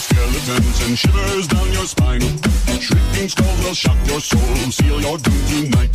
[0.00, 2.22] skeletons and shivers down your spine.
[2.80, 4.40] Shrieking skulls will shock your soul,
[4.72, 5.94] seal your doom tonight.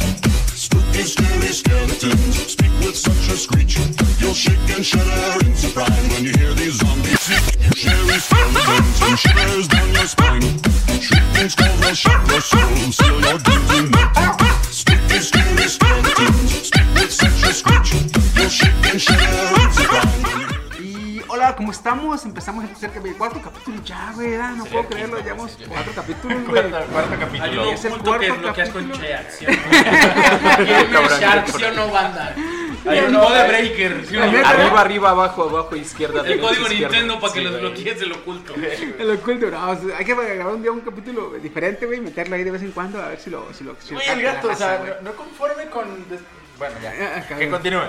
[0.53, 3.77] Spooky, scary skeletons speak with such a screech.
[4.19, 7.19] You'll shake and shudder in surprise when you hear these zombies.
[7.19, 10.45] Scary skeletons and shivers down your spine.
[11.01, 14.64] Shrieking skulls will shock your soul, seal your doom tonight.
[21.65, 22.23] ¿Cómo estamos?
[22.25, 26.37] Empezamos el tercer capítulo, cuarto capítulo ya, güey, ya, no puedo creerlo, llevamos cuatro capítulos,
[26.47, 26.69] güey.
[26.69, 27.61] Cuarto, cuarto Hay capítulo.
[27.63, 29.07] uno Es el oculto que cuarto bloqueas con capítulo.
[29.07, 30.65] Cheat, ¿sí o no?
[30.93, 32.35] Gamer Shark, ¿sí o no, banda?
[32.87, 34.05] Hay un hay- breaker,
[34.45, 36.21] Arriba, arriba, abajo, abajo, izquierda.
[36.21, 36.69] El código.
[36.69, 38.53] Nintendo para que los bloquees el oculto.
[38.99, 42.51] El oculto, no, hay que grabar un día un capítulo diferente, güey, meterlo ahí de
[42.51, 45.13] vez en cuando, a ver si lo, si lo, si el gato, o sea, no,
[45.13, 45.85] conforme con.
[46.59, 47.17] Bueno, ya.
[47.17, 47.81] Acá, Que continúe.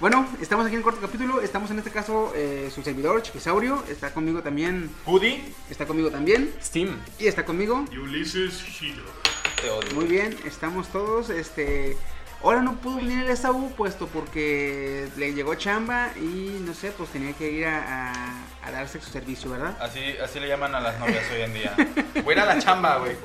[0.00, 3.84] Bueno, estamos aquí en el cuarto capítulo, estamos en este caso, eh, su servidor, Chiquisaurio,
[3.86, 6.96] está conmigo también, Woody, está conmigo también, Steam.
[7.18, 9.02] y está conmigo, Ulysses Shiro.
[9.60, 9.92] te odio.
[9.94, 11.28] Muy bien, estamos todos.
[11.28, 11.98] Este,
[12.42, 17.10] ahora no pudo venir el Esaú puesto porque le llegó chamba y no sé, pues
[17.10, 18.12] tenía que ir a, a,
[18.66, 19.76] a darse su servicio, ¿verdad?
[19.80, 21.74] Así, así le llaman a las novias hoy en día.
[22.24, 23.16] Voy a ir a la chamba, güey.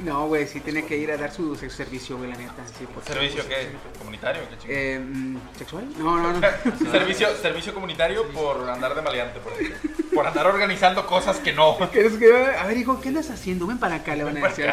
[0.00, 2.52] No, güey, sí tenía que ir a dar su sexo servicio, güey, la neta.
[2.78, 3.68] Sí, porque- ¿Servicio qué?
[3.98, 4.42] ¿Comunitario?
[4.64, 4.94] ¿Qué?
[4.94, 5.88] Eh, mm, ¿Sexual?
[5.98, 6.40] No, no, no.
[6.92, 9.90] Servicio, servicio comunitario por andar de maleante, por ejemplo.
[10.14, 11.76] Por andar organizando cosas que no.
[11.92, 13.66] ¿Qué es que- A ver, hijo, ¿qué andas haciendo?
[13.66, 14.66] Ven para acá, le van a decir.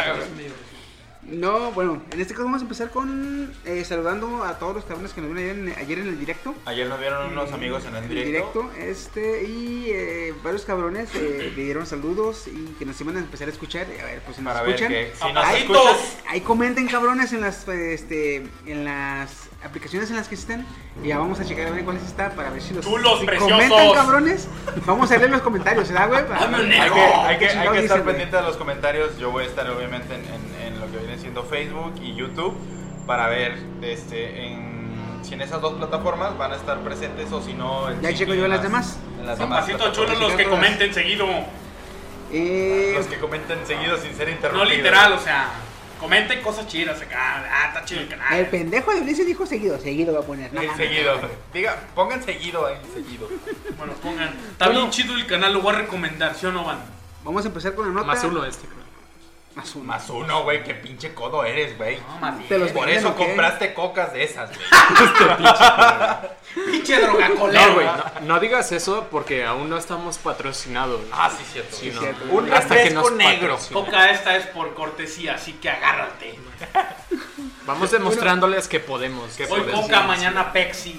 [1.28, 5.12] No, bueno, en este caso vamos a empezar con eh, saludando a todos los cabrones
[5.12, 6.54] que nos vieron ayer en, ayer en el directo.
[6.66, 8.70] Ayer nos vieron unos amigos en el En directo.
[8.78, 13.48] este, y eh, varios cabrones eh, le dieron saludos y que nos iban a empezar
[13.48, 13.88] a escuchar.
[13.88, 14.92] A ver, pues si nos Para ver escuchan.
[14.92, 16.18] que si nos ahí, escuchas.
[16.28, 20.66] ahí comenten cabrones en las eh, este en las aplicaciones en las que estén
[21.04, 23.52] y ya vamos a checar a ver cuáles está para ver si los si preciosos.
[23.52, 24.48] comentan cabrones
[24.86, 26.28] vamos a leer los comentarios ¿verdad güey?
[26.28, 26.94] Para- Dame un Hay negro.
[26.96, 29.18] que, hay que, ¿Qué hay chingados que estar pendiente de los comentarios.
[29.18, 32.56] Yo voy a estar obviamente en, en- en lo que viene siendo Facebook y YouTube
[33.08, 34.76] para ver este en
[35.24, 37.90] si en esas dos plataformas van a estar presentes o si no.
[37.90, 38.98] en Ya checo yo en las demás.
[39.20, 40.14] En las demás Papacito plataformas.
[40.16, 41.26] chulo los que comenten seguido.
[42.32, 44.76] Eh, Los que comenten seguido sin ser No interrumpidos.
[44.78, 45.50] literal, o sea,
[46.06, 47.44] comenten cosas chidas acá.
[47.52, 48.34] Ah, está chido el canal.
[48.40, 50.88] el pendejo de Ulises dijo seguido seguido va a poner no Eh, mames.
[50.88, 51.20] seguido.
[51.54, 53.28] Diga, pongan seguido ahí, seguido.
[53.78, 54.34] Bueno, pongan.
[54.52, 56.86] Está bien chido el canal, lo voy a recomendar, ¿sí o no, banda?
[57.24, 58.68] vamos a empezar con la nota Más uno este.
[58.68, 58.85] creo.
[59.56, 61.98] Más uno Más uno, güey, qué pinche codo eres, güey.
[62.02, 62.50] No, más bien.
[62.50, 64.60] Te los Por eso compraste cocas de esas, güey.
[66.72, 67.74] Pinche droga No, colero.
[67.74, 71.02] güey, no, no digas eso porque aún no estamos patrocinados.
[71.12, 71.76] Ah, sí, cierto.
[71.76, 72.00] Sí, no.
[72.02, 72.26] cierto.
[72.32, 73.60] Un Hasta que refresco nos negro.
[73.74, 76.40] Coca esta es por cortesía, así que agárrate.
[77.66, 79.34] Vamos demostrándoles que podemos.
[79.36, 79.82] que Hoy podemos.
[79.82, 80.94] Coca, mañana Pepsi.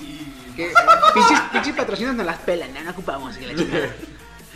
[0.56, 3.88] pinches, pinches patrocinos nos las pelan no, no ocupamos que la chingada.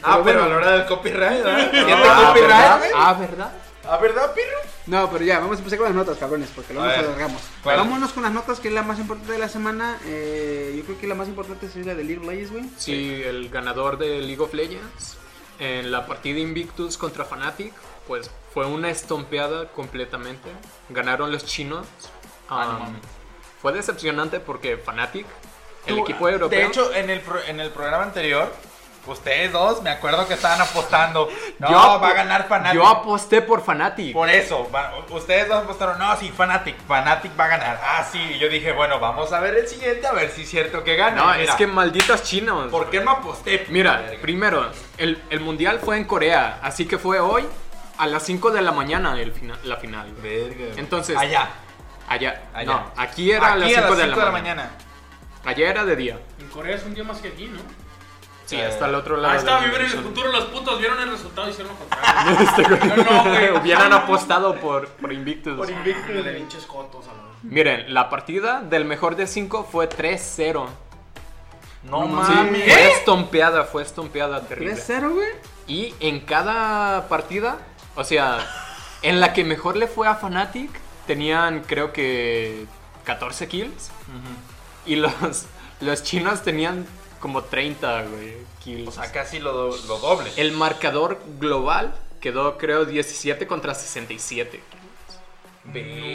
[0.03, 1.71] Ah, Pero pero a la hora del copyright, ¿verdad?
[1.71, 2.79] ¿Tiene Ah, copyright, ¿verdad?
[2.79, 2.91] güey?
[2.95, 3.53] Ah, ¿verdad?
[3.89, 4.59] ¿Ah, verdad, pirro?
[4.87, 7.07] No, pero ya, vamos a empezar con las notas, cabrones, porque luego A nos ver,
[7.11, 7.43] alargamos.
[7.63, 7.77] ¿cuál?
[7.79, 9.99] Vámonos con las notas, que es la más importante de la semana.
[10.05, 12.65] Eh, yo creo que la más importante es la de League of Legends, güey.
[12.77, 15.17] Sí, el ganador de League of Legends
[15.59, 17.73] en la partida Invictus contra Fnatic,
[18.07, 20.51] pues fue una estompeada completamente.
[20.91, 21.87] Ganaron los chinos.
[22.49, 22.95] Ah, Um,
[23.63, 25.27] fue decepcionante porque Fnatic,
[25.87, 26.59] el Tú, equipo europeo.
[26.59, 28.53] De hecho, en el, pro- en el programa anterior,
[29.07, 31.29] ustedes dos, me acuerdo que estaban apostando.
[31.59, 32.75] No, yo va a ganar Fnatic.
[32.75, 34.13] Yo aposté por Fnatic.
[34.13, 34.71] Por eso,
[35.11, 37.81] ustedes dos apostaron, no, sí, Fnatic, Fnatic va a ganar.
[37.83, 40.51] Ah, sí, y yo dije, bueno, vamos a ver el siguiente, a ver si es
[40.51, 41.17] cierto que gana.
[41.17, 42.71] No, mira, es que malditos chinos.
[42.71, 43.67] ¿Por qué no aposté?
[43.69, 47.47] Mira, primero, el, el mundial fue en Corea, así que fue hoy
[47.99, 50.11] a las 5 de la mañana el fina- la final.
[50.23, 50.75] Verga.
[50.77, 51.51] Entonces, allá.
[52.09, 52.43] allá.
[52.55, 52.73] allá.
[52.73, 54.71] No, aquí era a las Aquí 5 de, la mañana.
[55.45, 56.19] Allá era de día.
[56.39, 57.61] En Corea es un día más que aquí, ¿no?
[58.51, 59.33] Sí, Eh, hasta el otro lado.
[59.35, 62.97] Ahí está, vivir en el futuro los putos vieron el resultado y hicieron lo contrario.
[62.97, 63.51] No, no, güey.
[63.57, 65.57] Hubieran apostado por, por Invictus.
[65.57, 66.25] Por Invictus.
[66.25, 67.05] de pinches cotos.
[67.43, 70.67] Miren, la partida del mejor de 5 fue 3-0.
[71.85, 72.65] No Sí, mames.
[72.65, 74.75] fue estompeada, fue estompeada terrible.
[74.75, 75.29] 3-0, güey.
[75.67, 77.59] Y en cada partida,
[77.95, 78.39] o sea,
[79.03, 80.71] en la que mejor le fue a Fnatic,
[81.07, 82.67] tenían creo que
[83.05, 83.91] 14 kills.
[84.85, 85.13] Y los,
[85.81, 86.85] los chinos tenían
[87.21, 88.35] como 30, güey,
[88.65, 88.89] kills.
[88.89, 90.31] O sea, casi lo, do- lo doble.
[90.37, 94.61] El marcador global quedó creo 17 contra 67.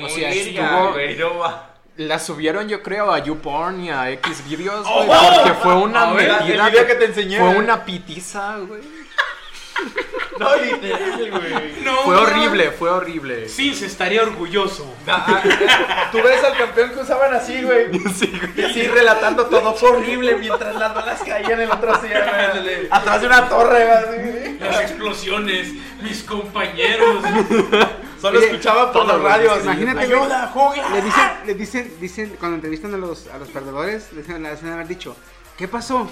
[0.04, 1.72] O sea, Verga, estuvo- güey, no va.
[1.98, 5.76] La subieron yo creo a YouPorn y a X videos, Oh, güey, oh, porque fue
[5.76, 7.40] una ver, medida el video que te enseñé.
[7.40, 8.82] Fue una pitiza, güey.
[10.40, 11.84] No, literal, güey.
[11.84, 13.48] No, Fue horrible, fue horrible.
[13.48, 14.94] Sí, se estaría orgulloso.
[15.08, 17.88] Ah, ah, Tú ves al campeón que usaban así, güey.
[18.58, 19.74] Y así relatando todo.
[19.76, 22.88] Fue horrible mientras las balas caían en otra silla, güey.
[22.92, 23.98] Atrás de una torre, güey.
[23.98, 24.58] así.
[24.60, 25.70] Las explosiones,
[26.02, 27.24] mis compañeros.
[28.20, 29.64] Solo Oye, escuchaba por todo, los radios.
[29.64, 30.00] Imagínate.
[30.02, 30.52] Ayuda.
[30.92, 34.60] Le dicen, le dicen, dicen, cuando entrevistan a los, a los perdedores, les dicen, les
[34.60, 35.16] deben haber dicho,
[35.58, 36.10] ¿qué pasó?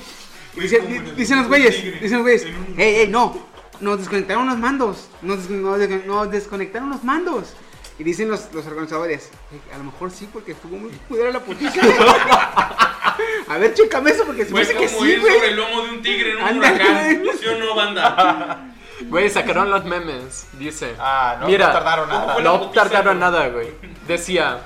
[0.56, 2.44] Y Fue dice- como di- en el dicen los güeyes, dicen los güeyes,
[2.78, 7.54] hey, hey, no, nos desconectaron los mandos, nos, des- nos des- nos desconectaron los mandos.
[8.00, 11.40] Y dicen los, los organizadores, "Eh, a lo mejor sí, porque estuvo muy cuidada la
[11.42, 11.80] putiza.
[13.48, 15.90] a ver, chécame eso, porque se me hace que sí, ir sobre el lomo de
[15.92, 17.24] un tigre en un huracán.
[17.40, 18.66] ¿Sí o no, banda?
[19.02, 20.48] Güey, sacaron los memes.
[20.54, 20.96] Dice.
[21.00, 22.40] Ah, no, mira, no tardaron ¿cómo nada.
[22.42, 23.32] No putiza, tardaron güey?
[23.32, 23.72] nada, güey.
[24.08, 24.62] Decía,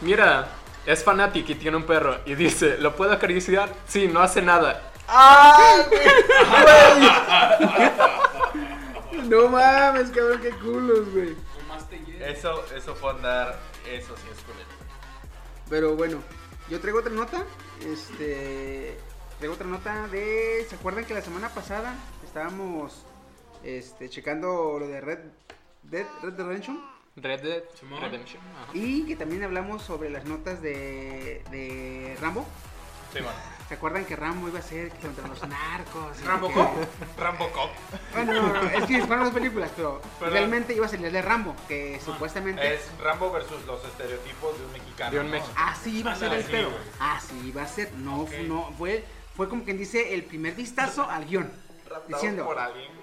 [0.00, 0.48] mira,
[0.84, 2.18] es fanático y tiene un perro.
[2.26, 3.72] Y dice, ¿lo puedo acariciar?
[3.86, 4.90] Sí, no hace nada.
[5.08, 6.00] ¡Ah, güey!
[9.28, 11.36] No mames, cabrón, qué culos, güey.
[12.20, 13.58] Eso, eso fue andar.
[13.88, 14.68] Eso sí es culero.
[15.68, 16.22] Pero bueno,
[16.68, 17.44] yo traigo otra nota.
[17.80, 18.96] Este.
[19.38, 20.66] Traigo otra nota de.
[20.68, 21.94] ¿Se acuerdan que la semana pasada
[22.24, 23.04] estábamos
[23.64, 25.18] este, checando lo de Red
[25.82, 26.84] Dead Red Dead Redemption?
[27.16, 28.00] Red Dead Simón.
[28.00, 28.42] Redemption.
[28.42, 28.70] ajá.
[28.72, 32.46] Y que también hablamos sobre las notas de, de Rambo.
[33.12, 33.38] Sí, bueno.
[33.68, 36.20] ¿Se acuerdan que Rambo iba a ser contra los narcos?
[36.24, 36.68] ¿Rambo que- Cop?
[37.18, 37.70] Rambo Cop.
[38.12, 41.22] Bueno, no, no, es que fueron dos películas, pero Pero- realmente iba a salir de
[41.22, 42.74] Rambo, que supuestamente.
[42.74, 45.10] Es Rambo versus los estereotipos de un mexicano.
[45.12, 45.32] De un ¿no?
[45.32, 45.70] mexicano.
[45.70, 46.70] Así iba a ser el pedo.
[47.00, 47.92] Así iba a ser.
[47.94, 49.04] No, no, fue,
[49.36, 51.50] fue como quien dice el primer vistazo al guion.
[52.08, 52.44] Diciendo.
[52.44, 53.01] por alguien.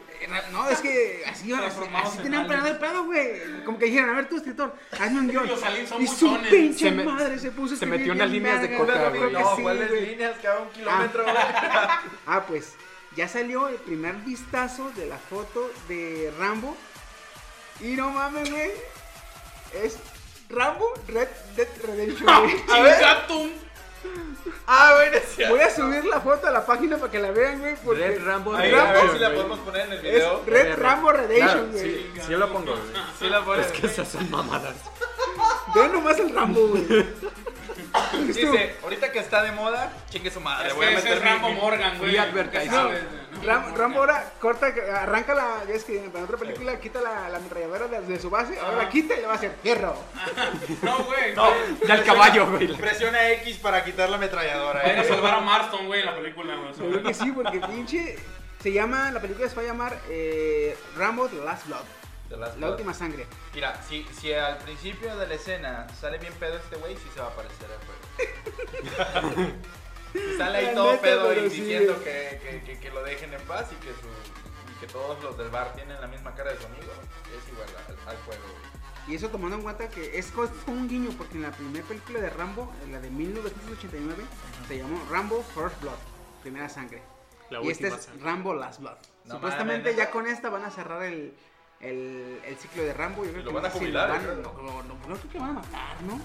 [0.52, 1.64] No, es que así, así,
[1.94, 3.64] así en tenían planeado el pedo, güey.
[3.64, 5.50] Como que dijeron, a ver tú, escritor, hazme un guion.
[6.00, 9.10] Y su pinche Se me- madre se puso a se metió unas líneas de coca,
[9.10, 10.38] güey, No, sí, ¿cuáles líneas?
[10.40, 11.36] Que haga un kilómetro, güey.
[12.26, 12.74] Ah, pues
[13.16, 16.76] ya salió el primer vistazo de la foto de Rambo.
[17.82, 18.72] Y no mames, güey.
[19.84, 19.98] Es
[20.50, 22.56] Rambo Red Dead Redemption, güey.
[22.68, 23.50] ¡Chingatum!
[24.68, 25.44] Ah, bueno, sí.
[25.50, 27.76] Voy a subir la foto a la página para que la vean, güey.
[27.84, 30.44] Porque Red Rambo Ahí, a Rambo, ver si la podemos poner en el es video.
[30.46, 31.84] Red Rambo Redemption, Claro, güey.
[31.84, 32.84] sí, sí lo pongo, güey.
[33.20, 33.66] Sí la pones.
[33.68, 34.76] Es que esas son mamadas.
[35.76, 36.88] Ve nomás el Rambo, güey.
[38.28, 40.70] Dice, ahorita que está de moda, chingue su madre.
[40.70, 42.18] Es voy a que ese meter es mi- Rambo mi- Morgan, güey.
[42.18, 42.72] Advertising.
[42.72, 42.90] No,
[43.44, 44.68] Ram- Rambo ahora corta,
[45.02, 45.64] arranca la.
[45.68, 48.78] Ya es que en otra película quita la, la ametralladora de, de su base, ahora
[48.84, 49.96] la quita y le va a hacer fierro.
[50.82, 51.36] No, güey.
[51.36, 51.50] No,
[51.88, 52.76] Ya el caballo, güey.
[52.78, 54.82] Presiona X para quitar la ametralladora.
[54.82, 55.08] Va a eh.
[55.08, 56.74] salvar a Marston, güey, en la película, güey.
[56.74, 58.18] Yo creo que sí, porque pinche.
[58.62, 61.80] Se llama, la película se va a llamar eh, Rambo The Last Blood,
[62.28, 62.72] The Last la Blood.
[62.72, 63.26] última sangre.
[63.54, 67.22] Mira, si, si al principio de la escena sale bien pedo este güey, sí se
[67.22, 67.80] va a parecer al
[69.38, 69.52] juego.
[70.38, 73.42] Sale ahí todo neta, pedo y sí, diciendo que, que, que, que lo dejen en
[73.44, 74.08] paz y que, su,
[74.76, 76.92] y que todos los del bar tienen la misma cara de su amigo,
[77.38, 78.42] es igual al, al juego.
[78.44, 78.80] güey.
[79.08, 80.32] Y eso tomando en cuenta que es
[80.68, 84.24] un guiño, porque en la primera película de Rambo, en la de 1989,
[84.68, 85.98] se llamó Rambo First Blood,
[86.44, 87.02] primera sangre.
[87.50, 88.24] La y este es sangre.
[88.24, 88.98] Rambo Last Blood.
[89.26, 91.34] No Supuestamente ya con esta van a cerrar el,
[91.80, 93.26] el, el ciclo de Rambo.
[93.26, 95.54] Yo creo Lo que van a jubilar, van- no, no, no creo que van a
[95.54, 96.20] matar, ¿no?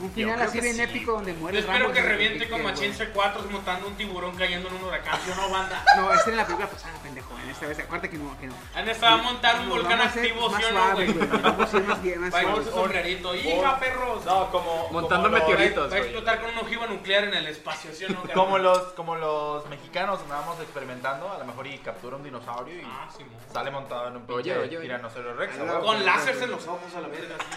[0.00, 0.82] Un Yo final así bien sí.
[0.82, 1.92] épico donde Yo muere espero Rambo.
[1.92, 2.70] que reviente como.
[2.72, 5.82] Chinse 4 montando un tiburón cayendo en un huracán, ¿sí o no, banda?
[5.96, 7.34] No, esta era la película pasada, pendejo.
[7.42, 8.38] En esta vez, acuérdate que no.
[8.38, 8.54] Que no.
[8.74, 11.12] Han estado a montar un volcán a activo, más ¿sí o no, güey?
[11.12, 12.74] Vamos a ser más, bien- más Va con su suaves.
[12.74, 13.34] sombrerito.
[13.34, 14.24] ¡Hija, perros!
[14.24, 14.88] No, como.
[14.92, 15.90] Montando meteoritos.
[15.92, 18.22] Va a explotar con una ojiva nuclear en el espacio, ¿sí o no?
[18.34, 22.84] Como los, como los mexicanos andábamos experimentando, a lo mejor y captura un dinosaurio y
[22.84, 23.08] Ah,
[23.52, 25.58] sale montado en un Oye, pinche tiranosaurio rex.
[25.58, 25.80] ¿a?
[25.80, 27.34] Con láseres en los ojos a la verga,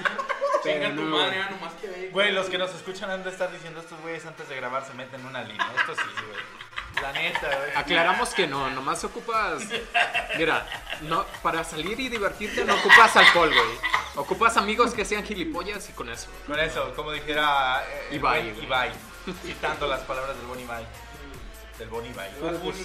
[0.64, 0.70] ¿sí?
[0.70, 2.10] Chinga tu no, madre, ah, nomás que ve.
[2.32, 4.94] Güey, los que nos escuchan han de estar diciendo estos güeyes antes de grabar se
[4.94, 5.70] meten en una línea.
[5.78, 7.04] Esto sí, güey.
[7.04, 7.72] La neta, güey.
[7.76, 9.64] Aclaramos que no, nomás ocupas.
[10.38, 10.66] Mira,
[11.02, 13.78] no, para salir y divertirte no ocupas alcohol, güey.
[14.16, 16.30] Ocupas amigos que sean gilipollas y con eso.
[16.48, 18.66] Con eso, como dijera eh, Ibai, buen güey.
[18.66, 18.92] Ibai,
[19.44, 20.86] citando las palabras del Bonnie Ibai.
[21.82, 22.12] Del Bonnie
[22.62, 22.78] pues.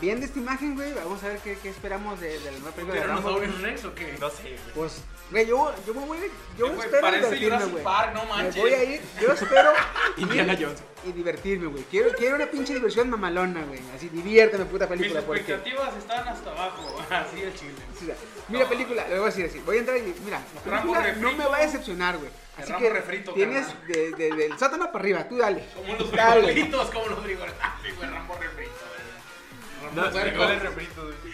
[0.00, 2.94] Viendo esta imagen, güey, vamos a ver qué, qué esperamos de, de la nueva película
[2.94, 3.30] de ¿Pero Rambo.
[3.32, 4.16] nosotros Rex o qué?
[4.18, 4.58] No sé, güey.
[4.74, 6.18] Pues, güey, yo, yo me voy,
[6.56, 7.84] yo Güey, espero parece divertirme, Jurassic güey.
[7.84, 8.56] Park, no Me manches.
[8.56, 9.72] voy a ir, yo espero
[10.16, 10.82] Indiana Jones.
[11.04, 11.84] y divertirme, güey.
[11.90, 13.80] Quiero, quiero una pinche diversión mamalona, güey.
[13.94, 15.40] Así, diviérteme, puta Mis película, porque...
[15.42, 17.74] expectativas están hasta abajo, así el chile.
[17.94, 18.14] o sea,
[18.48, 21.00] mira película, le voy a decir así, voy a entrar y mira, la Rambo película
[21.20, 21.36] no refrito.
[21.44, 22.30] me va a decepcionar, güey.
[22.56, 25.66] Así que refrito, tienes de, de- del sótano para arriba, tú dale.
[25.74, 27.58] Como los frijolitos, como los frijolitos.
[27.60, 29.94] Ay, güey, Rambo refrito, güey.
[29.94, 30.10] No.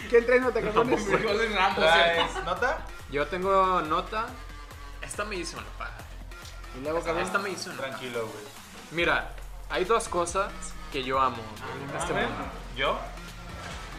[0.08, 1.04] ¿Quién trae nota, cabrones?
[1.04, 2.38] Frijoles Rambo, Ah, ¿sí?
[2.38, 2.78] ¿es ¿Nota?
[3.10, 4.26] Yo tengo nota.
[5.02, 5.90] Esta me hizo enojar.
[6.78, 7.90] Y luego, cabrón, Esta me hizo enojar.
[7.90, 8.44] Tranquilo, güey.
[8.92, 9.30] Mira,
[9.70, 10.50] hay dos cosas
[10.92, 12.44] que yo amo Ah, en este mundo.
[12.76, 12.98] ¿Yo?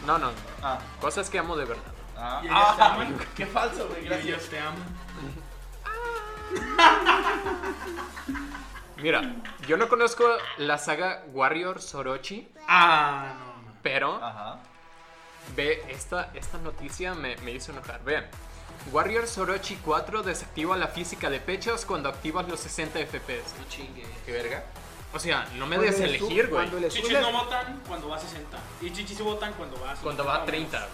[0.06, 0.32] No, no.
[0.62, 1.82] Ah, Cosas que amo de verdad.
[2.16, 4.44] ah, ah, qué falso, güey, Y gracias.
[4.48, 4.84] te aman.
[8.98, 9.34] Mira,
[9.66, 10.24] yo no conozco
[10.58, 13.74] la saga Warrior Sorochi, Ah, no, no.
[13.82, 14.60] pero Ajá.
[15.56, 18.02] ve, esta, esta noticia me, me hizo enojar.
[18.04, 18.26] Vean.
[18.92, 23.54] Warrior Sorochi 4 desactiva la física de pechos cuando activas los 60 FPS.
[23.58, 24.06] No chingue.
[24.24, 24.64] ¿Qué verga?
[25.14, 26.62] O sea, no me des le elegir, güey.
[26.68, 28.58] Cuando le Chichis no votan cuando va a 60.
[28.80, 30.02] Y chichis sí votan cuando va a 50.
[30.02, 30.88] Cuando va a 30.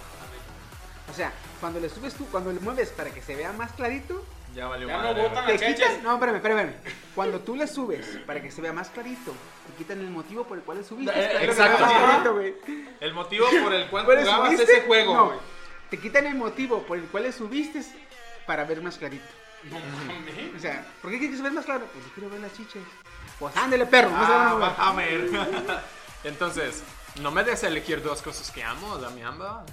[1.10, 4.24] o sea, cuando le subes tú, cuando le mueves para que se vea más clarito,
[4.55, 6.02] Ya valió Ya no madre, te Cheches.
[6.02, 6.73] no, espérame, espérame.
[7.14, 9.33] Cuando tú le subes para que se vea más clarito,
[9.67, 11.12] te quitan el motivo por el cual le subiste.
[11.14, 11.78] Eh, exacto.
[11.78, 12.55] vea más clarito, güey.
[13.00, 14.73] El motivo por el cual ¿Cuál le jugabas subiste?
[14.73, 15.38] ese juego, No, güey.
[15.90, 17.83] te quitan el motivo por el cual le subiste
[18.47, 19.26] para ver más clarito.
[19.64, 20.55] No mames.
[20.57, 21.87] O sea, ¿por qué quieres vea más claro?
[21.93, 22.83] Pues yo quiero ver las chiches.
[23.38, 24.75] Pues ándale, perro, no se van a Ah, mover.
[24.78, 25.81] a ver.
[26.25, 26.83] Entonces,
[27.21, 29.64] no me des elegir dos cosas que amo, dame ambas.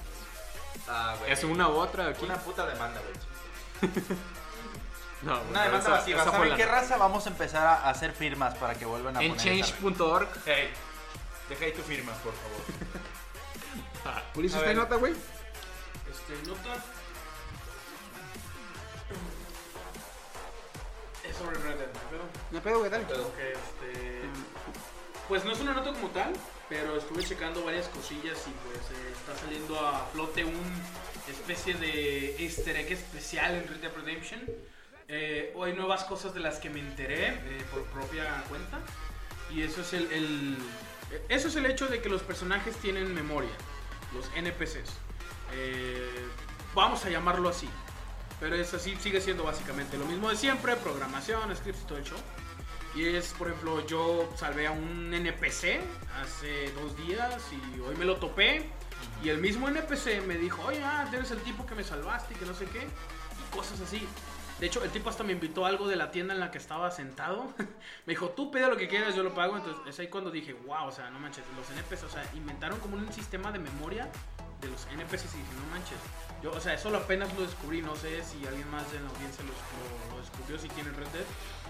[0.87, 1.31] Ah, güey.
[1.31, 2.25] Es una u otra aquí.
[2.25, 3.91] Una puta demanda, güey.
[5.25, 6.23] No, Una demanda masiva.
[6.23, 6.97] ¿Saben qué raza?
[6.97, 9.93] Vamos a empezar a hacer firmas para que vuelvan a En poner esa, güey.
[9.95, 10.27] change.org.
[10.45, 10.69] Hey,
[11.49, 12.61] deja ahí tu firma, por favor.
[14.05, 14.83] ah, Ulises, A ¿está en ver.
[14.85, 15.13] nota, güey?
[15.13, 16.75] Este, nota.
[21.27, 21.99] Es sobre Red Dead, ¿no?
[22.11, 23.05] Pero, No pedo, güey, dale.
[23.05, 23.35] Pedo.
[23.35, 24.21] que, este,
[25.27, 26.33] pues no es una nota como tal,
[26.69, 30.83] pero estuve checando varias cosillas y pues eh, está saliendo a flote un
[31.27, 34.41] especie de easter egg especial en Red Dead Redemption.
[35.07, 38.79] Eh, hay nuevas cosas de las que me enteré eh, por propia cuenta
[39.51, 40.57] y eso es el,
[41.29, 43.51] eso es el hecho de que los personajes tienen memoria,
[44.13, 44.91] los NPCs.
[45.53, 46.25] Eh,
[46.73, 47.69] vamos a llamarlo así.
[48.39, 52.03] Pero es así, sigue siendo básicamente lo mismo de siempre, programación, scripts y todo el
[52.03, 52.17] show.
[52.93, 55.79] Y es, por ejemplo, yo salvé a un NPC
[56.21, 58.69] hace dos días y hoy me lo topé.
[59.23, 62.37] Y el mismo NPC me dijo, oye, ah, eres el tipo que me salvaste y
[62.37, 62.79] que no sé qué.
[62.79, 64.07] Y cosas así.
[64.59, 66.57] De hecho, el tipo hasta me invitó a algo de la tienda en la que
[66.57, 67.53] estaba sentado.
[68.05, 69.57] me dijo, tú pide lo que quieras, yo lo pago.
[69.57, 72.79] Entonces es ahí cuando dije, wow, o sea, no manches, los NPCs, o sea, inventaron
[72.79, 74.09] como un sistema de memoria
[74.61, 75.97] de los NPCs y dije, no manches.
[76.41, 79.09] Yo, o sea, eso lo apenas lo descubrí, no sé si alguien más en la
[79.09, 81.25] audiencia lo, lo- lo descubrió, si tiene Red Dead.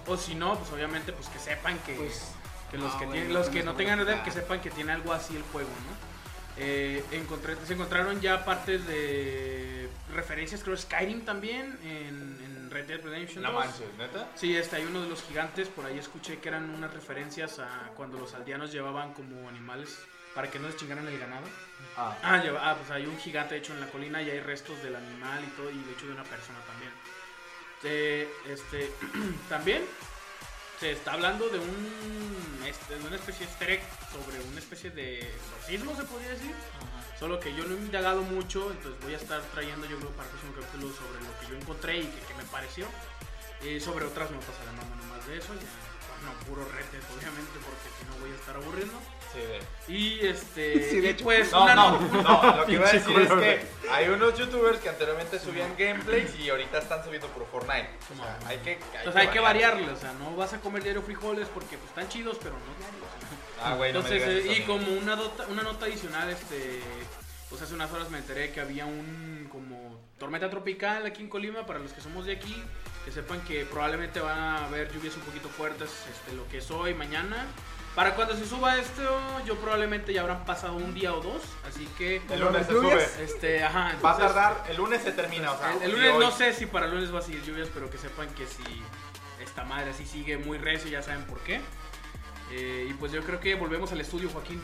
[0.07, 2.31] O si no, pues obviamente pues que sepan que, Pues,
[2.69, 4.91] que los no, que tienen, los que no tengan Red Dead, que sepan que tiene
[4.91, 6.15] algo así el juego, ¿no?
[6.57, 12.44] Eh, encontré, se encontraron ya partes de referencias, creo Skyrim también en
[12.75, 13.65] Red Dead Redemption No 2.
[13.65, 14.27] manches, ¿neta?
[14.35, 17.91] Sí, este, hay uno de los gigantes, por ahí escuché que eran unas referencias a
[17.95, 19.97] cuando los aldeanos llevaban como animales
[20.33, 21.47] para que no les chingaran el ganado.
[21.95, 22.17] Ah.
[22.21, 24.97] Ah, lleva- ah, pues hay un gigante hecho en la colina y hay restos del
[24.97, 26.91] animal y todo, y de hecho de una persona también.
[27.83, 28.91] Eh, este,
[29.49, 29.81] también
[30.81, 33.79] se está hablando de un este, de una especie de
[34.11, 36.51] sobre una especie de exorcismo, se podría decir.
[37.19, 40.27] Solo que yo no he indagado mucho, entonces voy a estar trayendo yo creo para
[40.27, 42.87] el próximo capítulo sobre lo que yo encontré y que, me pareció.
[43.63, 45.94] Eh, sobre otras notas además, no nomás de eso, ya,
[46.25, 48.99] no, puro rete, obviamente, porque si no voy a estar aburriendo.
[49.33, 49.93] Sí, de...
[49.97, 51.23] Y este, Sí, de y hecho.
[51.23, 54.37] pues No, una no, no- no, lo que iba a decir es que hay unos
[54.37, 57.89] youtubers que anteriormente subían gameplays y ahorita están subiendo por Fortnite.
[58.13, 60.83] O sea, hay que, hay Entonces hay que variarle, o sea, no vas a comer
[60.83, 63.05] diario frijoles porque pues están chidos, pero no diarios.
[63.61, 66.29] Ah, güey, no me Entonces, digas eh, y eso, como una nota, una nota adicional,
[66.29, 66.81] este,
[67.49, 71.65] pues hace unas horas me enteré que había un como tormenta tropical aquí en Colima,
[71.65, 72.63] para los que somos de aquí,
[73.05, 76.71] que sepan que probablemente van a haber lluvias un poquito fuertes, este, lo que es
[76.71, 77.45] hoy, mañana.
[77.93, 79.03] Para cuando se suba esto,
[79.45, 82.21] yo probablemente ya habrán pasado un día o dos, así que...
[82.29, 83.07] El lunes se sube.
[83.21, 86.19] Este, ajá, Va a tardar, el lunes se termina, o sea, el, lunes hoy.
[86.25, 88.63] no sé si para el lunes va a seguir lluvias, pero que sepan que si
[89.41, 91.61] esta madre así sigue muy recio, ya saben por qué.
[92.51, 94.61] Eh, y pues yo creo que volvemos al estudio, Joaquín.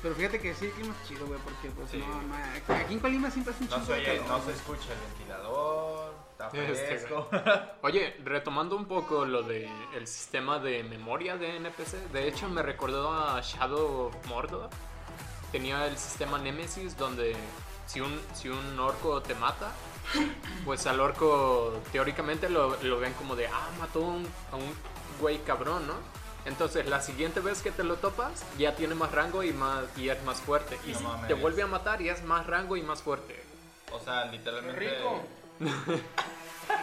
[0.00, 1.98] Pero fíjate que sí, el clima es chido, güey, porque pues Sí.
[1.98, 6.07] no, no, aquí en Colima siempre es un No calor, no se escucha el ventilador,
[6.38, 7.28] está Este, fresco.
[7.82, 12.62] Oye, retomando un poco lo de el sistema de memoria de NPC, de hecho me
[12.62, 14.70] recordó a Shadow of Mordor.
[15.52, 17.34] Tenía el sistema Nemesis donde
[17.86, 19.72] si un, si un orco te mata,
[20.64, 24.74] pues al orco teóricamente lo, lo ven como de, ah, mató a un, a un
[25.20, 25.94] güey cabrón, ¿no?
[26.44, 30.08] Entonces la siguiente vez que te lo topas ya tiene más rango y, más, y
[30.10, 30.78] es más fuerte.
[30.86, 31.28] Y No si mames.
[31.28, 33.42] te vuelve a matar ya es más rango y más fuerte.
[33.92, 34.80] O sea, ¡Qué literalmente.
[34.80, 35.22] rico!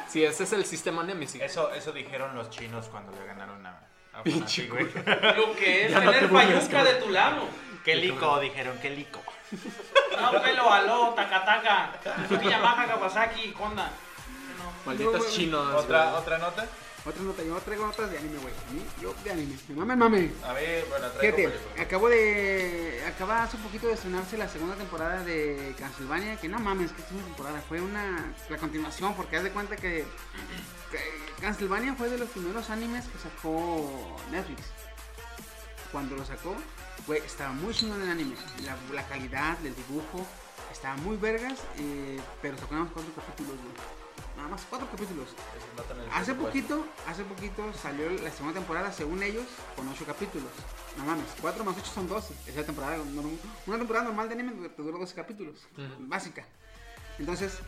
[0.08, 1.42] Sí, ese es el sistema Nemesis.
[1.42, 3.82] Eso, eso dijeron los chinos cuando le ganaron a,
[4.14, 4.86] a Pinche güey.
[4.86, 7.42] Lo que es Ya no te tener burles, payuca de tu lado.
[7.84, 9.22] Qué lico, dijeron, qué lico.
[10.20, 12.00] No, pelo, aló, takataka.
[12.28, 13.92] Suzuki, Yamaha, Kawasaki, Honda.
[14.58, 14.72] No.
[14.86, 15.84] Malditos chinos.
[15.84, 16.16] ¿Otra, güey.
[16.22, 16.66] otra nota?
[17.06, 18.54] Otra nota, yo traigo notas de anime, güey.
[18.54, 19.56] A mí, Yo de anime.
[19.70, 20.32] Me mame, mame.
[20.44, 23.04] A mí, bueno, traigo Fíjate, acabo de.
[23.08, 26.36] Acaba hace un poquito de estrenarse la segunda temporada de Castlevania.
[26.38, 27.62] Que no mames, que es una temporada.
[27.70, 28.34] Fue una.
[28.50, 30.04] La continuación, porque haz de cuenta que.
[30.92, 31.00] que
[31.42, 34.64] Castlevania fue de los primeros animes que sacó Netflix.
[35.92, 36.56] Cuando lo sacó,
[37.06, 38.36] güey, estaba muy chingón el anime.
[38.64, 40.26] La, la calidad del dibujo
[40.72, 44.05] estaba muy vergas, eh, pero más cuatro capítulos, güey.
[44.36, 45.30] Nada más cuatro capítulos.
[46.14, 50.50] Hace poquito, hace poquito salió la segunda temporada, según ellos, con 8 capítulos.
[50.98, 52.34] No mames, 4 más 8 son 12.
[52.48, 52.98] Es la temporada,
[53.66, 55.68] una temporada normal de anime te dura 12 capítulos,
[56.00, 56.46] básica.
[57.18, 57.60] Entonces,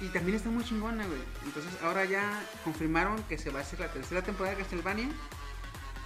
[0.00, 1.20] y también está muy chingona, güey.
[1.44, 5.08] Entonces, ahora ya confirmaron que se va a hacer la tercera temporada de Castlevania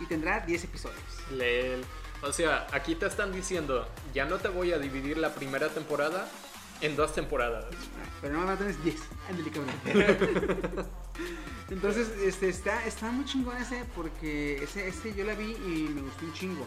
[0.00, 1.30] y tendrá 10 episodios.
[1.30, 1.84] Lel.
[2.22, 6.28] O sea, aquí te están diciendo, ya no te voy a dividir la primera temporada
[6.80, 7.64] en dos temporadas.
[8.20, 8.96] Pero no, no tienes 10.
[9.30, 10.86] Ándale, cabrón.
[11.70, 16.02] Entonces, este, está, está muy chingón ese porque ese, ese yo la vi y me
[16.02, 16.66] gustó un chingo.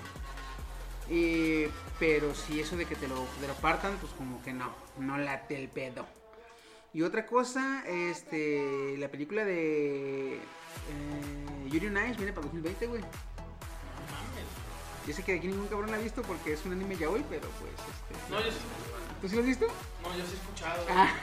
[1.09, 4.73] Eh, pero si eso de que te lo, te lo partan, pues como que no,
[4.97, 6.05] no late el pedo.
[6.93, 10.39] Y otra cosa, este, la película de eh,
[11.69, 13.01] Yuri on Ice viene para 2020, güey.
[15.07, 17.25] Yo sé que aquí ningún cabrón la ha visto porque es un anime ya hoy,
[17.29, 18.59] pero pues, este, No, yo sí,
[19.21, 19.67] ¿tú sí lo has visto?
[19.67, 20.85] no, yo sí he escuchado.
[20.89, 21.13] Ah.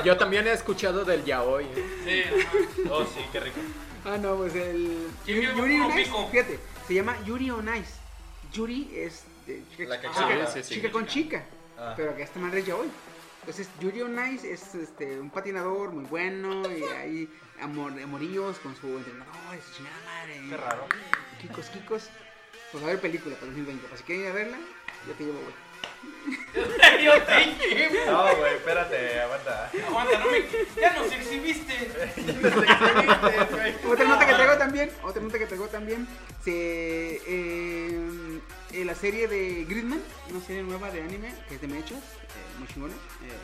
[0.04, 1.64] Yo también he escuchado del yaoi.
[1.64, 1.84] ¿eh?
[2.04, 2.50] Sí, ajá.
[2.90, 3.60] Oh, sí, qué rico.
[4.04, 5.08] Ah, no, pues el.
[5.24, 7.92] ¿Quién vio Yuri on Ice, fíjate, se llama Yuri on Ice.
[8.52, 10.46] Yuri es de chica, La que chica- cambia.
[10.46, 10.74] Sí, sí, sí.
[10.76, 11.44] chica con chica,
[11.78, 11.94] Ah.
[11.96, 12.88] pero que esta madre es ya hoy.
[13.40, 17.28] Entonces, Yuri on Ice es este, un patinador muy bueno y hay
[17.60, 20.40] amor, amoríos con su entrenador y su chingada madre.
[20.48, 20.86] Qué raro.
[21.40, 22.08] Kikos, Kikos.
[22.72, 23.86] Pues va a haber película para 2020.
[23.92, 24.58] Así que ir a verla,
[25.06, 25.54] yo te llevo, güey.
[27.02, 29.70] Yo te dije, No, güey, espérate, aguanta.
[29.86, 30.42] Aguanta, no me.
[30.80, 31.90] Ya nos exhibiste.
[33.88, 36.06] Otra nota que traigo también, otra nota que traigo también,
[36.44, 38.40] se, eh,
[38.72, 42.58] eh, la serie de Gridman, una serie nueva de anime que es de mechas, eh,
[42.58, 42.94] muy chingona.
[42.94, 43.38] eh,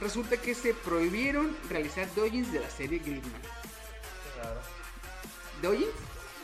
[0.00, 3.40] resulta que se prohibieron realizar doujins de la serie Gridman.
[5.62, 5.86] ¿Doujins?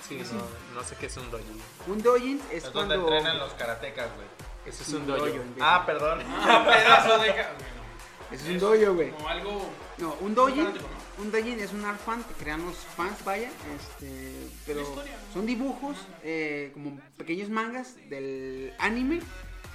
[0.09, 1.45] Sí, no, no sé qué es un doji.
[1.87, 3.13] Un doujin es, Es donde cuando...
[3.17, 4.27] entrenan los karatecas, güey.
[4.71, 5.27] Eso es un dojo.
[5.27, 5.53] imbécil.
[5.61, 6.21] Ah, perdón.
[6.27, 7.31] Ah, pedazo de.
[8.33, 9.11] Ese es un dojo, güey.
[9.11, 9.71] Como algo.
[9.99, 10.45] No, un ¿no?
[11.21, 15.13] un doujin es un art fan que crean los fans, vaya, este, pero Una historia,
[15.13, 15.33] ¿no?
[15.35, 19.21] son dibujos eh, como pequeños mangas del anime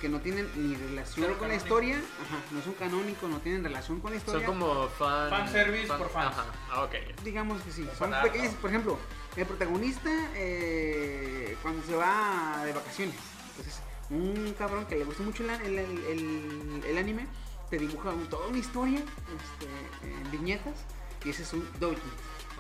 [0.02, 4.02] que no tienen ni relación con la historia, ajá, no son canónicos, no tienen relación
[4.02, 4.48] con la Son historia.
[4.48, 5.30] como fan...
[5.30, 6.36] Fanservice por fans.
[6.38, 6.96] Ajá, ah, ok.
[7.24, 8.60] Digamos que sí, son pequeños, ¿no?
[8.60, 8.98] por ejemplo,
[9.36, 13.16] el protagonista eh, cuando se va de vacaciones,
[13.52, 17.28] entonces un cabrón que le gusta mucho el, el- el- anime,
[17.70, 20.76] te dibuja un- toda una historia este, en viñetas
[21.24, 22.00] y ese es un doujin.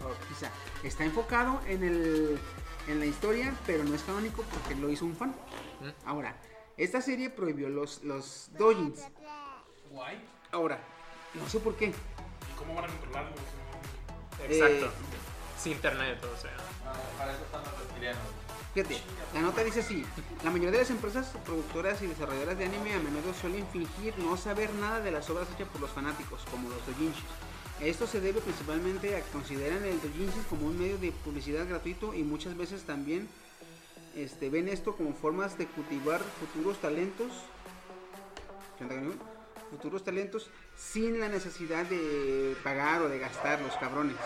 [0.03, 0.51] O sea,
[0.83, 2.37] está enfocado en, el,
[2.87, 5.29] en la historia, pero no es canónico porque lo hizo un fan.
[5.81, 6.07] ¿Mm?
[6.07, 6.35] Ahora,
[6.77, 9.01] esta serie prohibió los, los doujins.
[9.91, 10.21] Guay.
[10.51, 10.79] Ahora,
[11.35, 11.87] no sé por qué.
[11.87, 13.31] ¿Y cómo van a controlarlo?
[14.49, 14.85] Exacto.
[14.85, 14.89] Eh,
[15.57, 16.51] Sin internet, o sea.
[16.85, 18.21] Ah, Para eso están los reptilianos.
[18.75, 18.97] Fíjate,
[19.33, 20.03] la nota dice así,
[20.43, 24.35] la mayoría de las empresas productoras y desarrolladoras de anime a menudo suelen fingir no
[24.35, 27.23] saber nada de las obras hechas por los fanáticos, como los doujinshis.
[27.79, 32.13] Esto se debe principalmente a que consideran el doujinshi como un medio de publicidad gratuito
[32.13, 33.29] y muchas veces también
[34.13, 37.31] este, ven esto como formas de cultivar futuros talentos
[39.69, 44.17] futuros talentos sin la necesidad de pagar o de gastar los cabrones.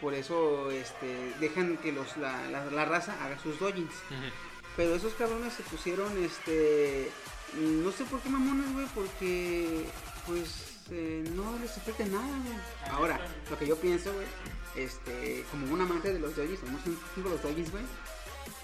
[0.00, 3.92] Por eso este, dejan que los, la, la- la raza haga sus dojins.
[4.76, 7.10] Pero esos cabrones se pusieron, este,
[7.54, 9.84] no sé por qué mamones, güey, porque,
[10.26, 12.56] pues, eh, no les afecta nada, güey.
[12.90, 14.26] Ahora, lo que yo pienso, güey,
[14.76, 17.84] este, como un amante de los dojins, somos un chingo los dojins, güey.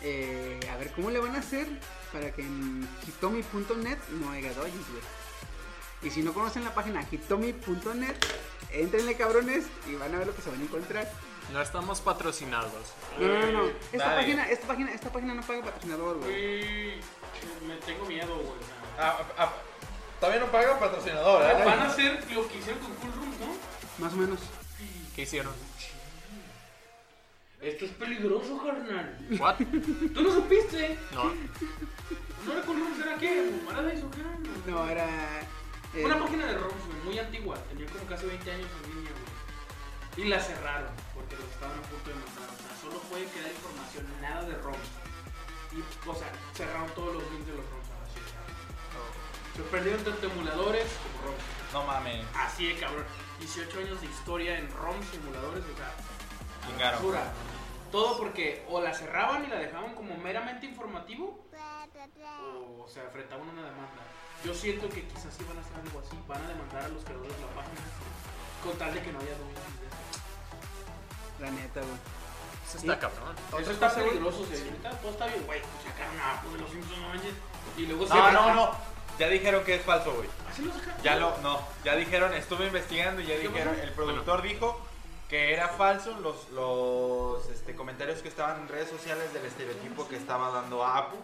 [0.03, 1.67] eh, a ver cómo le van a hacer
[2.13, 5.03] para que en hitomi.net no haya dojins, güey.
[6.03, 8.15] Y si no conocen la página hitomi.net,
[8.83, 11.11] entrenle cabrones y van a ver lo que se van a encontrar.
[11.53, 12.73] No estamos patrocinados.
[13.21, 13.71] No, no, no, no.
[13.93, 16.97] Esta página, esta página, esta página no paga patrocinador, güey.
[17.67, 18.59] Me tengo miedo, güey.
[18.97, 19.53] sea, Ah, ah,
[20.21, 21.65] todavía no paga patrocinador, ¿eh?
[21.65, 24.05] Van a hacer lo que hicieron con Cool Rooms, ¿no?
[24.05, 24.41] Más o menos.
[25.15, 25.53] ¿Qué hicieron?
[27.61, 29.19] Esto es peligroso, carnal.
[29.39, 29.57] ¿What?
[30.15, 30.99] ¿Tú no supiste?
[31.13, 31.33] No.
[32.45, 33.01] ¿No era Cool Rooms?
[33.01, 33.51] ¿Era qué?
[33.67, 34.71] ¿Paradise o qué?
[34.71, 35.09] No, era.
[35.97, 37.57] Eh, Una página de ROMs, güey, muy antigua.
[37.69, 40.25] Tenía como casi 20 años en línea, güey.
[40.27, 42.49] Y la cerraron porque los estaban a punto de matar.
[42.49, 44.89] O sea, solo puede quedar información, nada de ROMs.
[45.73, 48.47] Y, o sea, cerraron todos los links de los ROMs a la chingada.
[49.57, 51.45] Se perdieron tanto emuladores como ROMs.
[51.73, 52.25] No mames.
[52.35, 53.05] Así de cabrón.
[53.41, 55.93] 18 años de historia en ROM simuladores, o sea,
[56.67, 56.99] Chingaron.
[56.99, 57.33] basura.
[57.93, 61.47] Todo porque o la cerraban y la dejaban como meramente informativo,
[62.79, 64.03] o se enfrentaban a una demanda.
[64.45, 67.03] Yo siento que quizás sí van a hacer algo así, van a demandar a los
[67.05, 67.81] creadores de la página
[68.63, 69.65] con tal de que no haya dudas.
[71.41, 71.93] La neta, güey.
[72.67, 73.35] Eso está cabrón.
[73.61, 76.99] Eso está peligroso, ahorita todo está bien, güey, pues sacaron a pues, de los Simpsons,
[77.01, 77.35] no manches,
[77.77, 78.35] y luego No, cierran.
[78.35, 78.97] no, no.
[79.19, 80.29] Ya dijeron que es falso, güey.
[80.51, 81.03] Así lo sacaron.
[81.03, 83.87] Ya lo, no, ya dijeron, estuve investigando y ya ¿Qué dijeron, pasó?
[83.87, 84.81] el productor dijo
[85.29, 90.17] que era falso los, los este, comentarios que estaban en redes sociales del estereotipo que
[90.17, 91.17] estaba dando Apu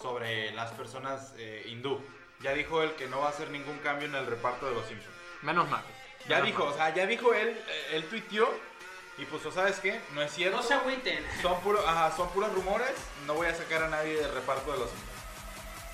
[0.00, 2.00] sobre las personas eh, hindú.
[2.44, 4.86] Ya dijo él que no va a hacer ningún cambio en el reparto de los
[4.86, 5.16] Simpsons.
[5.40, 5.82] Menos mal.
[6.28, 6.74] Ya Menos dijo, mal.
[6.74, 8.46] o sea, ya dijo él, eh, él tuiteó
[9.16, 9.98] y pues, ¿sabes qué?
[10.12, 10.58] No es cierto.
[10.58, 11.24] No se agüiten.
[11.40, 12.92] Son, puro, ajá, son puros rumores,
[13.26, 15.10] no voy a sacar a nadie del reparto de los Simpsons.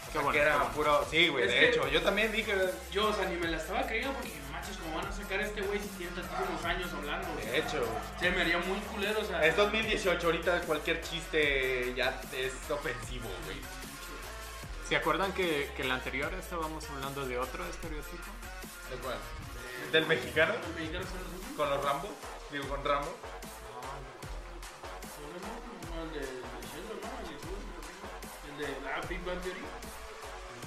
[0.08, 0.72] O sea, bueno, que era bueno.
[0.72, 1.06] puro...
[1.08, 2.52] Sí, güey, de hecho, yo también dije...
[2.90, 5.38] Yo, o sea, ni me la estaba creyendo porque, no manches, como van a sacar
[5.38, 7.28] a este güey si tiene tantísimos años hablando.
[7.40, 7.86] sea, De hecho,
[8.18, 9.46] Se me haría muy culero, o sea.
[9.46, 13.58] Es 2018, ahorita cualquier chiste ya es ofensivo, güey.
[14.90, 18.24] ¿Se acuerdan que, que el anterior estábamos hablando de otro estereotipo?
[18.90, 19.16] ¿De cuál?
[19.92, 20.54] ¿Del mexicano?
[20.54, 21.06] Los mismos.
[21.56, 22.08] ¿Con los Rambo?
[22.50, 23.14] Digo, con Rambo.
[25.94, 27.10] No, el de de Sheldon, ¿no?
[28.50, 29.60] El de- El de la Big Bang Theory.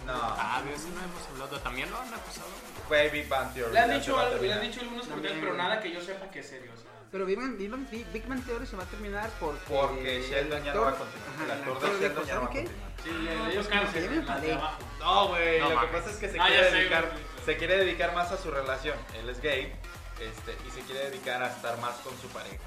[0.06, 0.14] No.
[0.16, 1.60] Ah, de eso no hemos hablado.
[1.60, 2.48] ¿También lo han acusado?
[2.88, 3.74] Fue Big Bang Theory.
[3.74, 5.62] Le han dicho algo, le han dicho algunos comentarios, pero güey.
[5.68, 6.92] nada que yo sepa que es serio, o sea.
[7.14, 9.60] Pero Big Bang, Big Bang, Big Bang Theory se va a terminar porque...
[9.70, 11.30] Porque Sheldon ya no va a continuar.
[11.30, 12.72] Ajá, el el actor de Sheldon ya no va a ¿saben qué?
[12.72, 14.42] continuar.
[14.44, 14.78] Sí, abajo.
[15.00, 17.12] No, güey, No lo que pasa es que se Ah, quiere sé, dedicar,
[17.46, 18.98] se quiere dedicar más a su relación.
[19.20, 19.74] Él es gay,
[20.20, 22.58] este, y se quiere dedicar a estar más con su pareja.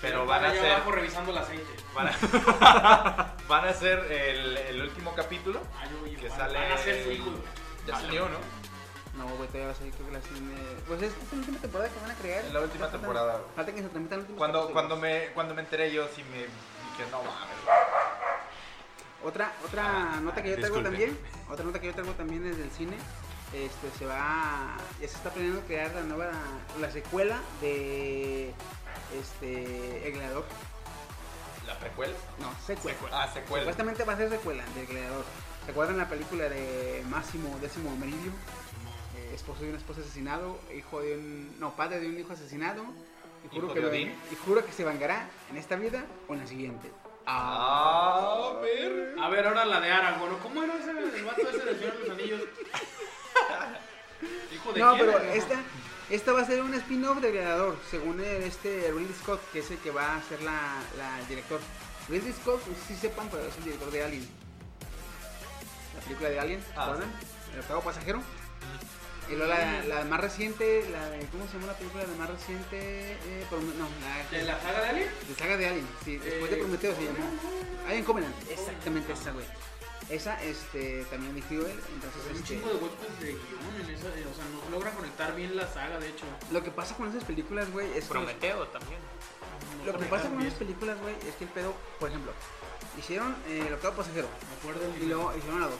[0.00, 1.66] Pero van a ser, abajo revisando el aceite.
[1.94, 6.58] van a, van a ser el, el último capítulo Ah, yo, yo, que van- sale.
[6.58, 7.30] Van a ser su hijo.
[7.86, 8.38] Ya salió, ¿no?
[9.16, 10.54] No, güey, todavía va a salir creo que la cine...
[10.86, 12.44] Pues es la última temporada que van a crear.
[12.44, 13.40] Es la última Faltan- temporada.
[13.54, 16.38] Falta que se transmitan los últimos Cuando, cuando, me, cuando me enteré yo sí me
[16.38, 17.56] dije, no mames.
[19.24, 20.88] Otra, otra nota que yo traigo disculpe.
[20.98, 22.96] también, otra nota que yo traigo también es del cine.
[23.52, 26.32] Este, se va, ya se está planeando crear la nueva,
[26.80, 28.52] la secuela de,
[29.20, 30.44] este, El Gladiador.
[31.66, 32.14] ¿La precuela?
[32.40, 32.98] No, secuela.
[33.12, 33.62] Ah, secuela.
[33.64, 35.24] Supuestamente va a ser secuela del Gladiador.
[35.66, 38.32] ¿Se acuerdan la película de Máximo Décimo Meridio?
[39.32, 42.84] Esposo de un esposo asesinado, hijo de un, no, padre de un hijo asesinado.
[43.44, 44.14] Y juro, Hijo que, de lo- Odín.
[44.30, 46.90] y juro que se vengará en esta vida o en la siguiente.
[47.26, 49.16] Ah, ver.
[49.20, 50.36] A ver, ahora la de Aragorn.
[50.38, 52.42] ¿Cómo era ese el vato ese del Señor de los Anillos?
[54.54, 55.06] Hijo de No, quién?
[55.06, 55.60] pero esta,
[56.10, 59.70] esta va a ser un spin-off de Gladiador, según el, este Ridley Scott, que es
[59.70, 60.58] el que va a ser la,
[60.98, 61.60] la el director.
[62.08, 64.28] Ridley Scott, no sé si sepan, pero es el director de Alien.
[65.96, 66.96] La película de Alien, ¿se Ah?
[67.54, 68.20] El octavo pasajero.
[69.32, 72.04] Y luego la, la más reciente, la de, ¿cómo se llama la película?
[72.04, 75.08] La más reciente, eh, no, la ¿De la saga de Alien?
[75.28, 77.18] de saga de Alien, sí, después de Eh, Prometeo se llamó.
[77.88, 79.46] Alien Covenant, exactamente esa, güey.
[80.10, 82.48] Esa, este, también dirigió él, entonces, Hay un este...
[82.48, 84.08] chingo de huecos de guion en esa.
[84.08, 86.26] eh, O sea, no logra conectar bien la saga, de hecho.
[86.50, 88.10] Lo que pasa con esas películas, güey, es que...
[88.10, 89.00] Prometeo también.
[89.86, 90.48] No Lo que pasa con bien.
[90.48, 92.32] esas películas, güey, es que el pedo, por ejemplo,
[92.98, 95.76] hicieron eh, el octavo pasajero Me acuerdo y luego hicieron la 2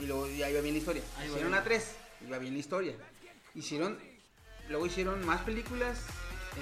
[0.00, 1.02] y luego ya iba bien la historia.
[1.16, 1.52] Ahí va hicieron bien.
[1.52, 2.94] la 3 iba bien la historia.
[3.54, 3.98] Hicieron,
[4.68, 6.00] luego hicieron más películas,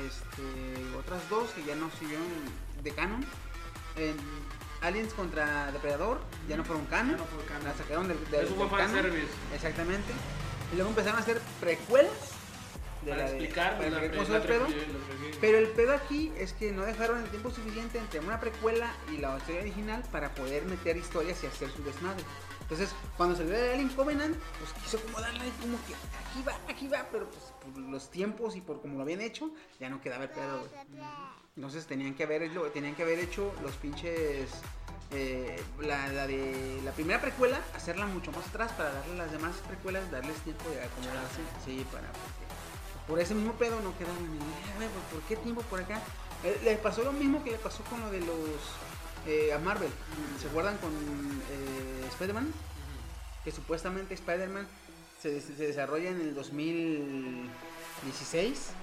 [0.07, 2.27] este, otras dos que ya no siguieron
[2.83, 3.25] de canon.
[3.97, 4.17] En
[4.83, 7.65] Aliens contra Depredador ya no fueron canon, no fue canon.
[7.65, 8.87] la sacaron del, del, Eso fue del canon.
[8.95, 9.33] fanservice.
[9.55, 10.13] Exactamente.
[10.73, 12.13] Y luego empezaron a hacer precuelas
[13.05, 14.01] de Para la de- explicar para la,
[14.43, 14.67] pedo.
[15.41, 19.17] Pero el pedo aquí es que no dejaron el tiempo suficiente entre una precuela y
[19.19, 22.23] la historia original para poder meter historias y hacer su desmadre.
[22.71, 26.87] Entonces, cuando salió el Alien Covenant, pues quiso como darle como que aquí va, aquí
[26.87, 27.43] va, pero pues
[27.75, 30.71] por los tiempos y por como lo habían hecho, ya no quedaba el pedo, güey.
[31.57, 34.51] Entonces tenían que haber, tenían que haber hecho los pinches.
[35.13, 40.09] eh, la, de la primera precuela, hacerla mucho más atrás para darle las demás precuelas,
[40.13, 41.41] darles tiempo de acomodarse.
[41.65, 42.07] Sí, para.
[42.07, 46.01] porque por ese mismo pedo no quedaron "Ah, güey, ¿por- ¿por qué tiempo por acá?
[46.45, 48.37] Eh, le pasó lo mismo que le pasó con lo de los.
[49.27, 49.91] Eh, a Marvel.
[50.41, 52.53] ¿Se acuerdan con eh, Spider-Man?
[53.45, 54.67] Que supuestamente Spider-Man
[55.21, 58.75] se, se desarrolla en el 2016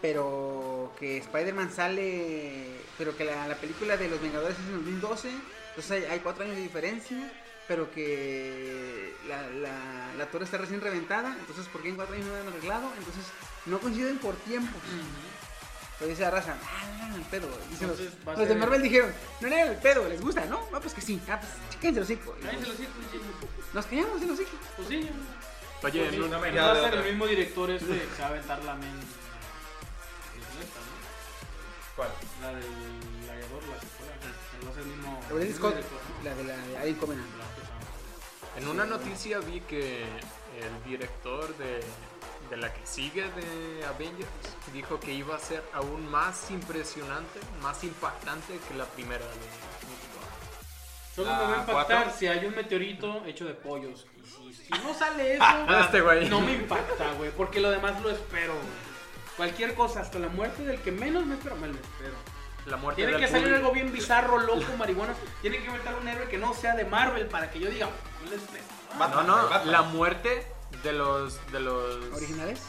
[0.00, 5.30] pero que Spider-Man sale, pero que la, la película de los Vengadores es en 2012,
[5.30, 7.32] entonces hay, hay cuatro años de diferencia,
[7.66, 12.26] pero que la, la, la torre está recién reventada, entonces ¿por qué en cuatro años
[12.26, 12.92] no lo han arreglado?
[12.98, 13.24] Entonces
[13.66, 14.80] no coinciden por tiempos.
[15.98, 17.48] Pero dice la raza, ah, no, el pedo.
[17.70, 20.20] Dicen los, Entonces, va a los de ser- Marvel dijeron, no era el pedo, les
[20.20, 20.60] gusta, ¿no?
[20.72, 22.34] Ah, pues que sí, ah, pues chíquense los hijos.
[22.42, 23.20] Cállense los hijos, sí.
[23.72, 24.60] Nos callamos en los hijos.
[24.76, 25.10] Pues sí, Oye,
[25.80, 28.30] Pues sí, no no va a ser el mismo director este que se va a
[28.30, 28.88] aventar la men.
[30.60, 30.96] esta, ¿no?
[31.96, 32.08] ¿Cuál?
[32.42, 32.64] La del
[33.24, 34.12] gladiador, la secuela.
[34.66, 35.20] Va a ser el mismo.
[35.22, 36.24] La Scott, director, ¿no?
[36.24, 37.28] la de la de Alien Covenant.
[38.56, 41.80] En una noticia vi que el director de,
[42.50, 44.28] de la que sigue de Avengers
[44.72, 50.06] dijo que iba a ser aún más impresionante, más impactante que la primera de Infinity
[50.16, 51.14] War.
[51.14, 52.12] Solo me va a impactar cuatro.
[52.18, 54.06] si hay un meteorito hecho de pollos.
[54.44, 55.44] Y si, si no sale eso,
[55.80, 56.28] Este güey.
[56.28, 57.30] no me impacta, güey.
[57.30, 58.86] Porque lo demás lo espero, güey.
[59.36, 62.14] Cualquier cosa, hasta la muerte del que menos me espero, me lo espero.
[62.66, 63.58] La muerte Tiene del que salir público.
[63.66, 65.14] algo bien bizarro, loco, marihuana.
[65.40, 67.86] Tiene que inventar un héroe que no sea de Marvel para que yo diga,
[68.24, 68.64] no le espero.
[68.92, 70.46] Ah, Batman, No, no, la muerte
[70.82, 72.60] de los de los ¿Originales?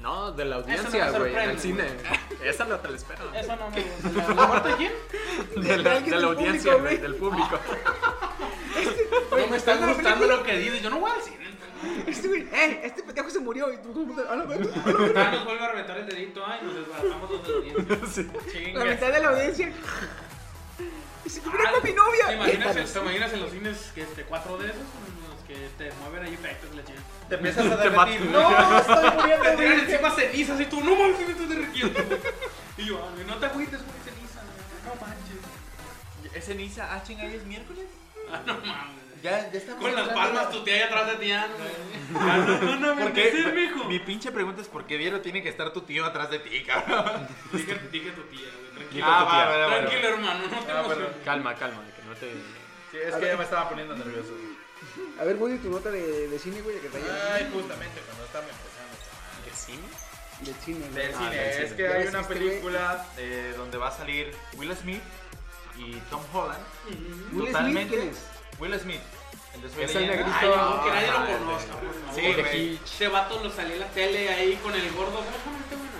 [0.00, 1.84] No, de la no audiencia, güey, en el cine.
[2.44, 3.34] Esa no te la espero.
[3.34, 4.10] Eso no me gusta.
[4.28, 4.92] ¿La, la muerte de quién?
[5.56, 7.58] De la, de la del audiencia, público, güey, del público.
[9.30, 10.82] No me está ¿está en la gustando lo que dices.
[10.82, 11.50] Yo no voy al cine.
[12.06, 12.80] Este güey, ¡eh!
[12.84, 13.72] Este pendejo se murió.
[13.72, 14.32] Y tú, ¿cómo te- la.
[14.32, 16.44] Ah, nos vuelve a reventar el dedito.
[16.46, 18.22] Ay, nos desbaratamos los de la audiencia.
[18.32, 18.84] La Chingas.
[18.86, 19.72] mitad de la audiencia.
[21.44, 22.26] Murió Ah, con mi novia.
[22.26, 22.92] ¿Te imaginas, Cuéntanos.
[22.92, 24.80] ¿Te imaginas en los cines que este, cuatro de esos?
[24.80, 27.04] En los que te mueven ahí efectos la chingada.
[27.28, 28.20] Te empiezas a Te derretir.
[28.30, 29.90] No, estoy muriendo, Te tiran güey.
[29.90, 32.00] encima cenizas y tú, no mames, me estoy derritiendo.
[32.78, 34.40] Y yo, "Ah, güey, no te agüites, güey, ceniza.
[34.86, 36.34] No manches.
[36.34, 36.88] ¿Es ceniza?
[36.94, 37.84] Ah, chinga, ¿y es miércoles?
[38.32, 39.09] Ah, no mames.
[39.22, 41.46] Ya, ya estamos Con las palmas tu tía ahí atrás de ti, ah,
[42.10, 43.24] no, Ah, no, no, no, ¿Por qué?
[43.30, 43.84] decir, mijo.
[43.84, 46.62] Mi pinche pregunta es ¿por qué Diero tiene que estar tu tío atrás de ti,
[46.64, 47.28] cabrón?
[47.52, 48.90] Dije, dije tu tía, güey, tranquilo.
[48.90, 49.06] Tía.
[49.06, 51.08] va, va, va, Tranquilo, hermano, no te Ah, emociones.
[51.24, 52.32] Calma, calma, que no te.
[52.90, 54.32] Sí, es que ya me estaba poniendo nervioso.
[55.20, 57.34] A ver, Woody, tu nota de, de cine, güey, de que te haya.
[57.34, 58.96] Ay, justamente cuando estaba empezando.
[59.44, 59.88] ¿De cine?
[60.40, 60.92] Del cine, güey.
[61.06, 61.76] Del Ah, cine, del es cine.
[61.76, 65.02] que Ya hay ves, una este güey- película eh, donde va a salir Will Smith
[65.76, 66.64] y Tom Holland.
[67.32, 67.94] Will totalmente.
[67.96, 68.39] Smith, ¿quién es?
[68.60, 69.00] Will Smith.
[69.54, 70.16] El de Soy Es el Leyenda.
[70.30, 70.38] negrito.
[70.40, 72.14] Ay, no, que nadie lo conozca, por favor.
[72.14, 72.80] Sí, güey.
[72.84, 75.12] Ese vato lo salía en la tele ahí con el gordo.
[75.12, 75.90] ¿Cómo se llama este güey?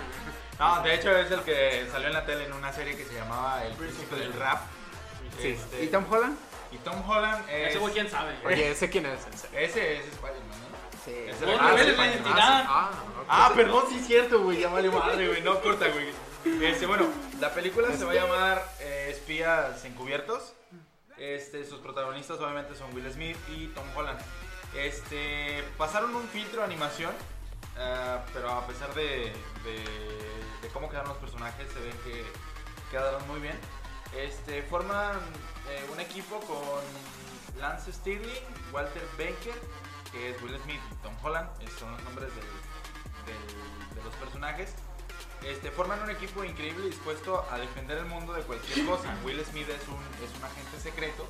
[0.59, 3.15] No, de hecho es el que salió en la tele en una serie que se
[3.15, 4.61] llamaba El Príncipe del Rap.
[5.41, 5.49] Sí.
[5.49, 6.37] Este, ¿Y Tom Holland?
[6.73, 7.71] y Tom Holland es...
[7.71, 8.35] Ese güey, quién sabe.
[8.45, 9.21] Oye, ¿ese quién es?
[9.35, 9.59] Serio?
[9.59, 11.05] Ese es Spider-Man, ¿no?
[11.05, 11.13] Sí.
[11.29, 12.65] Ese ah, la sí, identidad.
[12.69, 13.27] Ah, ok.
[13.29, 14.61] Ah, perdón, sí es cierto, güey.
[14.61, 15.43] Ya vale madre, güey.
[15.43, 16.11] No corta, güey.
[16.63, 17.07] Este, bueno,
[17.41, 20.53] la película se va a llamar eh, Espías Encubiertos.
[21.21, 24.19] Este, sus protagonistas obviamente son Will Smith y Tom Holland.
[24.75, 27.13] Este, pasaron un filtro de animación,
[27.79, 29.33] ah, pero a pesar de,
[29.65, 32.25] de- cómo quedaron los personajes, se ven que
[32.91, 33.59] quedaron muy bien.
[34.17, 35.17] Este, forman
[35.69, 39.55] eh, un equipo con Lance Stirling, Walter Baker,
[40.13, 44.75] que es Will Smith y Tom Holland, esos son los nombres de los personajes.
[45.45, 49.15] Este, forman un equipo increíble dispuesto a defender el mundo de cualquier cosa.
[49.25, 51.27] Will Smith es un, es un agente secreto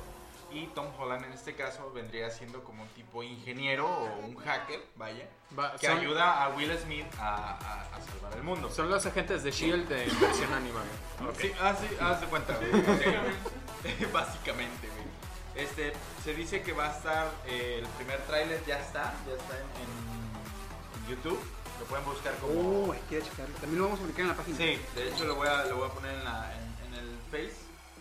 [0.53, 4.81] y Tom Holland en este caso vendría siendo como un tipo ingeniero o un hacker,
[4.97, 8.69] vaya, Va, que son, ayuda a Will Smith a, a- a salvar el mundo.
[8.69, 10.85] son los agentes de Shield de versión animada.
[11.29, 11.39] Ok.
[11.39, 12.57] Sí, ah, sí, haz de cuenta.
[14.13, 15.63] Básicamente, güey.
[15.65, 15.93] Este,
[16.23, 21.03] se dice que va a estar, eh, el primer tráiler ya está, ya está en-
[21.03, 21.39] en YouTube.
[21.81, 22.53] Lo pueden buscar como...
[22.89, 23.55] Uy, quiero checarlo.
[23.55, 24.57] También lo vamos a publicar en la página.
[24.57, 27.17] Sí, de hecho lo voy a, lo voy a poner en, la, en, en el
[27.31, 27.55] Face.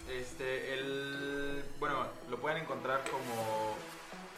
[0.09, 3.75] Este, el, bueno, lo pueden encontrar como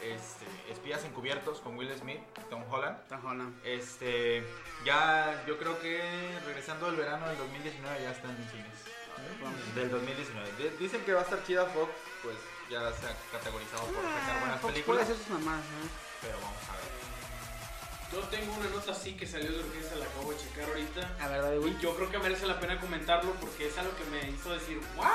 [0.01, 2.97] este, Espías Encubiertos con Will Smith Tom Holland.
[3.09, 3.55] Tom Holland.
[3.65, 4.43] Este,
[4.85, 5.99] ya yo creo que
[6.45, 9.75] regresando del verano del 2019 ya está en cines.
[9.75, 10.51] Del 2019.
[10.57, 11.91] D- Dicen que va a estar chida Fox,
[12.23, 12.35] pues
[12.69, 15.03] ya se ha categorizado por sacar buenas Ah, puede películas.
[15.03, 15.89] hacer sus mamás, ¿no?
[16.21, 17.02] Pero vamos a ver.
[18.13, 21.15] Yo tengo una nota así que salió de urgencia, la acabo de checar ahorita.
[21.19, 21.55] A.
[21.55, 24.79] Y yo creo que merece la pena comentarlo porque es algo que me hizo decir,
[24.95, 25.07] ¿what?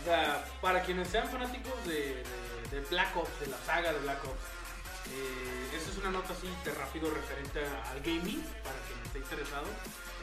[0.00, 3.98] O sea, para quienes sean fanáticos de, de- de Black Ops, de la saga de
[4.00, 4.44] Black Ops,
[5.12, 9.66] eh, esta es una nota así de rápido referente al gaming, para quien esté interesado.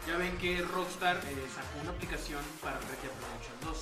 [0.08, 3.78] Ya ven que Rockstar eh, sacó una aplicación para Red Dead Redemption 2,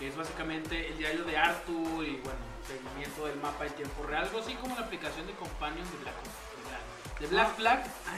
[0.00, 4.24] que es básicamente el diario de Arthur y bueno, seguimiento del mapa en tiempo real,
[4.24, 6.34] algo así como la aplicación de Companion de Black Ops,
[7.20, 8.12] de Black- Flag, Ah.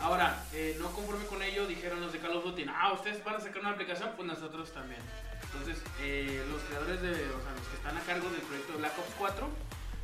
[0.00, 3.36] Ahora, eh, no conforme con ello, dijeron los de Call of Duty, ah, ustedes van
[3.36, 5.00] a sacar una aplicación, pues nosotros también.
[5.44, 8.78] Entonces, eh, los creadores de, o sea, los que están a cargo del proyecto de
[8.78, 9.48] Black Ops 4,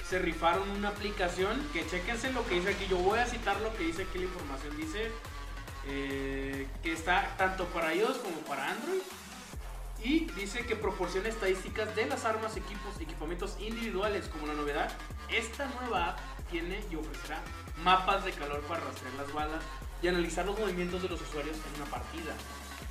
[0.09, 2.87] se rifaron una aplicación que chequense lo que dice aquí.
[2.89, 4.77] Yo voy a citar lo que dice aquí la información.
[4.77, 5.11] Dice
[5.87, 9.01] eh, que está tanto para iOS como para Android.
[10.05, 14.93] Y dice que proporciona estadísticas de las armas, equipos, equipamientos individuales como la novedad.
[15.29, 16.19] Esta nueva app
[16.51, 17.41] tiene y ofrecerá
[17.83, 19.63] mapas de calor para rastrear las balas
[20.03, 22.35] y analizar los movimientos de los usuarios en una partida.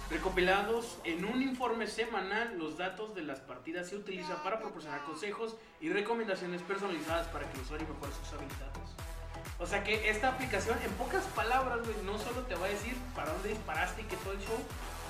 [0.10, 5.58] Recopilados en un informe semanal, los datos de las partidas se utilizan para proporcionar consejos
[5.82, 8.78] y recomendaciones personalizadas para que el usuario mejore sus habilidades.
[9.60, 12.96] O sea que esta aplicación, en pocas palabras, güey, no solo te va a decir
[13.16, 14.58] para dónde disparaste y que todo el show,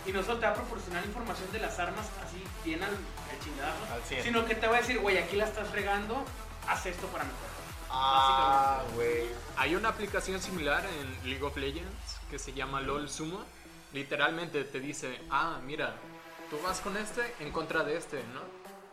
[0.08, 3.40] y no solo te va a proporcionar información de las armas así bien al, al
[3.44, 6.24] chingadazo, Al sino que te va a decir, güey, aquí la estás regando,
[6.68, 7.57] haz esto para mejorar.
[7.90, 9.28] Ah, güey.
[9.56, 13.44] Hay una aplicación similar en League of Legends que se llama LOL Sumo.
[13.94, 15.96] Literalmente te dice, ah, mira,
[16.50, 18.42] tú vas con este en contra de este, ¿no?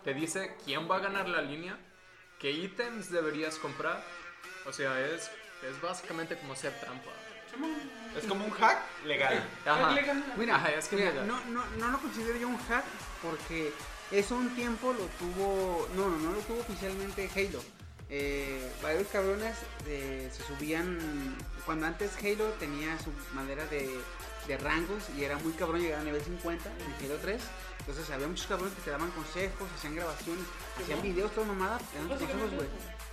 [0.04, 1.78] Te dice quién va a ganar la línea,
[2.38, 4.04] qué ítems deberías comprar.
[4.66, 5.30] O sea, es,
[5.68, 7.10] es básicamente como hacer trampa.
[8.16, 9.44] Es como un hack legal.
[9.64, 9.96] Ajá.
[10.36, 11.24] Mira, Ajá, es que mira, mira.
[11.24, 12.84] no, no, no lo considero yo un hack
[13.22, 13.72] porque
[14.10, 17.62] eso un tiempo lo tuvo, no, no, no lo tuvo oficialmente Halo.
[18.16, 19.56] Eh, varios cabrones
[19.88, 23.90] eh, se subían, cuando antes Halo tenía su manera de,
[24.46, 27.42] de rangos y era muy cabrón llegar a nivel 50 en Halo 3.
[27.80, 30.44] Entonces había muchos cabrones que te daban consejos, hacían grabaciones,
[30.80, 32.68] hacían videos, todo mamada, te daban consejos, güey.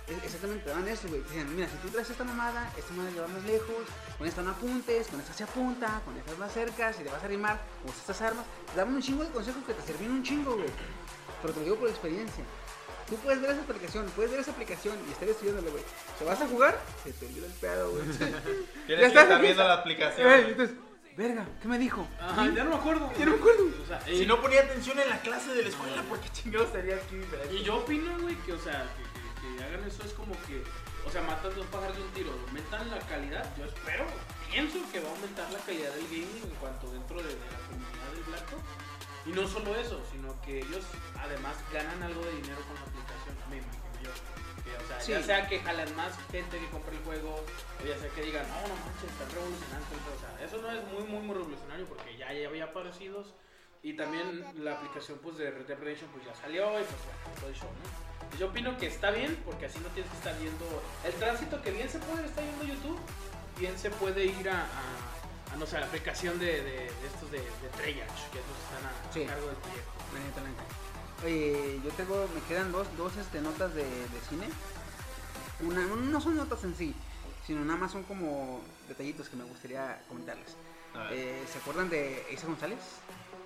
[0.06, 1.20] Es- Exactamente, te daban eso, güey.
[1.22, 3.82] Decían, mira, si tú traes esta mamada, esta mamada lleva más lejos,
[4.18, 7.22] con esta no apuntes, con esta se apunta, con esta más cerca, si te vas
[7.22, 8.46] a arrimar, usa estas armas.
[8.70, 10.70] Te daban un chingo de consejos que te servían un chingo, güey.
[11.42, 12.44] Pero te lo digo por experiencia.
[13.08, 15.82] Tú puedes ver esa aplicación, puedes ver esa aplicación y estar estudiándole, güey.
[16.18, 16.80] ¿Se vas a jugar?
[17.04, 18.04] Se te olvida el pedo, güey.
[18.16, 18.42] Tienes
[18.88, 20.30] Ya que estar viendo la Eh, aplicación.
[20.32, 20.76] entonces,
[21.16, 22.06] verga, ¿qué me dijo?
[22.20, 23.12] Ajá, ya no me acuerdo.
[23.18, 23.64] Ya no me acuerdo.
[23.82, 26.28] O sea, Si eh, no ponía atención en la clase de la escuela, ¿por qué
[26.30, 27.54] chingados estaría aquí diferente?
[27.54, 30.62] Y yo opino, güey, que, o sea, que, que- que hagan eso es como que,
[31.04, 33.44] o sea, matan dos pájaros de un tiro, aumentan la calidad.
[33.58, 34.06] Yo espero,
[34.50, 37.58] pienso que va a aumentar la calidad del gaming en cuanto dentro de, de la
[37.68, 38.91] comunidad del Black Ops.
[39.26, 40.84] Y no solo eso, sino que ellos
[41.18, 44.10] además ganan algo de dinero con la aplicación, me imagino yo.
[44.62, 47.98] Que, o sea, ya sea que jalan más gente que compre el juego, o ya
[47.98, 49.86] sea que digan, no, no manches, están revolucionando.
[49.86, 53.34] O sea, eso no es muy, muy, muy revolucionario porque ya, ya había parecidos.
[53.84, 57.40] Y también la aplicación pues, de Red Dead Redemption pues, ya salió y pues bueno,
[57.40, 58.38] todo el show, ¿no?
[58.38, 60.64] Yo opino que está bien porque así no tienes que estar viendo
[61.04, 62.98] el tránsito que bien se puede estar viendo YouTube,
[63.58, 65.11] bien se puede ir a, a,
[65.52, 68.56] a, no sé, a la aplicación de, de, de estos de, de Treyarch, que estos
[68.64, 69.22] están a, Sí.
[69.24, 69.92] a cargo del proyecto.
[71.24, 74.48] Oye, yo tengo, me quedan dos, dos este, notas de, de cine.
[75.60, 76.94] Una, no son notas en sí,
[77.46, 80.56] sino nada más son como detallitos que me gustaría comentarles.
[81.10, 82.78] Eh, ¿Se acuerdan de Isa González?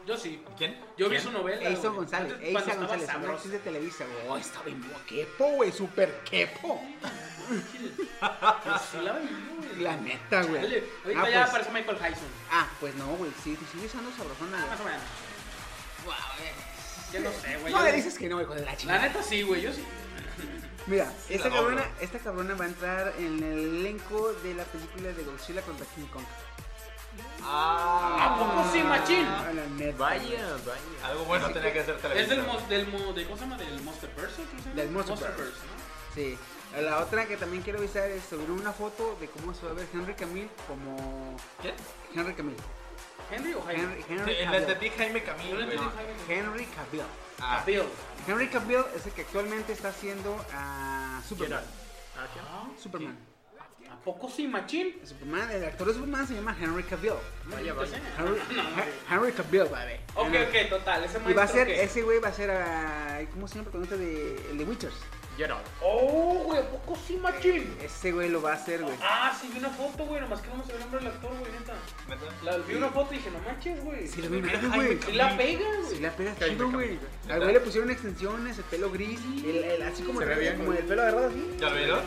[0.07, 0.41] Yo sí.
[0.57, 0.79] ¿Quién?
[0.97, 1.23] Yo vi ¿Quién?
[1.23, 1.61] su novela.
[1.61, 1.75] Güey.
[1.75, 3.35] González, Antes, cuando Isa estaba González, una sabrosa.
[3.35, 4.41] actriz de Televisa, güey.
[4.41, 6.81] Oh, bien buena, quepo, güey, super quepo.
[7.49, 9.81] Pues sí la vi, güey.
[9.83, 10.63] La neta, güey.
[10.63, 12.29] Dale, Ahorita Ah, ya pues- aparece Michael Hyson.
[12.51, 14.95] Ah, pues no, güey, sí, sigue siendo sabrosona, Más o güey.
[14.95, 15.09] menos.
[17.13, 17.73] Ya no sé, güey.
[17.73, 19.03] No yo- le dices que no, hijo de la La chingada.
[19.03, 19.63] neta sí, güey.
[19.63, 19.85] Yo sí.
[20.87, 21.97] Mira, esta la cabrona, doblo.
[22.01, 26.07] esta cabrona va a entrar en el elenco de la película de Godzilla contra King
[26.13, 26.25] Kong.
[27.43, 29.25] Ah, ¿A poco sí, machín?
[29.27, 29.51] Ah,
[29.99, 31.07] Vaya, vaya.
[31.07, 32.39] Algo bueno tenía que hacer Es televisión.
[32.39, 33.57] del, mos- del, mo- de, ¿cómo se llama?
[33.57, 34.81] Del Monsterverse, ¿o ¿cómo se llama?
[34.83, 35.43] Del Monsterverse.
[35.61, 36.15] ¿no?
[36.15, 36.39] Sí.
[36.81, 39.75] La otra que también quiero avisar es sobre una foto de cómo se va a
[39.75, 41.75] ver Henry Cavill como ¿Quién?
[42.15, 42.57] Henry Cavill.
[43.31, 43.83] ¿Henry o Jaime?
[43.83, 44.61] Henry, Henry Sí, Cavill.
[44.63, 45.25] entendí Jaime
[45.63, 46.13] entendí Jaime.
[46.41, 47.03] Henry Cavill.
[47.41, 47.63] Ah.
[48.27, 51.63] Henry Cavill es el que actualmente está haciendo a Superman.
[52.35, 52.41] ¿qué?
[52.41, 53.17] Ah, Superman.
[54.07, 54.95] ¿A poco sí, machín?
[55.03, 57.15] Superman, el actor de Superman se llama Henry Cavill.
[57.47, 58.01] Vaya, vaya.
[58.17, 58.39] Henry,
[59.11, 59.99] Henry Cavill, vale.
[60.15, 61.03] Ok, ok, total.
[61.03, 63.67] Ese Y maestro va a ser, ese güey va a ser a, ¿cómo se llama
[63.67, 64.95] el protagonista de, el de Witchers?
[65.37, 65.67] Geralt.
[65.83, 67.77] Oh, güey, ¿a poco sí, machín?
[67.83, 68.95] Ese güey lo va a hacer, güey.
[69.03, 70.21] Ah, sí, vi una foto, güey.
[70.21, 72.63] Nomás que no me sabía el nombre del actor, güey, neta.
[72.69, 74.07] vi una foto y dije, no manches, güey.
[74.07, 74.99] Sí, lo vi güey.
[75.05, 76.01] Sí la pega, Si güey.
[76.01, 76.99] la pega chido, güey.
[77.29, 80.41] Al güey le pusieron extensiones, el pelo gris, el, el- así como, Se el, ve
[80.41, 80.79] bien, como güey.
[80.79, 81.57] el pelo agarrado así.
[81.61, 82.01] ¿Ya lo vieron?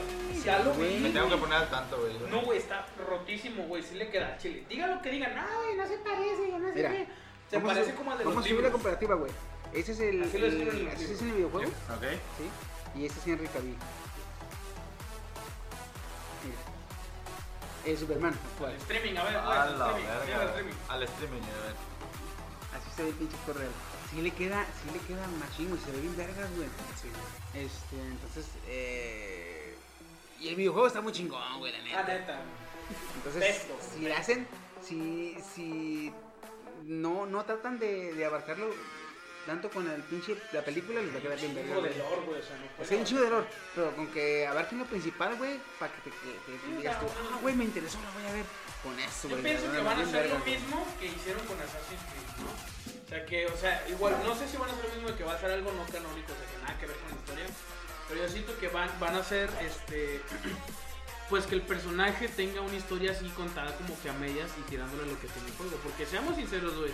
[0.44, 0.74] Ya lo.
[0.74, 2.18] Me tengo que poner al tanto, güey.
[2.30, 3.84] No, güey, está rotísimo, güey.
[3.84, 4.66] Sí le queda chile.
[4.70, 5.36] Diga lo que digan.
[5.36, 7.08] No, güey, no se parece, no sé Mira, qué.
[7.50, 8.82] Se Vamos a parece como al de Vamos los a subir la libros.
[8.82, 9.32] comparativa, güey.
[9.74, 12.04] Ese es el, Así lo el- es en el videojuego, Ok.
[12.38, 13.00] ¿sí?
[13.00, 13.76] Y ese es Henry Cavill.
[16.44, 16.58] Mira.
[17.86, 18.72] El Superman actual.
[18.72, 20.02] Al streaming, a ver, A al streaming.
[20.02, 20.44] llega al verga.
[20.50, 20.76] streaming.
[20.90, 21.76] Al streaming, a ver.
[22.76, 23.72] Así se ve el pinche actor real.
[24.10, 25.82] Sí le queda, sí le queda machín, güey.
[25.82, 26.68] Se ve bien vergas, güey.
[27.54, 29.39] Este, entonces, eh...
[30.40, 32.04] Y el videojuego está muy chingón, güey, la neta.
[32.04, 32.42] neta.
[33.18, 33.78] Entonces, Pesto.
[33.94, 34.48] si le hacen,
[34.82, 36.14] si, si
[36.86, 38.74] no, no tratan de, de abarcarlo
[39.46, 41.76] tanto con el pinche, la película, les va a quedar bien verga.
[41.76, 44.80] De lore, güey, o sea, no hay un chingo de lore, pero con que abarquen
[44.80, 48.30] lo principal, güey, para que te, que, digas tú, ah, güey, me interesó, lo voy
[48.30, 48.46] a ver.
[48.84, 49.44] Con eso, Yo güey.
[49.44, 52.52] pienso la que van a hacer lo mismo que hicieron con Assassin's Creed, ¿no?
[52.54, 55.16] O sea, que, o sea, igual, no sé si van a hacer lo mismo de
[55.16, 57.09] que va a ser algo no canónico, o sea, que nada que ver con
[58.30, 60.22] siento que van, van a hacer, este,
[61.30, 65.06] pues que el personaje tenga una historia así contada como que a medias y tirándole
[65.06, 65.78] lo que tiene el juego.
[65.84, 66.92] Porque seamos sinceros, güey,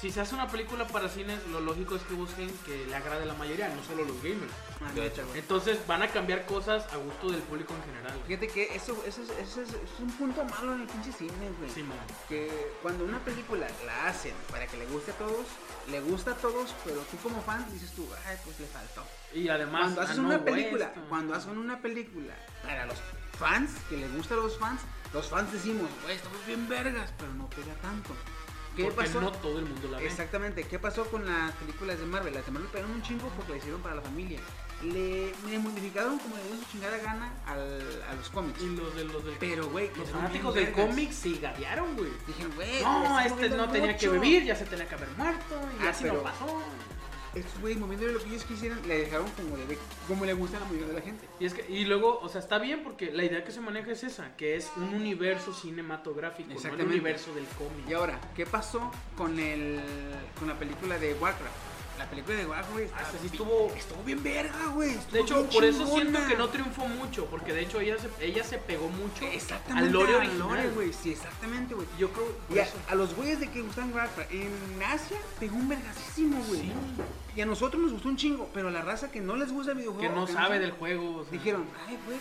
[0.00, 3.24] si se hace una película para cines, lo lógico es que busquen que le agrade
[3.24, 4.50] a la mayoría, no solo los gamers.
[4.80, 5.22] Ah, De hecho.
[5.34, 8.18] Entonces van a cambiar cosas a gusto del público en general.
[8.26, 11.50] Fíjate que eso, eso, es- eso es, es un punto malo en el pinche cine,
[11.58, 11.70] güey.
[11.70, 11.98] Sí, man.
[12.28, 15.46] que cuando una película la hacen para que le guste a todos,
[15.90, 19.04] le gusta a todos, pero tú como fan dices tú, ay, pues le faltó.
[19.34, 22.96] Y además, Cuando haces ah, no, una película, cuando hacen una película para los
[23.38, 24.80] fans, que le gusta a los fans,
[25.12, 28.14] los fans decimos, güey, estamos bien vergas, pero no pega tanto.
[28.76, 29.20] ¿Qué porque pasó?
[29.20, 30.06] no todo el mundo la ve.
[30.06, 32.32] Exactamente, ¿qué pasó con las películas de Marvel?
[32.34, 34.38] Las de Marvel pegaron un chingo porque la hicieron para la familia.
[34.82, 38.62] Le, le modificaron como dio su chingada gana al- a los cómics.
[38.62, 42.10] Y los de los del Pero, güey, los fanáticos del cómic se gadearon, güey.
[42.26, 44.20] Dijeron, güey, No, este no tenía que mucho".
[44.20, 46.62] vivir, ya se tenía que haber muerto y Ah, así pero- no pasó.
[47.34, 49.78] Estos güeyes moviéndole lo que ellos quisieran, le dejaron como le,
[50.08, 51.28] como le gusta a la mayoría de la gente.
[51.38, 53.92] Y es que y luego, o sea, está bien porque la idea que se maneja
[53.92, 57.88] es esa, que es un universo cinematográfico, no el universo del cómic.
[57.88, 59.80] Y ahora, ¿qué pasó con el
[60.38, 61.69] con la película de Warcraft?
[62.00, 64.96] La película de Warcraft, güey, está sí estuvo- estuvo bien verga, güey.
[65.12, 66.00] De hecho, por eso chingona.
[66.02, 69.86] siento que no triunfó mucho, porque de hecho ella se, ella se pegó mucho Exactamente,
[69.88, 70.48] al lore al original.
[70.48, 70.92] lore, güey.
[70.94, 71.86] Sí, exactamente, güey.
[71.98, 72.58] Yo creo Y
[72.90, 74.50] a, los güeyes de que gustan Warcraft en
[74.82, 76.60] Asia pegó un vergasísimo, güey.
[76.62, 76.72] Sí.
[77.36, 79.72] Y a nosotros nos gustó un chingo, pero a la raza que no les gusta
[79.72, 81.16] el videojuego, que no que sabe del juego.
[81.18, 81.32] o sea.
[81.32, 82.18] dijeron, ay, güey,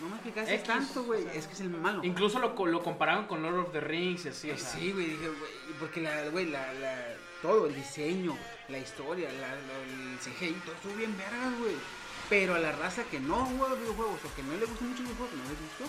[0.00, 1.20] no me explicaste X, tanto, güey.
[1.20, 2.02] o sea, es que es el malo.
[2.04, 4.70] Incluso lo, lo compararon con Lord of the Rings y así, o sea.
[4.70, 6.96] Sí, güey, dije, güey, porque la, güey, la, la,
[7.42, 8.34] todo, el diseño,
[8.70, 11.74] la historia, la, la- el CGI, todo estuvo bien vergas, güey.
[12.28, 15.08] Pero a la raza que no juega videojuegos o que no le gusta mucho el
[15.08, 15.84] videojuego, no les gustó.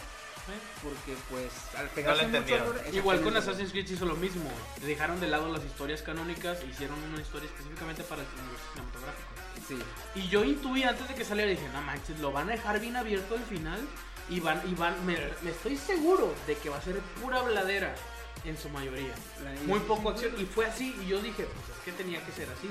[0.84, 4.52] Porque, pues, al pegarse mucho al lore- Igual con Assassin's Creed hizo lo mismo.
[4.82, 9.30] Dejaron de lado las historias canónicas e hicieron una historia específicamente para el universo cinematográfico.
[9.68, 9.78] Sí.
[10.16, 12.98] Y yo intuí antes de que saliera, dije, no manches, lo van a dejar bien
[12.98, 13.80] abierto al final
[14.30, 17.94] y van, y van, me, me estoy seguro de que va a ser pura bladera
[18.46, 19.14] en su mayoría.
[19.66, 20.34] Muy poco acción.
[20.40, 22.70] Y fue así, y yo dije, pues es que tenía que ser así.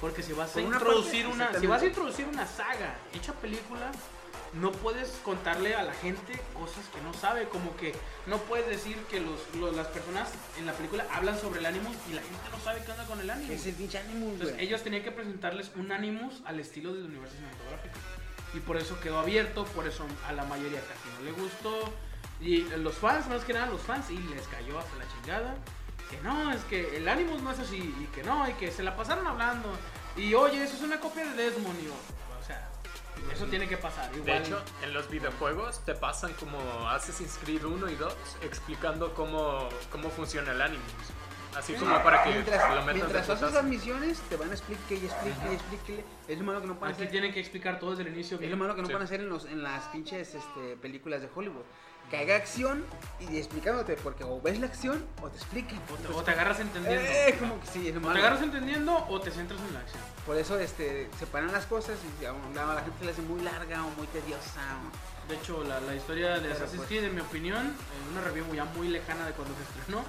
[0.00, 3.32] Porque si vas a una introducir parte, una, si vas a introducir una saga hecha
[3.32, 3.90] película,
[4.54, 7.92] no puedes contarle a la gente cosas que no sabe, como que
[8.26, 11.96] no puedes decir que los, los- las personas en la película hablan sobre el Animus
[12.08, 13.50] y la gente no sabe qué onda con el Animus.
[13.50, 17.34] Es el pinche Animus, Entonces ellos tenían que presentarles un Animus al estilo del universo
[17.34, 17.98] cinematográfico.
[18.54, 21.92] Y por eso quedó abierto, por eso a la mayoría casi no le gustó.
[22.40, 25.54] Y los fans, más que nada los fans, y les cayó hasta la chingada.
[26.10, 28.82] Que no, es que el Animus no es así, y que no, y que se
[28.82, 29.68] la pasaron hablando.
[30.16, 32.68] Y oye, eso es una copia de Desmond, y o sea,
[33.32, 34.10] eso tiene que pasar.
[34.14, 36.58] Igual, De hecho, en los videojuegos te pasan como
[36.88, 40.84] Assassin's Creed 1 y 2 explicando cómo, cómo funciona el Animus.
[41.56, 44.84] Así como para que mientras, lo metas mientras haces las misiones, te van a explicar
[44.92, 46.04] y explique y explique.
[46.28, 47.10] Es lo malo que no pueden aquí hacer.
[47.10, 48.38] tienen que explicar todo desde el inicio.
[48.40, 48.92] Es lo malo que no Sí.
[48.92, 51.64] pueden hacer en, los, en las pinches este, películas de Hollywood.
[52.10, 52.84] Que haga acción
[53.20, 55.78] y explicándote, porque o ves la acción o te explican.
[55.92, 57.02] O te, o te agarras entendiendo.
[57.04, 59.80] Eh, como que sí, es lo O te agarras entendiendo o te centras en la
[59.80, 60.02] acción.
[60.24, 63.90] Por eso este, separan las cosas y a la gente le hace muy larga o
[63.90, 64.60] muy tediosa.
[64.86, 68.12] o- De hecho, la, la historia de Pero, Assassin's pues- Creed, en mi opinión, en
[68.12, 70.02] una review ya muy lejana de cuando se estrenó,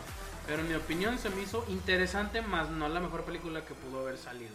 [0.47, 3.99] pero en mi opinión se me hizo interesante, más no la mejor película que pudo
[3.99, 4.51] haber salido.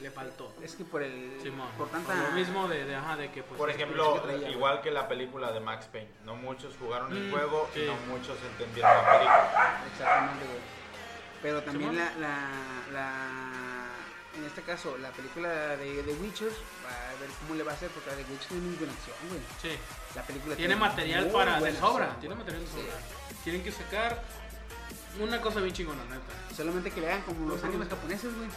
[0.00, 0.52] Le faltó.
[0.62, 1.38] Es que por el.
[1.42, 2.14] Simón, por tanta.
[2.14, 3.58] lo mismo de, de, ajá, de que pues...
[3.58, 6.10] Por que ejemplo, traía, igual que la película de Max Payne.
[6.24, 7.80] No muchos jugaron el Mm, juego sí.
[7.80, 9.82] y no muchos entendieron la película.
[9.90, 10.58] Exactamente, güey.
[11.42, 12.50] Pero también la, la,
[12.92, 13.84] la-
[14.36, 16.48] En este caso, la película de The Witcher.
[16.84, 18.92] Va a ver cómo le va a hacer, porque la de Witcher tiene muy buena
[18.92, 19.40] acción, güey.
[19.60, 19.78] Sí,
[20.14, 22.72] La película tiene material muy para de buena sobra, acción, tiene material de Sí.
[22.80, 22.94] sobra.
[23.42, 24.22] Tienen que sacar
[25.20, 26.54] una cosa bien chingona, neta.
[26.56, 28.48] Solamente que le hagan como los animes japoneses, güey.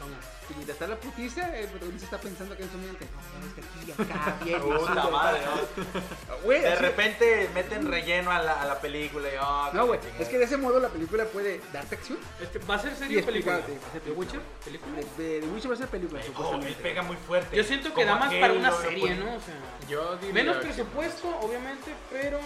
[0.00, 0.16] Vamos.
[0.50, 3.06] Y mientras está la putiza, el protagonista está pensando que es un mente.
[3.38, 4.60] No, es que aquí acá, bien.
[4.60, 5.60] Puta madre, baja.
[5.76, 6.36] ¿no?
[6.44, 10.00] Güey, De así- repente meten relleno a la, a la película y oh, No, güey,
[10.00, 12.18] que es que de ese modo la película puede darte acción.
[12.40, 13.58] Este, ¿Va a ser serie o película?
[13.58, 14.40] va a ser ¿The Witcher?
[14.64, 14.96] película.
[15.16, 16.82] De, de The Witcher va a ser película, Oh, él supuestamente.
[16.82, 17.56] pega muy fuerte.
[17.56, 19.34] Yo siento que Como da más aquel para una lo serie, ¿no?
[19.36, 19.54] O sea...
[19.88, 22.38] Yo diría Menos que- presupuesto, obviamente, pero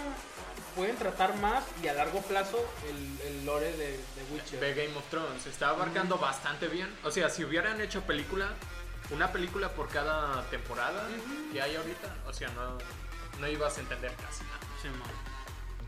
[0.75, 4.59] pueden tratar más y a largo plazo el, el lore de, de Witcher.
[4.59, 6.93] Ve Game of Thrones, está abarcando bastante bien.
[7.05, 8.49] O sea, si hubieran hecho película,
[9.11, 11.07] una película por cada temporada
[11.53, 12.77] que hay ahorita, o sea, no,
[13.39, 14.59] no ibas a entender casi nada.
[14.81, 15.09] Sí, man.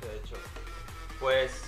[0.01, 0.35] De hecho.
[1.19, 1.63] Pues.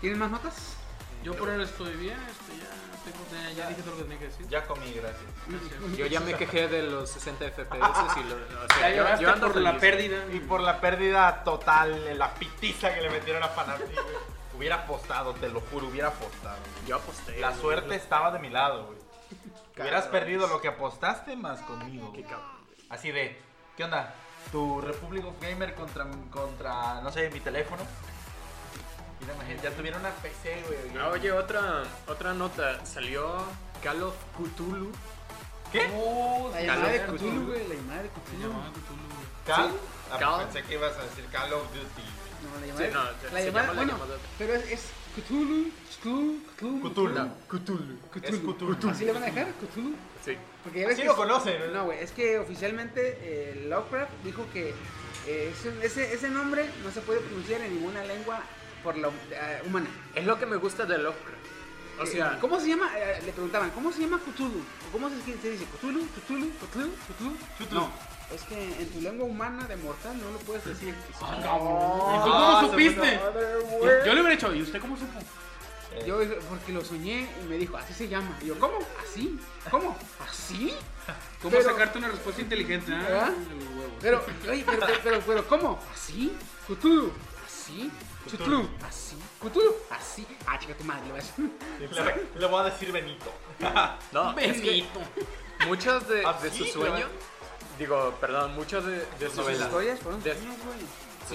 [0.00, 0.76] ¿Tienen más notas?
[1.22, 4.18] Yo por ahora estoy bien, este, ya, estoy contento, ya dije todo lo que tenía
[4.18, 4.48] que decir.
[4.48, 5.22] Ya comí, gracias.
[5.46, 5.96] Gracias.
[5.96, 8.34] Yo ya me quejé de los 60 FPS y lo,
[8.64, 9.80] o Ya sea, yo, lloraste yo ando por la feliz.
[10.10, 10.34] pérdida.
[10.34, 13.86] Y por la pérdida total, la pitiza que le metieron a Fanatic.
[14.56, 16.58] Hubiera apostado, te lo juro, hubiera apostado.
[16.58, 16.86] güey.
[16.88, 17.38] Yo aposté.
[17.38, 18.98] La suerte estaba de mi lado, güey.
[19.78, 22.12] Hubieras perdido lo que apostaste más conmigo.
[22.12, 22.30] Qué güey.
[22.30, 22.50] cabrón.
[22.90, 23.40] Así de,
[23.76, 24.14] ¿qué onda?
[24.50, 27.82] Tu Republic of Gamer contra, contra, no sé, mi teléfono.
[29.20, 30.98] Mira, ya tuvieron una PC, güey.
[31.00, 32.84] Ah, oye, otra, otra nota.
[32.84, 33.44] Salió
[33.82, 34.90] Call of Cthulhu.
[35.70, 35.88] ¿Qué?
[36.52, 38.52] La llamada de Call of Cthulhu, güey, la llamada de Cthulhu.
[39.46, 39.70] ¿Cal?
[39.70, 39.76] Sí.
[40.12, 40.44] Ah, Cal.
[40.44, 42.02] Pensé que ibas a decir Call of Duty.
[42.42, 44.14] No, la Sí, llamada, no, la se llamada, llama la bueno, llamada.
[44.38, 45.70] pero es, es Cthulhu,
[46.02, 46.90] Cthulhu, Cthulhu.
[47.48, 47.98] Cthulhu.
[48.10, 48.90] Cthulhu.
[48.90, 49.46] ¿Así le van a dejar?
[49.60, 49.94] Cthulhu.
[50.24, 50.36] Sí.
[50.64, 51.72] Porque ya ves Así que lo es- conocen.
[51.72, 54.74] No, güey, es que oficialmente eh, Lovecraft dijo que
[55.26, 58.40] eh, ese, nombre no se puede pronunciar en ninguna lengua
[58.82, 59.86] por la eh, humana.
[60.14, 61.42] Es lo que me gusta de Lovecraft.
[62.00, 62.90] O Eh, sea, ¿cómo se llama?
[62.96, 64.58] Eh, le preguntaban, ¿cómo se llama Cthulhu?
[64.88, 65.66] ¿O ¿Cómo se, se dice?
[65.78, 66.06] ¿Cthulhu?
[66.26, 66.50] ¿Cthulhu?
[66.70, 66.90] ¿Cthulhu?
[67.06, 67.36] ¿Cthulhu?
[67.58, 67.80] Cthulhu.
[67.80, 67.90] No,
[68.34, 70.94] es que en tu lengua humana de mortal no lo puedes decir.
[71.20, 72.16] Ah, cabrón.
[72.16, 73.20] ¿Y tú Ah, cómo supiste?
[73.82, 75.18] Yo, Yo le hubiera dicho, ¿y usted cómo supo?
[76.06, 76.18] Yo
[76.48, 78.36] porque lo soñé y me dijo, así se llama.
[78.42, 78.78] Y yo, ¿cómo?
[79.02, 79.38] ¿Así?
[79.70, 79.96] ¿Cómo?
[80.28, 80.74] ¿Así?
[81.40, 82.92] ¿Cómo Pero- sacarte una respuesta inteligente?
[82.94, 83.30] ah?
[84.00, 85.80] Pero, oye, pero, pero, pero, pero, ¿cómo?
[85.92, 86.36] ¿Así?
[86.66, 87.12] ¿Cthulhu?
[87.46, 87.90] ¿Así?
[88.30, 88.68] ¿Cthulhu?
[88.86, 89.16] ¿Así?
[89.40, 89.74] ¿Cthulhu?
[89.90, 90.26] ¿Así?
[90.46, 91.02] Ah, chica, tu madre.
[91.80, 91.88] Le,
[92.40, 93.32] le voy a decir Benito.
[94.12, 95.00] no, es que Benito.
[95.66, 96.58] muchos de, ¿Ah, de sí?
[96.58, 97.08] sus sueños,
[97.78, 99.62] digo, perdón, muchos de, de sus novelas.
[99.66, 100.78] historias fueron De- sueños, güey.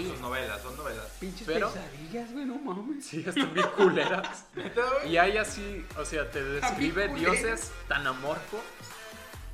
[0.03, 1.05] Son sus novelas, son novelas.
[1.19, 3.05] Pinches Pero- pesadillas, güey, no mames.
[3.05, 4.45] Sí, están bien culeras.
[5.07, 8.61] Y hay así, o sea, te describe dioses tan amorfos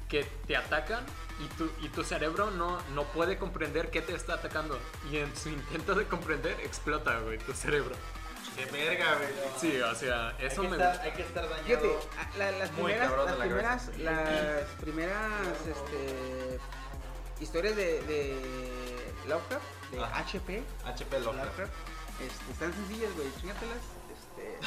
[0.10, 1.04] que te atacan
[1.40, 4.80] y tu, y tu cerebro no, no puede comprender qué te está atacando.
[5.12, 7.96] Y en su intento de comprender, explota, güey, tu cerebro.
[8.56, 9.30] Qué verga, güey.
[9.60, 11.04] Sí, o sea, Hay eso que, me estar, gusta.
[11.06, 11.66] hay que estar dañado.
[11.66, 16.60] Fíjate, la- las Muy primeras, cabrón de las la primeras, las primeras, este,
[17.44, 18.36] historias de, de
[19.28, 19.64] Lovecraft,
[20.02, 21.72] HP, HP Lovecraft.
[22.22, 23.78] Este, están sencillas, güey, chingatelas,
[24.14, 24.60] este,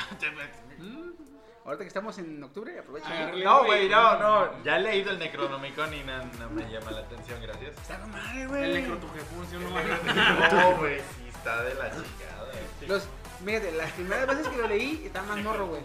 [1.64, 3.32] ahorita que estamos en octubre, aprovecha.
[3.44, 4.62] No, güey, no, no.
[4.64, 7.76] Ya he leído el Necronomicon y no, no me llama la atención, gracias.
[7.76, 7.98] Está
[8.34, 8.72] El güey.
[8.74, 10.70] necrotujefún, ¿sí o no?
[10.72, 12.52] No, güey, sí está de la chingada.
[12.88, 13.08] Los,
[13.44, 15.82] fíjate, las primeras veces que lo leí estaba más morro, güey.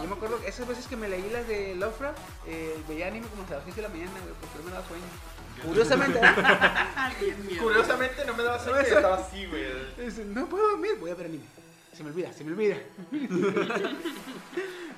[0.00, 3.26] Yo me acuerdo que esas veces que me leí las de Lovecraft, eh, veía anime
[3.28, 5.04] como hasta las 6 de la mañana, güey, porque no me daba sueño.
[5.64, 6.20] Curiosamente.
[7.60, 9.64] Curiosamente no me daba sueño y estaba así, güey.
[9.98, 11.44] Dice, no puedo dormir, voy a ver anime.
[11.96, 12.76] Se me olvida, se me olvida.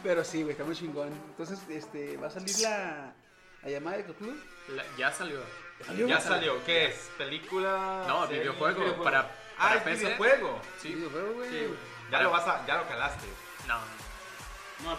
[0.02, 1.08] Pero sí, güey, está muy chingón.
[1.30, 3.12] Entonces, este, va a salir la,
[3.62, 4.34] la llamada de Cthulhu.
[4.68, 5.40] La- ya salió.
[6.06, 7.10] Ya salió, ¿qué es?
[7.18, 8.04] ¿Película?
[8.06, 8.42] No, serie?
[8.42, 9.04] videojuego, videojuego.
[9.04, 9.20] para,
[9.58, 10.04] Ah, para es PC.
[10.04, 10.60] videojuego.
[10.80, 11.50] Sí, Videojuego, güey.
[11.50, 11.78] Sí, güey.
[12.10, 13.26] Ya lo vas a, ya lo calaste.
[13.66, 13.74] no.
[13.74, 13.80] No,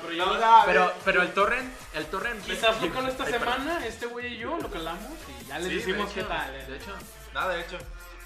[0.01, 0.39] pero yo...
[0.65, 2.45] Pero, pero el torrent, el torrent.
[2.47, 3.53] Me estás tocando esta Ay, perdón.
[3.53, 5.11] semana, este güey y yo lo calamos
[5.41, 6.55] y ya les Sí, decimos de qué tal.
[6.55, 6.65] eh.
[6.67, 6.91] De hecho,
[7.33, 7.77] Nada, de hecho.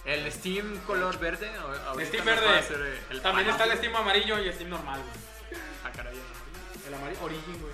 [0.06, 1.52] el Steam color verde.
[2.06, 3.00] Steam verde.
[3.10, 3.56] el También pan.
[3.60, 5.62] está el Steam amarillo y el Steam normal, güey.
[5.84, 6.16] Ah, caray.
[6.88, 7.74] El amarillo, Origin, güey.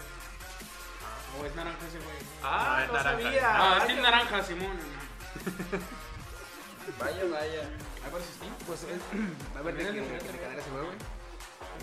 [1.40, 2.16] O es naranja ese, güey.
[2.44, 3.12] Ah, no naranja.
[3.22, 3.50] sabía.
[3.76, 4.80] Ah, Steam naranja, Simón.
[7.00, 7.62] Vaya, vaya.
[8.06, 8.54] ¿Hay varios Steam?
[8.68, 8.98] Pues eh,
[9.56, 10.98] va a haber de cagar ese juego, güey.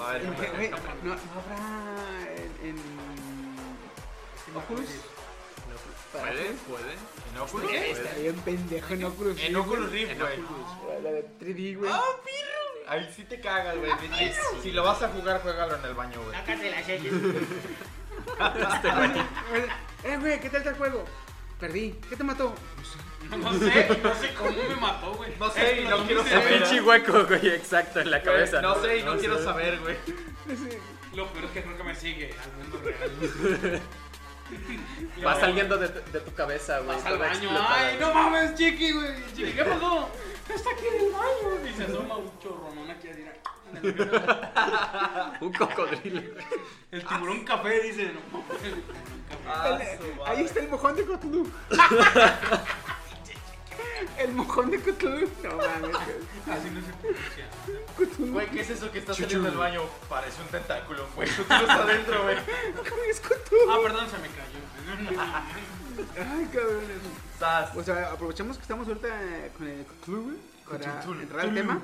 [0.01, 2.33] Va a haber un- güey, No, no habrá
[2.63, 4.89] en, en Oculus.
[6.13, 6.61] Para Puede, Oculus.
[6.69, 6.93] puede.
[7.33, 7.71] En Oculus.
[7.73, 9.39] Eh, Está bien pendejo en Oculus.
[9.41, 10.05] En Rift, Oculus güey.
[10.07, 11.03] Rift, güey.
[11.03, 11.91] La de 3D, güey.
[11.93, 12.89] Ah, pirro.
[12.89, 13.91] Ahí sí te cagas, güey.
[14.19, 16.37] Si- Si lo vas a jugar, juégalo en el baño, güey.
[20.05, 21.05] Eh, güey, ¿qué tal está el juego?
[21.61, 21.93] Perdí.
[22.09, 22.55] ¿Qué te mató?
[22.77, 22.99] No sé,
[23.31, 25.33] no sé cómo me mató, güey.
[25.39, 26.43] No sé, y no quiero El saber.
[26.45, 26.67] cerebro.
[26.67, 28.61] pinche hueco, güey, exacto, en la cabeza.
[28.63, 29.19] No sé y no sé.
[29.21, 29.97] quiero saber, güey.
[31.15, 33.81] Lo peor es que creo que me sigue al mundo real.
[35.25, 36.97] Va saliendo de, de tu cabeza, güey.
[36.97, 37.51] Vas al baño.
[37.69, 39.15] Ay, no mames, chiqui, güey.
[39.35, 40.09] Chiqui, ¿qué pasó?
[40.55, 41.69] Está aquí en el baño.
[41.71, 43.23] Y se asoma un chorronón aquí así.
[45.41, 46.45] Un cocodrilo, güey.
[46.91, 48.83] El tiburón café dice, no el tiburón
[49.31, 49.49] café.
[49.49, 51.51] Ah, El- ahí está el mojón de Cthulhu.
[54.19, 55.29] el mojón de Cthulhu.
[55.43, 55.97] No mames.
[56.51, 57.47] Así no se pronuncia.
[57.97, 58.33] Cthulhu.
[58.33, 59.83] Güey, ¿qué es eso que está saliendo del baño?
[60.09, 61.29] Parece un tentáculo, güey.
[61.29, 62.37] Lo está adentro, güey.
[62.89, 63.71] ¿Cómo es Cthulhu?
[63.71, 65.23] Ah, perdón, se me cayó.
[66.19, 66.83] Ay, cabrón.
[67.39, 67.77] Sas.
[67.77, 69.09] O sea, aprovechamos que estamos ahorita
[69.57, 70.37] con el Cthulhu, güey,
[70.69, 71.21] para Cthulhu.
[71.21, 71.83] entrar al tema.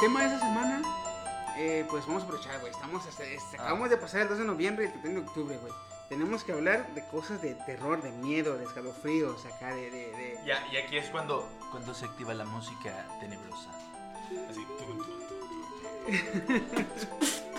[0.00, 0.82] Tema de esa semana,
[1.56, 2.72] eh, pues vamos a aprovechar, güey.
[2.72, 5.58] Estamos hasta- este, acabamos de pasar el 2 de noviembre y el 31 de octubre,
[5.58, 5.72] güey.
[6.08, 9.90] Tenemos que hablar de cosas de terror, de miedo, de escalofríos, acá de...
[9.90, 13.70] de, de- Ya, y aquí es cuando, cuando se activa la música tenebrosa.
[14.48, 14.66] Así.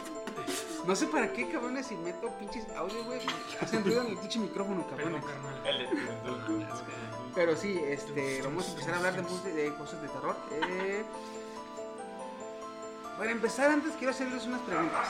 [0.88, 3.20] No sé para qué, cabrones, si meto pinches audios, güey.
[3.62, 5.24] Hacen ruido en el pinche micrófono, cabrones.
[7.36, 10.36] Pero sí, este, vamos a empezar a hablar de, de cosas de terror.
[10.52, 11.04] Eh,
[13.22, 15.08] Para empezar, antes quiero hacerles unas preguntas.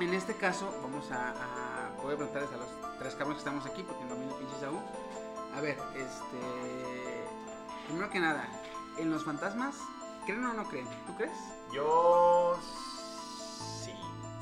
[0.00, 3.66] En este caso, vamos a, a voy a preguntarles a los tres cabrones que estamos
[3.66, 4.80] aquí, porque no viene pinche Saúl.
[5.56, 7.24] A ver, este.
[7.86, 8.48] Primero que nada,
[8.98, 9.76] en los fantasmas,
[10.24, 10.88] ¿creen o no creen?
[11.06, 11.38] ¿Tú crees?
[11.72, 12.58] Yo.
[13.84, 13.94] Sí.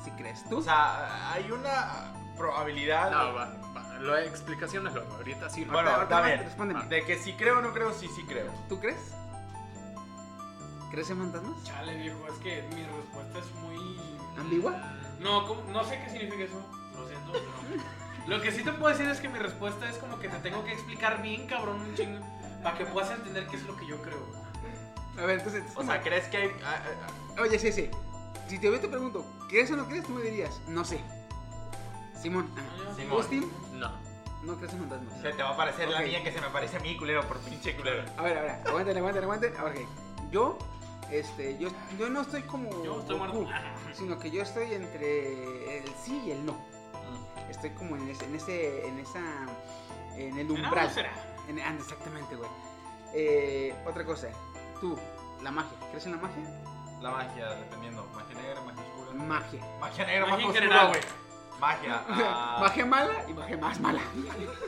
[0.03, 0.43] Sí crees.
[0.49, 0.57] ¿Tú?
[0.57, 3.11] O sea, hay una probabilidad.
[3.11, 3.99] No, va, va.
[3.99, 4.95] La explicación es.
[4.95, 5.63] Ahorita sí.
[5.63, 6.39] Bueno, Ahorita- está bien.
[6.39, 6.85] Respóndeme.
[6.87, 8.51] De que si creo o no creo, sí, sí creo.
[8.67, 9.13] ¿Tú crees?
[10.91, 11.63] ¿Crees en fantasmas?
[11.63, 13.99] Chale, viejo, es que mi respuesta es muy.
[14.37, 14.93] ¿Ambigua?
[15.19, 15.63] No, ¿cómo?
[15.71, 16.61] no sé qué significa eso.
[16.95, 17.31] Lo siento.
[17.31, 17.83] pero-
[18.27, 20.63] Lo que sí te puedo decir es que mi respuesta es como que te tengo
[20.65, 22.25] que explicar bien, cabrón, un chingo.
[22.63, 24.17] Para que puedas entender qué es lo que yo creo.
[25.17, 25.63] A ver, entonces.
[25.75, 26.51] O sea, ¿crees que hay.?
[26.65, 26.81] ah,
[27.37, 27.89] ah, Oye, sí, sí.
[28.47, 30.05] Si te, te pregunto, ¿crees o no crees?
[30.05, 30.99] Tú me dirías, no sé.
[32.19, 32.49] Simón.
[32.57, 33.51] ah, Simón.
[33.73, 33.91] No.
[34.43, 35.21] No crees en fantasmas.
[35.21, 36.05] Se te va a parecer la Ok.
[36.05, 38.03] niña que se me parece a mí, culero, por pinche culero.
[38.17, 39.57] A ver, a ver, aguanten, aguanten, aguanten.
[39.57, 39.87] A ver, ok.
[40.31, 40.57] Yo,
[41.11, 43.67] este, yo, yo no estoy como Yo estoy Goku, muerto.
[43.93, 46.55] sino que yo estoy entre el sí y el no.
[47.49, 49.19] Estoy como en ese, en ese, en esa,
[50.17, 50.89] en el ¿Será o umbral.
[50.91, 51.11] será?
[51.47, 52.49] En- ah, exactamente, güey.
[53.13, 54.27] Eh, otra cosa,
[54.81, 54.97] tú,
[55.43, 56.43] la magia, ¿crees en la magia?
[57.01, 58.03] La magia, dependiendo.
[58.13, 59.11] Magia negra, magia oscura.
[59.23, 59.61] Magia.
[59.79, 61.01] Magia negra, Magia en general, güey.
[61.59, 62.01] Magia.
[62.09, 63.99] ah, magia mala y magia más mala.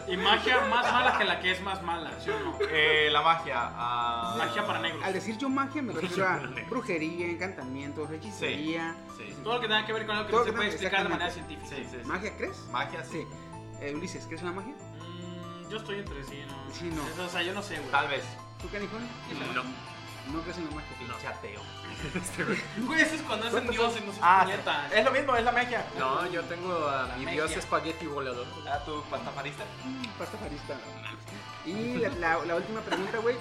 [0.07, 2.57] Y magia más mala que la que es más mala, ¿sí o no?
[2.71, 3.55] eh, la magia.
[3.75, 5.03] ah, Magia para negros.
[5.03, 8.95] Al decir yo magia me refiero a brujería, encantamientos, hechicería.
[9.17, 9.35] Sí.
[9.43, 10.73] Todo lo que tenga que ver con algo que Todo no se que puede tenga-
[10.75, 11.67] explicar de manera científica.
[11.69, 12.07] Sí, sí, sí.
[12.07, 12.57] ¿Magia crees?
[12.71, 13.21] Magia, sí.
[13.21, 13.27] Sí.
[13.81, 14.73] Eh, Ulises, ¿crees en la magia?
[14.73, 16.73] Mm, yo estoy entre sí, ¿no?
[16.73, 17.05] Sí, no.
[17.09, 17.91] Eso, o sea, yo no sé, güey.
[17.91, 18.23] Tal vez.
[18.61, 19.01] ¿Tú, Canijón?
[19.53, 19.63] No.
[20.33, 20.97] No crees en la magia.
[20.97, 21.61] Pinche ateo.
[22.85, 24.87] Güey, eso es cuando es en Dios y no se Ah, puñeta.
[24.93, 25.85] es lo mismo, es la magia.
[25.97, 28.45] No, yo tengo a mi dios espagueti volador.
[28.69, 29.63] Ah, tu pastafarista.
[30.17, 30.75] Pasta farista.
[31.65, 33.35] Y la, la- la última pregunta, güey.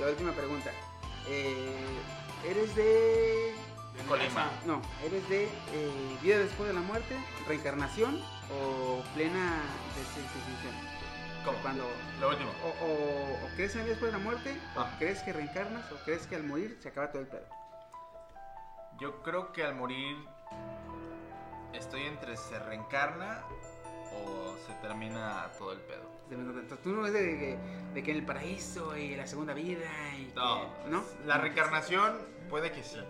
[0.00, 0.70] La última pregunta.
[1.28, 1.84] Eh,
[2.48, 3.54] ¿Eres de...
[4.08, 4.50] Colima.
[4.66, 7.14] No, ¿eres de eh, vida después de la muerte,
[7.46, 8.20] reencarnación
[8.50, 9.60] o plena
[9.96, 10.74] desensibilización?
[11.44, 11.58] ¿Cómo?
[11.58, 11.88] Cuando...
[12.20, 12.50] Lo último.
[12.64, 14.90] O, o- o crees en la vida después de la muerte, Ah.
[14.94, 17.44] o crees que reencarnas, o crees que al morir se acaba todo el pedo.
[19.02, 20.16] Yo creo que al morir
[21.72, 23.42] estoy entre se reencarna
[24.14, 26.08] o se termina todo el pedo.
[26.84, 27.58] Tú no eres de, que-
[27.94, 31.02] de que en el paraíso y la segunda vida y que- No, ¿no?
[31.26, 32.16] La reencarnación
[32.48, 33.00] puede que sí.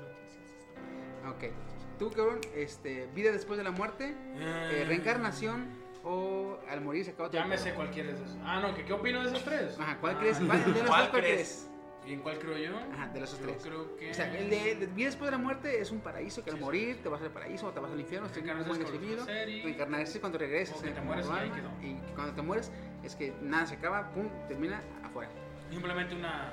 [1.28, 1.52] Ok.
[1.98, 5.68] Tú, cabrón, este, vida después de la muerte, eh, reencarnación
[6.04, 7.64] o al morir se acaba todo Ya el me pedo.
[7.66, 8.38] sé cuál quieres de esos.
[8.42, 9.78] Ah, no, ¿qué, qué opino de esos tres?
[9.78, 10.38] Ajá, ¿cuál Ah, crees?
[10.40, 11.68] ¿Cuál, de los ¿Cuál tres, ¿cuál crees?
[12.06, 12.76] ¿Y en cuál creo yo?
[12.94, 13.56] Ajá, de los Yo tres.
[13.62, 14.10] creo que...
[14.10, 16.58] O sea, el de, de vida después de la muerte es un paraíso que al
[16.58, 19.20] morir te vas al paraíso o te vas al infierno, cuando definido.
[19.20, 19.64] estás serio.
[19.64, 20.78] Reencarnarse cuando regresas.
[20.78, 21.70] O que te mueres y ahí quedó.
[21.82, 22.72] Y cuando te mueres
[23.04, 25.30] es que nada se acaba, pum, termina afuera.
[25.70, 26.52] Simplemente una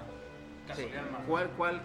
[0.67, 0.67] Sí.
[0.83, 1.21] casualidad más.
[1.25, 1.81] ¿Cuál, cuál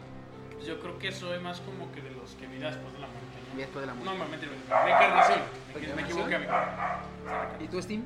[0.62, 3.26] Yo creo que soy más como que de los que vida después de la muerte.
[3.48, 3.54] ¿no?
[3.56, 4.10] vida después de la muerte?
[4.10, 5.38] Normalmente reencarnación.
[5.38, 6.04] Me, me ¿Reencarnación?
[6.10, 7.64] equivoqué, amigo.
[7.64, 8.02] ¿Y tú, Steam?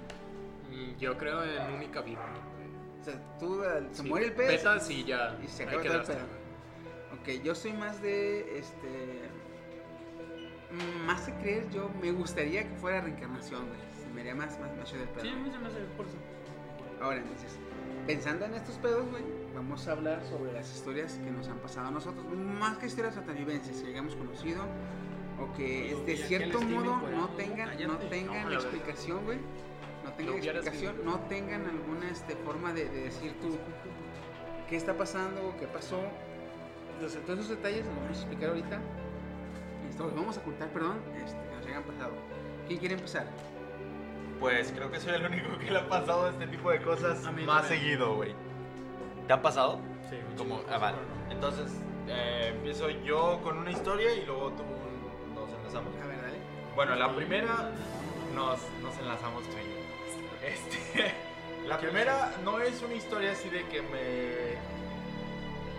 [0.70, 2.20] Mm, Yo creo en única vida.
[3.12, 5.38] Sea, tú se Sí, muere el pez Petas y ya.
[5.42, 6.18] y se acaba todo el pedo.
[7.20, 9.22] Ok, yo soy más de este.
[10.70, 13.80] mm, Más de creer, yo me gustaría que fuera reencarnación, güey.
[14.02, 15.22] Se me haría más, más, más chido el pedo.
[15.24, 16.16] Sí, me hace por eso.
[17.00, 17.58] Ahora, entonces,
[18.06, 19.22] pensando en estos pedos, güey,
[19.54, 22.24] vamos a hablar sobre las historias que nos han pasado a nosotros.
[22.36, 24.64] Más que historias vivencias que hayamos conocido
[25.40, 29.38] o que de cierto modo no tengan, no tengan explicación, güey.
[30.08, 33.56] No tengan explicación, no tengan alguna este, forma de, de decir tú
[34.68, 36.00] qué está pasando, qué pasó.
[36.94, 38.78] Entonces, todos esos detalles los vamos a explicar ahorita.
[39.90, 42.12] Esto los vamos a contar, perdón, este, que nos hayan pasado.
[42.66, 43.26] ¿Quién quiere empezar?
[44.40, 47.32] Pues creo que soy el único que le ha pasado este tipo de cosas A
[47.32, 47.80] mí más también.
[47.82, 48.34] seguido, güey.
[49.26, 49.80] ¿Te han pasado?
[50.08, 50.98] Sí, Como, ah, vale.
[51.30, 51.72] Entonces,
[52.06, 54.62] eh, empiezo yo con una historia y luego tú
[55.34, 55.92] nos enlazamos.
[56.02, 56.38] A ver, dale.
[56.76, 57.70] Bueno, la primera
[58.34, 59.67] nos, nos enlazamos tú y.
[60.48, 61.12] Este,
[61.66, 64.56] la primera no es una historia así de que me...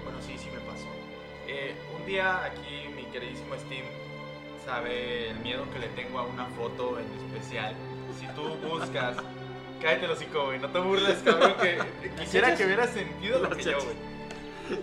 [0.03, 0.87] Bueno, sí, sí me pasó.
[1.47, 3.85] Eh, un día aquí mi queridísimo Steam
[4.63, 7.73] sabe el miedo que le tengo a una foto en especial.
[8.19, 9.17] Si tú buscas...
[9.81, 11.79] Cállate los hocico, no te burles, cabrón, que
[12.19, 13.95] quisiera que hubieras sentido lo que yo, güey.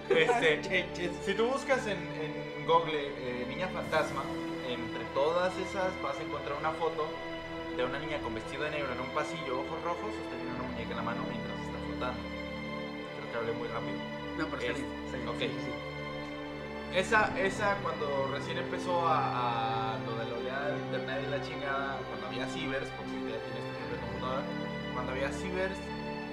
[0.09, 0.89] Este,
[1.23, 4.23] si tú buscas en, en Google eh, niña fantasma,
[4.67, 7.07] entre todas esas vas a encontrar una foto
[7.77, 10.91] de una niña con vestido de negro en un pasillo, ojos rojos, sosteniendo una muñeca
[10.91, 12.21] en la mano mientras está flotando.
[13.17, 13.99] Creo que hablé muy rápido.
[14.39, 14.93] No, pero Es- bien.
[15.07, 15.39] está bien, ok.
[15.41, 15.73] sí, sí, sí.
[16.97, 21.43] Esa, esa cuando recién empezó a, a lo de la oleada del internet y la
[21.43, 24.43] chingada, cuando había cibers, porque ya tienes tu propia computadora,
[24.95, 25.77] cuando había cibers,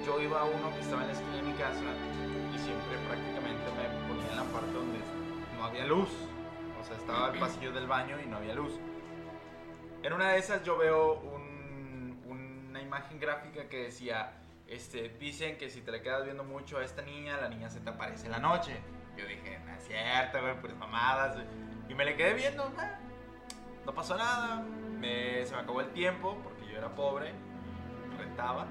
[0.06, 1.84] yo iba a uno que estaba en la esquina de mi casa
[2.54, 4.98] y siempre prácticamente me ponía en la parte donde
[5.58, 6.08] no había luz.
[6.80, 8.72] O sea, estaba el pasillo del baño y no había luz.
[10.04, 12.22] En una de esas yo veo un-
[12.68, 14.32] una imagen gráfica que decía,
[14.68, 17.80] este, dicen que si te le quedas viendo mucho a esta niña, la niña se
[17.80, 18.76] te aparece en la noche.
[19.16, 21.36] Yo dije, no es cierto, güey, pues mamadas.
[21.36, 21.46] güey".
[21.88, 22.98] Y me le quedé viendo, "Ah,
[23.86, 24.62] no pasó nada.
[24.98, 27.32] Me- se me acabó el tiempo porque yo era pobre,
[28.18, 28.66] rentaba.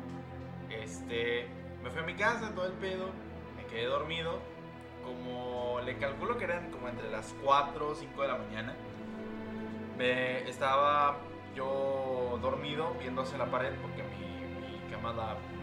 [0.69, 1.47] Este,
[1.83, 3.09] me fui a mi casa, todo el pedo,
[3.57, 4.39] me quedé dormido.
[5.03, 8.75] Como le calculo que eran como entre las 4 o 5 de la mañana.
[10.03, 11.17] Estaba
[11.55, 15.13] yo dormido viendo hacia la pared porque mi, mi cama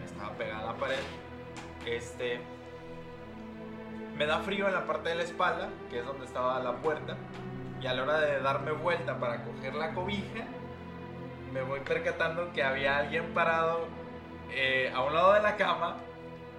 [0.03, 0.99] estaba pegada a la pared.
[1.85, 2.39] Este,
[4.17, 7.17] me da frío en la parte de la espalda, que es donde estaba la puerta.
[7.81, 10.45] Y a la hora de darme vuelta para coger la cobija,
[11.53, 13.87] me voy percatando que había alguien parado
[14.51, 15.97] eh, a un lado de la cama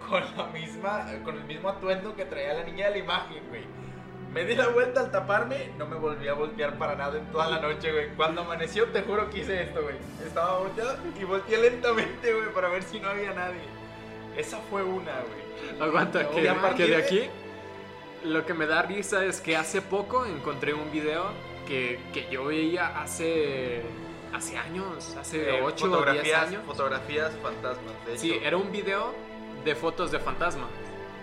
[0.09, 3.82] con la misma, con el mismo atuendo que traía la niña de la imagen, güey.
[4.33, 7.51] Me di la vuelta al taparme, no me volví a voltear para nada en toda
[7.51, 8.09] la noche, güey.
[8.17, 9.97] Cuando amaneció, te juro que hice esto, güey.
[10.27, 13.61] Estaba volteado y volteé lentamente, güey, para ver si no había nadie.
[14.37, 15.81] Esa fue una, güey.
[15.81, 17.23] Aguanta, que, que de aquí
[18.25, 21.25] lo que me da risa es que hace poco encontré un video
[21.69, 23.83] que, que yo veía hace,
[24.33, 26.63] hace años, hace Eh, 8 o 10 fotografías, años.
[26.67, 28.47] fotografías fantasmas, de Sí, hecho.
[28.47, 29.13] era un video
[29.65, 30.69] de fotos de fantasmas.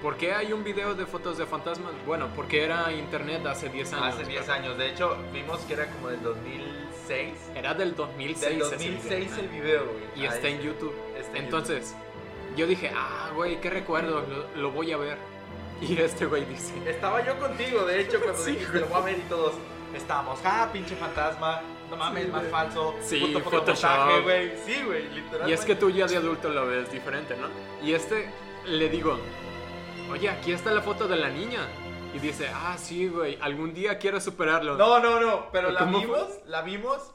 [0.02, 1.92] ¿Por qué hay un video de fotos de fantasmas?
[2.06, 4.16] Bueno, porque era internet hace 10 años.
[4.16, 4.78] Hace 10 años.
[4.78, 7.34] De hecho, vimos que era como del 2006.
[7.56, 8.40] Era del 2006.
[8.42, 10.04] Del ese 2006 video, el video, güey.
[10.16, 10.96] Y está Ahí en YouTube.
[11.18, 11.96] está en Entonces,
[12.56, 14.22] yo dije, ah, güey, qué recuerdo,
[14.56, 15.18] lo, lo voy a ver.
[15.82, 19.06] Y este güey dice, Estaba yo contigo, de hecho, cuando Sí, dijiste, lo voy a
[19.06, 19.54] ver y todos
[19.96, 22.52] estábamos, ah, pinche fantasma, no mames, Sí, más güey.
[22.52, 24.24] falso, Sí, Photoshop.
[24.24, 24.52] güey.
[24.66, 25.50] Sí, güey, literalmente.
[25.50, 27.48] Y es que tú ya de adulto lo ves diferente, ¿no?
[27.86, 28.30] Y este
[28.66, 29.18] le digo,
[30.12, 31.68] oye, aquí está la foto de la niña.
[32.14, 34.76] Y dice, ah, sí, güey, algún día quiero superarlo.
[34.76, 37.12] No, no, no, pero la vimos, la vimos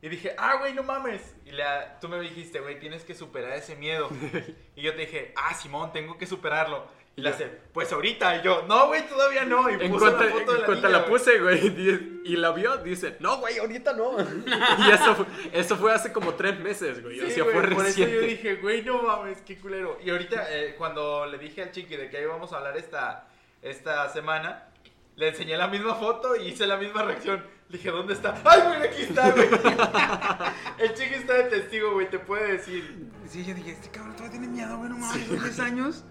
[0.00, 1.34] y dije, ah, güey, no mames.
[1.44, 4.08] Y la, tú me dijiste, güey, tienes que superar ese miedo.
[4.76, 6.86] y yo te dije, ah, Simón, tengo que superarlo.
[7.18, 7.34] Y la Ya.
[7.36, 8.36] hace, pues ahorita.
[8.36, 9.68] Y yo, no, güey, todavía no.
[9.68, 12.36] Y En puso cuanto, la foto de en la cuanto niña, la puse, güey, y
[12.36, 14.12] la vio, dice, no, güey, ahorita no.
[14.86, 17.18] y eso, fue- eso fue hace como tres meses, güey.
[17.20, 19.98] o Sí, sea, güey, fue por eso yo dije, güey, no mames, qué culero.
[20.04, 23.26] Y ahorita, eh, cuando le dije al chiqui de que íbamos a hablar esta,
[23.62, 24.68] esta semana,
[25.16, 27.44] le enseñé la misma foto y hice la misma reacción.
[27.68, 28.40] Le dije, ¿dónde está?
[28.44, 29.48] ¡Ay, güey, aquí está, güey!
[30.78, 33.08] el chiqui está de testigo, güey, te puede decir.
[33.28, 36.04] Sí, yo dije, este cabrón todavía tiene miedo, güey, no mames, son 10 años.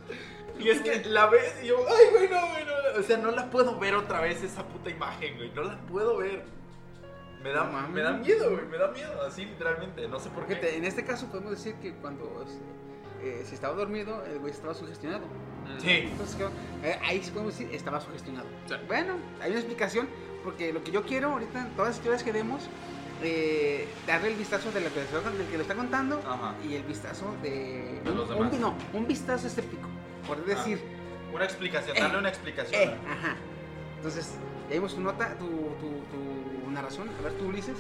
[0.60, 3.00] Y es que la ves y yo, ¡ay, güey, no, güey, no!
[3.00, 5.52] O sea, no la puedo ver otra vez esa puta imagen, güey.
[5.52, 6.44] No la puedo ver.
[7.44, 10.08] Me da, No me da miedo, güey, me da miedo, así literalmente.
[10.08, 10.56] No sé por qué.
[10.56, 12.44] Fíjate, en este caso podemos decir que cuando
[13.22, 15.24] eh, si estaba dormido, el güey estaba sugestionado.
[15.80, 15.90] Sí.
[16.12, 16.38] Entonces.
[16.84, 18.48] Eh, ahí sí podemos decir, estaba sugestionado.
[18.68, 18.76] Sí.
[18.88, 20.08] Bueno, hay una explicación,
[20.44, 22.64] porque lo que yo quiero ahorita, todas las historias que demos,
[23.24, 26.56] eh, darle el vistazo de la persona del que lo está contando Ajá.
[26.68, 28.00] y el vistazo de...
[28.04, 28.54] De los demás.
[28.54, 29.88] un- no, un vistazo escéptico,
[30.28, 30.80] por decir.
[31.34, 32.82] Una explicación, Eh, darle una explicación.
[32.82, 33.36] Eh, ajá.
[33.98, 34.36] Entonces,
[34.70, 37.10] ya vimos tu nota, tu, tu, tu narración.
[37.20, 37.78] A ver, tú, Ulises.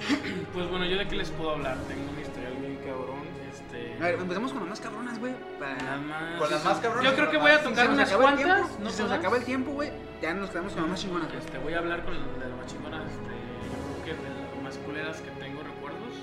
[0.54, 1.76] Pues bueno, yo de qué les puedo hablar.
[1.88, 3.20] Tengo un historial bien cabrón.
[3.50, 3.96] Este.
[4.02, 5.34] A ver, empezamos con las más cabronas, güey.
[5.58, 5.76] Para...
[5.76, 6.38] Nada más.
[6.40, 7.04] Con las más cabronas.
[7.10, 8.44] Yo creo que voy a Si tocar nos unas cuantas.
[8.46, 9.90] tiempo, No si se nos acaba el tiempo, güey,
[10.22, 11.32] ya nos quedamos con las más chingonas.
[11.34, 13.34] Este, voy a hablar con las más chingonas, este,
[13.68, 16.14] yo creo que de las más culeras que tengo recuerdos.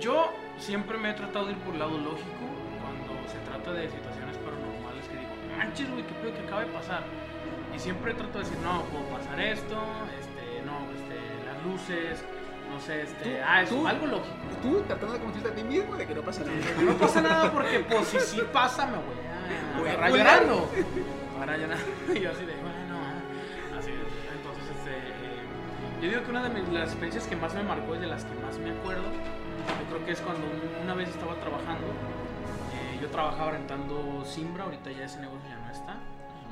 [0.00, 2.44] Yo siempre me he tratado de ir por el lado lógico
[2.80, 4.09] cuando se trata de situaciones
[5.56, 7.02] manches, güey, qué pedo que acaba de pasar.
[7.74, 9.76] Y siempre trato de decir, no, puedo pasar esto,
[10.18, 12.24] este, no, este, las luces,
[12.70, 14.34] no sé, este, Tú- ah, eso, tú- algo lógico.
[14.62, 16.82] Tú tratando de convencerte a ti mismo de que no pasa nada.
[16.82, 20.68] No pasa nada porque, pues, si sí pasa, me voy a Voy a llorando.
[21.38, 21.84] Ahora llorando.
[22.14, 23.78] Y yo así de, bueno, ah.
[23.78, 24.36] así es.
[24.36, 27.94] Entonces, este, eh, yo digo que una de mis, las experiencias que más me marcó
[27.94, 31.08] y de las que más me acuerdo, yo creo que es cuando un- una vez
[31.08, 31.86] estaba trabajando.
[33.00, 35.96] Eh, yo trabajaba rentando Simbra, ahorita ya ese negocio ya no está.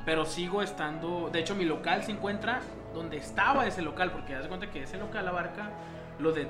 [0.05, 2.61] Pero sigo estando, de hecho mi local se encuentra
[2.95, 5.71] donde estaba ese local, porque de cuenta que ese local abarca
[6.19, 6.49] lo de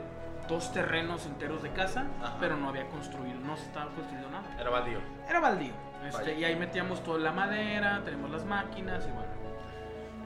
[0.49, 2.37] dos terrenos enteros de casa, Ajá.
[2.41, 4.45] pero no había construido, no se estaba construyendo nada.
[4.59, 4.99] Era baldío.
[5.29, 5.73] Era baldío.
[6.07, 9.29] Este, y ahí metíamos toda la madera, tenemos las máquinas y bueno.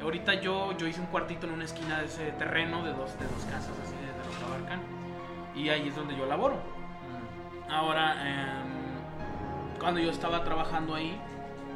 [0.02, 3.24] Ahorita yo, yo hice un cuartito en una esquina de ese terreno de dos, de
[3.24, 4.80] dos casas así de, de lo que abarcan.
[5.54, 6.56] Y ahí es donde yo laboro.
[7.70, 8.81] Ahora, em,
[9.82, 11.20] cuando yo estaba trabajando ahí,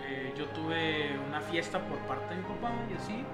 [0.07, 3.25] eh, yo tuve una fiesta por parte de mi papá y así.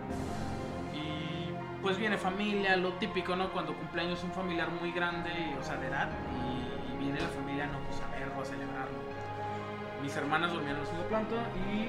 [0.95, 1.53] Y
[1.83, 3.53] pues viene familia, lo típico, ¿no?
[3.53, 6.09] Cuando cumpleaños un familiar muy grande, o sea, de edad,
[6.91, 8.99] y, viene la familia, no, pues a verlo, a celebrarlo.
[10.03, 11.37] Mis hermanas dormían en la segunda planta
[11.71, 11.89] y.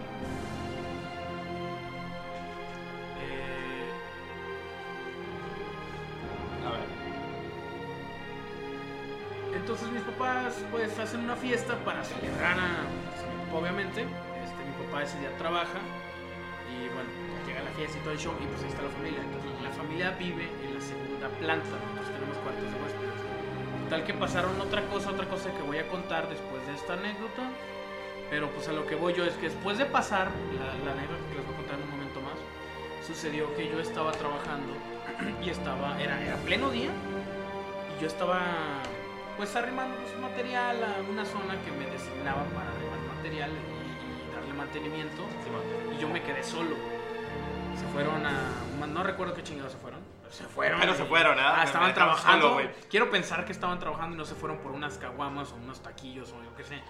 [3.22, 3.94] eh,
[9.56, 12.84] Entonces mis papás pues hacen una fiesta para celebrar a,
[13.30, 14.02] mi papá, obviamente.
[14.02, 15.80] Este, mi papá ese día trabaja
[16.74, 17.10] y bueno,
[17.46, 19.22] llega la fiesta y todo el show y pues ahí está la familia.
[19.22, 23.90] Entonces la familia vive en la segunda planta, nosotros tenemos cuartos de huéspedes.
[23.90, 27.50] Tal que pasaron otra cosa, otra cosa que voy a contar después de esta anécdota.
[28.30, 31.36] Pero pues a lo que voy yo es que después de pasar la, anécdota que
[31.36, 32.34] les voy a contar en un momento más,
[33.06, 34.74] sucedió que yo estaba trabajando
[35.46, 38.42] y estaba, era pleno día y yo estaba
[39.38, 44.36] pues arrimando pues, material a una zona que me designaba para arrimar material y, y
[44.36, 45.24] darle mantenimiento
[45.96, 46.76] y yo me quedé solo.
[47.78, 48.52] Se fueron a,
[48.88, 50.00] no recuerdo qué chingados se fueron.
[50.22, 50.80] pero Se fueron.
[50.80, 51.54] Pero se fueron, ¿ah?
[51.56, 52.42] Ah, Me estaban trabajando.
[52.50, 52.70] solo, güey.
[52.90, 56.32] Quiero pensar que estaban trabajando y no se fueron por unas caguamas o unos taquillos
[56.32, 56.82] o yo qué sé.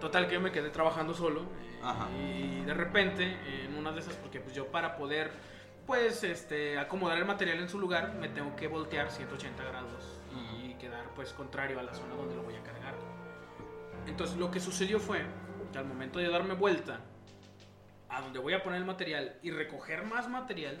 [0.00, 2.08] Total que yo me quedé trabajando solo eh, Ajá.
[2.10, 5.30] y de repente en una de esas porque pues yo para poder
[5.86, 10.15] pues este acomodar el material en su lugar me tengo que voltear 180 grados
[10.86, 12.94] quedar pues contrario a la zona donde lo voy a cargar.
[14.06, 15.24] Entonces lo que sucedió fue
[15.72, 17.00] que al momento de darme vuelta
[18.08, 20.78] a donde voy a poner el material y recoger más material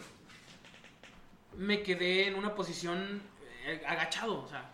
[1.56, 3.20] me quedé en una posición
[3.64, 4.70] eh, agachado, o sea,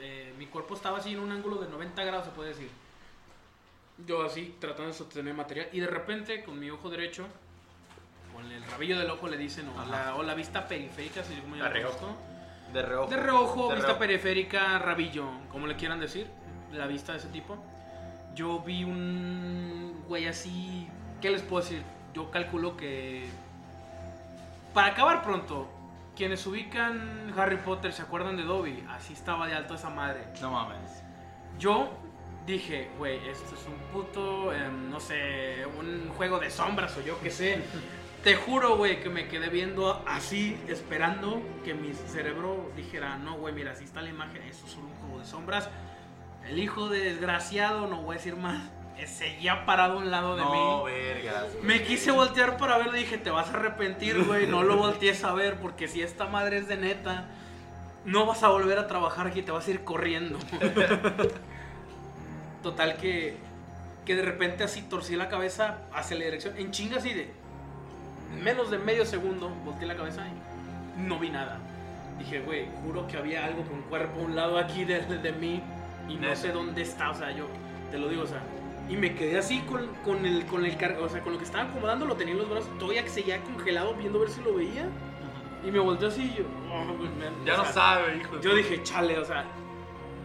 [0.00, 2.70] eh, mi cuerpo estaba así en un ángulo de 90 grados, se puede decir.
[4.06, 7.26] Yo así, tratando de sostener material, y de repente, con mi ojo derecho,
[8.32, 11.42] con el rabillo del ojo le dicen, o, la, o la vista periférica, si yo
[11.42, 12.16] como De reojo.
[12.72, 13.10] De reojo.
[13.10, 13.98] De reojo, De vista reojo.
[14.00, 16.26] periférica, rabillo, como le quieran decir,
[16.72, 17.56] la vista de ese tipo.
[18.34, 20.88] Yo vi un güey así,
[21.20, 21.82] ¿qué les puedo decir?
[22.12, 23.28] Yo calculo que...
[24.72, 25.68] Para acabar pronto,
[26.16, 30.24] quienes ubican Harry Potter se acuerdan de Dobby, así estaba de alto esa madre.
[30.40, 31.02] No mames.
[31.60, 31.90] Yo
[32.44, 37.20] dije, güey, esto es un puto, em, no sé, un juego de sombras o yo
[37.20, 37.62] qué sé.
[38.24, 43.52] Te juro, güey, que me quedé viendo así, esperando que mi cerebro dijera, no, güey,
[43.54, 45.68] mira, así está la imagen, eso es un juego de sombras.
[46.48, 48.62] El hijo de desgraciado, no voy a decir más,
[49.06, 50.90] seguía parado a un lado de No, mí.
[50.90, 51.52] vergas.
[51.52, 51.64] güey.
[51.66, 54.46] Me quise voltear para verlo y dije, te vas a arrepentir, güey.
[54.46, 57.26] No lo voltees a ver porque si esta madre es de neta,
[58.06, 60.38] no vas a volver a trabajar aquí, te vas a ir corriendo.
[62.62, 63.36] Total que,
[64.06, 67.30] que de repente así torcí la cabeza hacia la dirección, en chinga así de
[68.42, 71.58] menos de medio segundo, volteé la cabeza y no vi nada.
[72.18, 75.60] Dije, güey, juro que había algo con cuerpo a un lado aquí de, de mí
[76.08, 76.36] y no Neta.
[76.36, 77.46] sé dónde está, o sea, yo
[77.90, 78.40] te lo digo, o sea,
[78.88, 81.44] y me quedé así con, con el con el car- o sea, con lo que
[81.44, 84.42] estaba acomodando, lo tenía en los brazos, todavía que seguía congelado viendo a ver si
[84.42, 84.86] lo veía.
[85.66, 88.38] Y me volteé así y yo, oh, me- Ya no sea, sabe, hijo.
[88.40, 89.44] yo dije, chale, o sea,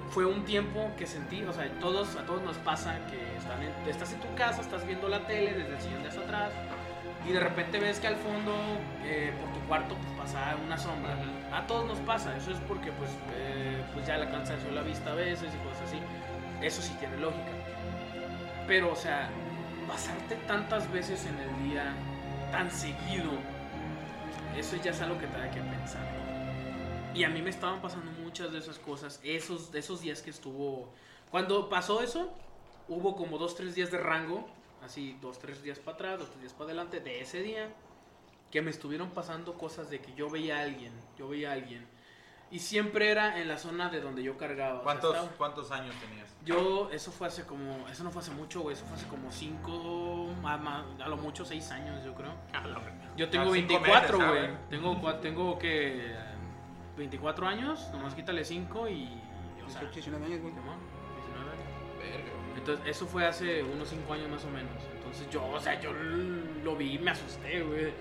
[0.09, 3.89] fue un tiempo que sentí, o sea, todos, a todos nos pasa que están en-
[3.89, 6.51] estás en tu casa, estás viendo la tele desde el sillón de hasta atrás
[7.29, 8.55] y de repente ves que al fondo,
[9.03, 11.15] eh, por tu cuarto, pues pasa una sombra.
[11.53, 15.11] A todos nos pasa, eso es porque pues, eh, pues ya la cansancio la vista
[15.11, 15.99] a veces y cosas así.
[16.59, 17.51] Eso sí tiene lógica.
[18.65, 19.29] Pero, o sea,
[19.87, 21.93] pasarte tantas veces en el día,
[22.51, 23.29] tan seguido,
[24.57, 26.01] eso ya es algo que te da que pensar.
[27.13, 30.31] Y a mí me estaban pasando muchas de esas cosas, esos, de esos días que
[30.31, 30.91] estuvo...
[31.29, 32.33] Cuando pasó eso,
[32.87, 34.49] hubo como dos, tres días de rango,
[34.83, 37.69] así dos, tres días para atrás, dos, tres días para adelante, de ese día,
[38.51, 41.85] que me estuvieron pasando cosas de que yo veía a alguien, yo veía a alguien.
[42.51, 44.71] Y siempre era en la zona de donde yo cargaba.
[44.73, 46.35] o sea, ¿Cuántos, estaba- ¿Cuántos años tenías?
[46.43, 49.31] yo, eso fue hace como, eso no fue hace mucho, güey, eso fue hace como
[49.31, 52.31] cinco, a, ma- a lo mucho seis años, yo creo.
[53.15, 54.57] Yo tengo Ah, cinco 24, meses, güey.
[54.69, 56.15] Tengo, tengo que
[56.97, 59.03] 24 años, nomás quítale 5 y,
[59.63, 60.53] o sea, 18, 19 años, güey.
[60.53, 60.77] Simón,
[61.17, 62.38] 19 años.
[62.55, 64.71] Entonces, eso fue hace unos 5 años más o menos.
[64.95, 65.91] Entonces, yo, o sea, yo
[66.63, 67.91] lo vi y me asusté, güey.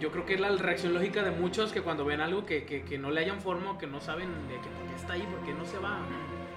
[0.00, 2.82] Yo creo que es la reacción lógica de muchos que cuando ven algo que, que,
[2.82, 5.22] que no le hayan forma o que no saben de que por qué está ahí,
[5.22, 5.98] por qué no se va,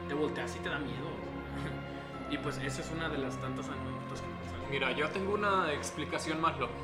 [0.07, 0.95] te volteas y te da miedo.
[2.27, 4.71] Y pues, esa es una de las tantas anécdotas que me pasaron.
[4.71, 6.79] Mira, yo tengo una explicación más lógica.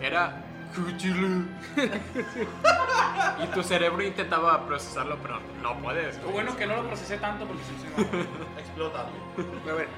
[0.00, 0.45] Era.
[3.42, 6.16] y tu cerebro intentaba procesarlo, pero no puedes.
[6.16, 6.32] Lo güey.
[6.34, 8.60] bueno que no lo procesé tanto porque si no se me va.
[8.60, 9.08] Explotado.
[9.70, 9.88] A ver,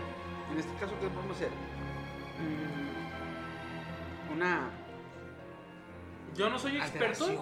[0.53, 1.51] en este caso, ¿qué podemos hacer?
[2.39, 4.71] Mm, Una.
[6.37, 7.27] Yo no soy experto.
[7.27, 7.39] de-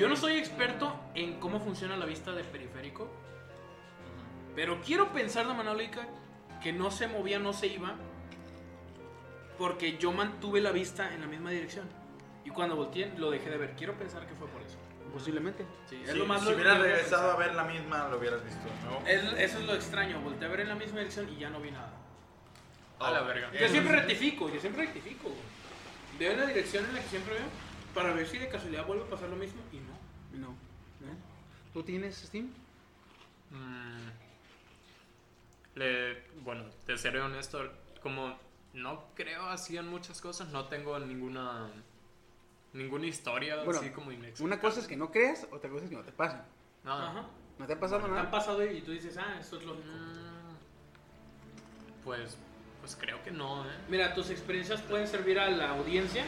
[0.00, 3.08] Yo no soy experto en cómo funciona la vista de periférico.
[4.54, 6.06] Pero quiero pensar de manera lógica
[6.62, 7.94] que no se movía, no se iba.
[9.58, 11.86] Porque yo mantuve la vista en la misma dirección.
[12.48, 13.74] Y cuando volteé, lo dejé de ver.
[13.76, 14.78] Quiero pensar que fue por eso.
[15.12, 15.66] Posiblemente.
[15.86, 18.42] Sí, Si, es lo más si lógico hubieras regresado a ver la misma, lo hubieras
[18.42, 19.06] visto, ¿no?
[19.06, 20.18] Es- eso es lo extraño.
[20.22, 21.92] Volteé a ver en la misma dirección y ya no vi nada.
[23.00, 23.52] A la verga.
[23.52, 25.30] Yo siempre rectifico, yo siempre rectifico.
[26.18, 27.44] Veo la dirección en la que siempre veo
[27.94, 29.92] para ver si de casualidad vuelve a pasar lo mismo y no.
[30.40, 30.48] No.
[30.48, 31.14] ¿no?
[31.74, 32.46] ¿Tú tienes Steam?
[33.50, 34.08] Mm,
[35.74, 37.70] le, bueno, te seré honesto,
[38.02, 38.36] como
[38.74, 41.70] no creo así en muchas cosas, no tengo ninguna
[42.72, 44.44] ninguna historia Bueno, así como inexplicable.
[44.44, 46.40] Una cosa es que no creas, otra cosa es que no te pasen.
[46.84, 46.92] No.
[46.92, 47.24] Ajá.
[47.58, 48.30] ¿No te ha pasado Te han nada?
[48.30, 49.88] pasado y tú dices, ah, esto es lógico.
[49.88, 50.54] Mm,
[52.04, 52.36] Pues,
[52.80, 53.68] pues creo que no, ¿eh?
[53.88, 56.24] Mira, tus experiencias pueden servir a la audiencia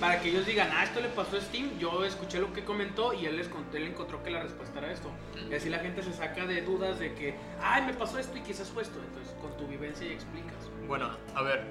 [0.00, 3.12] para que ellos digan, ah, esto le pasó a Steam, yo escuché lo que comentó
[3.14, 5.10] y él, les contó, él encontró que la respuesta era esto.
[5.48, 8.40] Y así la gente se saca de dudas de que, ay, me pasó esto y
[8.40, 8.98] quizás fue esto.
[9.00, 10.68] Entonces, con tu vivencia y explicas.
[10.88, 11.64] Bueno, a ver.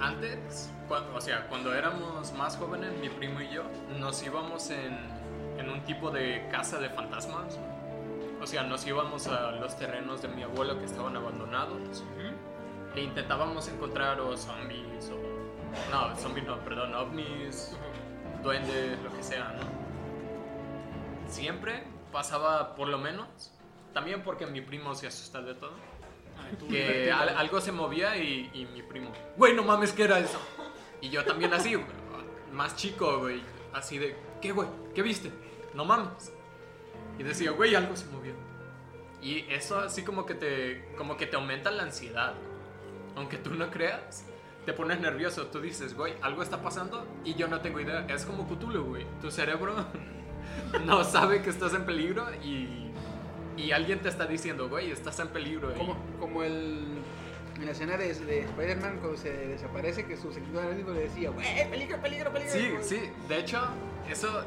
[0.00, 3.64] Antes, cua- o sea, cuando éramos más jóvenes, mi primo y yo,
[3.98, 4.96] nos íbamos en,
[5.58, 7.58] en un tipo de casa de fantasmas.
[8.40, 12.04] O sea, nos íbamos a los terrenos de mi abuelo que estaban abandonados
[12.94, 15.18] e intentábamos encontrar o zombies o...
[15.90, 17.76] No, zombies no, perdón, ovnis,
[18.42, 21.30] duendes, lo que sea, ¿no?
[21.30, 21.82] Siempre
[22.12, 23.52] pasaba por lo menos,
[23.92, 25.72] también porque mi primo se asusta de todo
[26.68, 30.38] que al- algo se movía y, y mi primo, güey, no mames, ¿qué era eso?
[31.00, 31.86] Y yo también así, güey,
[32.52, 33.40] más chico, güey,
[33.72, 34.68] así de, ¿qué, güey?
[34.94, 35.30] ¿Qué viste?
[35.74, 36.32] No mames.
[37.18, 38.32] Y decía, güey, algo se movió.
[39.20, 42.34] Y eso así como que te, como que te aumenta la ansiedad.
[43.16, 44.24] Aunque tú no creas,
[44.64, 45.46] te pones nervioso.
[45.46, 48.06] Tú dices, güey, algo está pasando y yo no tengo idea.
[48.08, 49.06] Es como Cthulhu, güey.
[49.20, 49.74] Tu cerebro
[50.84, 52.87] no sabe que estás en peligro y,
[53.58, 55.74] y alguien te está diciendo, güey, estás en peligro.
[55.74, 56.98] Como, como el,
[57.56, 61.30] en la escena de, de Spider-Man cuando se desaparece, que su seguidor arácnido le decía,
[61.30, 62.52] güey, peligro, peligro, peligro.
[62.52, 63.10] Sí, sí.
[63.28, 63.60] De hecho,
[64.08, 64.44] eso,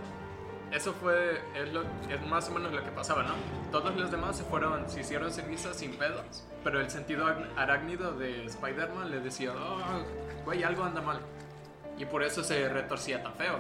[0.72, 3.34] eso fue es, lo- es más o menos lo que pasaba, ¿no?
[3.72, 8.14] Todos los demás se fueron, se hicieron cenizas sin pedos, pero el sentido ar- arácnido
[8.14, 10.04] de Spider-Man le decía, "Oh,
[10.46, 11.20] güey, algo anda mal.
[11.98, 13.60] Y por eso se retorcía tan feo.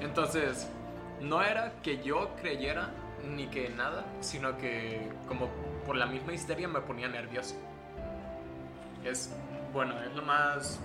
[0.00, 0.68] Entonces,
[1.20, 2.90] no era que yo creyera
[3.24, 5.48] ni que nada, sino que como
[5.86, 7.54] por la misma histeria me ponía nervioso.
[9.04, 9.34] Es,
[9.72, 10.80] bueno, es lo más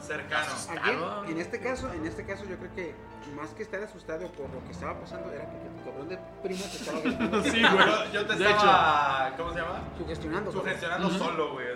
[0.00, 1.22] Cercano.
[1.22, 2.94] Aquí, en este caso, en este caso yo creo que
[3.36, 6.64] más que estar asustado por lo que estaba pasando era porque tu cabrón de primo
[6.64, 7.42] te estaba gestionando.
[7.44, 8.12] Sí, güey.
[8.12, 9.32] Yo, te De estaba.
[9.36, 9.80] ¿Cómo se llama?
[9.98, 10.52] sugestionando.
[10.52, 11.66] Sugestionando solo, güey.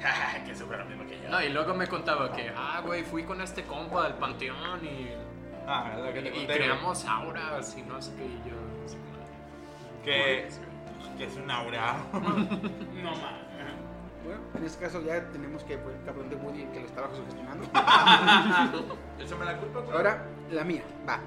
[0.46, 1.28] que sufre lo mismo que yo.
[1.28, 5.10] No, y luego me contaba que, ah, güey, fui con este compa al panteón y,
[5.66, 6.54] Ah, lo que te y conté.
[6.54, 8.24] creamos auras y no sé qué.
[8.24, 8.56] Y yo,
[10.04, 11.16] Que, "Pues, güey".
[11.18, 11.96] que es un aura.
[12.12, 13.40] No más.
[14.22, 16.86] Bueno, en este caso ya tenemos que fue el cabrón de Woody el que lo
[16.86, 17.64] estaba sugestionando.
[19.18, 19.96] Échame la culpa, güey.
[19.96, 21.18] Ahora, la mía, va.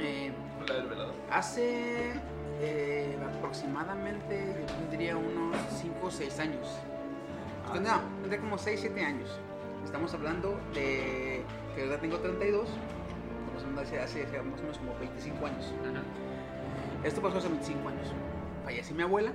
[0.00, 0.32] Eh,
[0.68, 1.12] La del velado.
[1.30, 2.12] hace
[2.60, 6.66] eh, aproximadamente, yo tendría unos 5 o 6 años.
[7.70, 9.30] Pues no, tendría como 6, 7 años.
[9.84, 11.42] Estamos hablando de
[11.76, 12.68] que ahora tengo 32.
[12.68, 15.72] Estamos hablando de hace, hace, más o menos como 25 años.
[15.80, 15.94] Ujú.
[17.04, 18.08] Esto pasó hace 25 años.
[18.64, 19.32] Falleció mi abuela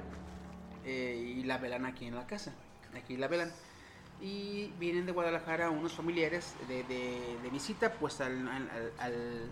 [0.86, 2.54] eh, y la velan aquí en la casa.
[2.96, 3.52] Aquí la velan.
[4.22, 9.50] Y vienen de Guadalajara unos familiares de, de- de visita pues al, al,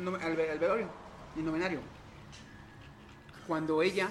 [0.00, 0.88] al, velorio,
[1.36, 1.80] el novenario.
[3.46, 4.08] Cuando ella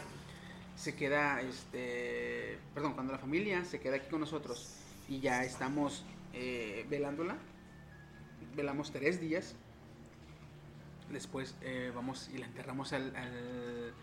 [0.76, 4.78] se queda, este, perdón, cuando la familia se queda aquí con nosotros
[5.10, 7.36] y ya estamos eh, velándola,
[8.56, 9.56] velamos tres días,
[11.12, 13.94] después eh, vamos y la enterramos al, al,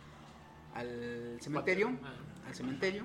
[0.75, 2.49] al cementerio, Ah.
[2.49, 3.05] al cementerio.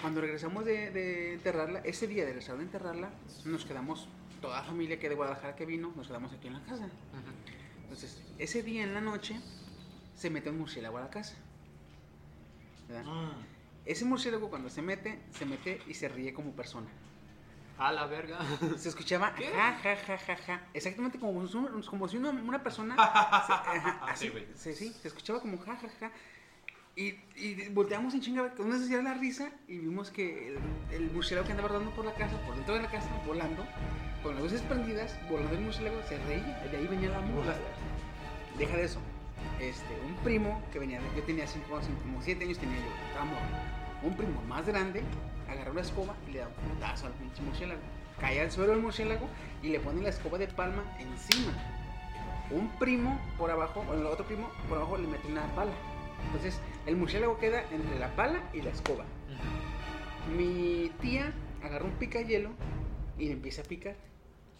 [0.00, 3.10] Cuando regresamos de, de enterrarla, ese día de regresar de enterrarla,
[3.44, 4.08] nos quedamos,
[4.40, 6.88] toda la familia que de Guadalajara que vino, nos quedamos aquí en la casa.
[7.84, 9.38] Entonces, ese día en la noche,
[10.16, 11.36] se mete un murciélago a la casa.
[12.88, 13.04] ¿verdad?
[13.04, 13.30] Mm.
[13.86, 16.88] Ese murciélago cuando se mete, se mete y se ríe como persona.
[17.86, 18.38] A la verga.
[18.76, 19.46] Se escuchaba ¿Qué?
[19.48, 20.60] ja, ja, ja, ja, ja.
[20.72, 22.94] Exactamente como, si como si una, una persona.
[23.46, 24.46] se- ajá, así, Sí, güey.
[24.54, 26.10] sí, sí, se escuchaba como ja, ja, ja.
[26.94, 30.58] Y, y volteamos en chinga, con una era la risa y vimos que el,
[30.92, 33.64] el murciélago que andaba rodando por la casa, por dentro de la casa, volando,
[34.22, 36.58] con las luces prendidas, volando el murciélago, se reía.
[36.70, 37.56] De ahí venía la mula.
[38.58, 39.00] Deja de eso.
[39.58, 43.24] Este, un primo que venía, yo tenía cinco, cinco, como siete años tenía yo, estaba
[43.24, 43.40] morro.
[44.02, 45.02] Un primo más grande
[45.52, 47.80] agarró la escoba y le da un putazo al pinche murciélago.
[48.20, 49.28] Cae al suelo el murciélago
[49.62, 51.52] y le pone la escoba de palma encima.
[52.50, 55.72] Un primo por abajo, bueno, el otro primo por abajo le mete una pala.
[56.26, 59.04] Entonces, el murciélago queda entre la pala y la escoba.
[60.36, 61.32] Mi tía
[61.64, 62.50] agarró un picayelo
[63.18, 63.96] y le empieza a picar.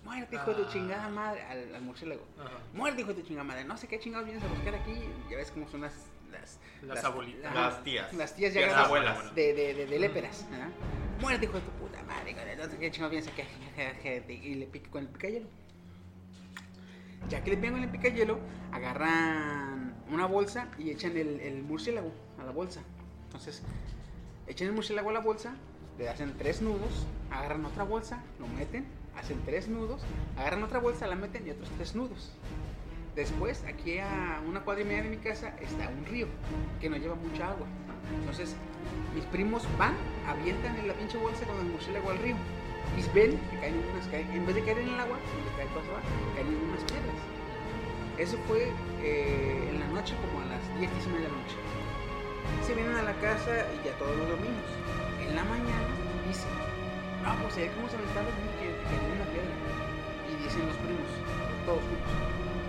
[0.04, 0.72] Muerte, hijo de tu Ah.
[0.72, 2.22] chingada madre, al, al murciélago.
[2.74, 3.64] Muerte, hijo de tu chingada madre.
[3.64, 4.94] No sé qué chingados vienes a buscar aquí.
[5.30, 5.92] Ya ves cómo son las.
[6.32, 7.44] Las, Las abuelitas.
[7.44, 8.12] ajá, Las tías.
[8.14, 9.34] Las tías ya agarradas abuelas.
[9.34, 10.46] De, de, de, de léperas.
[10.50, 10.68] ¿verdad?
[11.20, 12.34] Muerte, hijo de tu puta madre.
[12.80, 14.32] qué chingados vienes aquí.
[14.32, 15.46] Y le pica con el picayelo.
[17.28, 18.40] Ya que le pegan con el picayelo,
[18.72, 22.82] agarran una bolsa y echan el, el murciélago a la bolsa.
[23.26, 23.62] Entonces,
[24.46, 25.54] echan el murciélago a la bolsa,
[25.98, 30.02] le hacen tres nudos, agarran otra bolsa, lo meten, hacen tres nudos,
[30.36, 32.32] agarran otra bolsa, la meten y otros tres nudos.
[33.14, 36.26] Después, aquí a una cuadra y media de mi casa está un río
[36.80, 37.66] que no lleva mucha agua.
[38.20, 38.56] Entonces,
[39.14, 39.94] mis primos van,
[40.26, 42.36] avientan en la pinche bolsa con el murciélago al río.
[42.96, 45.50] Y ven que caen en unas, caen- en vez de caer en el agua, donde
[45.56, 45.92] cae el paso,
[46.34, 47.20] caen en unas piedras.
[48.18, 48.68] Eso fue
[49.02, 51.56] eh, en la noche, como a las 10, 10 y media de la noche.
[52.64, 54.68] Se vienen a la casa y ya todos los dormimos.
[55.20, 55.88] En la mañana
[56.28, 56.52] dicen,
[57.24, 59.54] no, pues ayer cómo se aventaron que que cayó en una piedra.
[60.28, 61.08] Y dicen los primos,
[61.64, 62.12] todos juntos,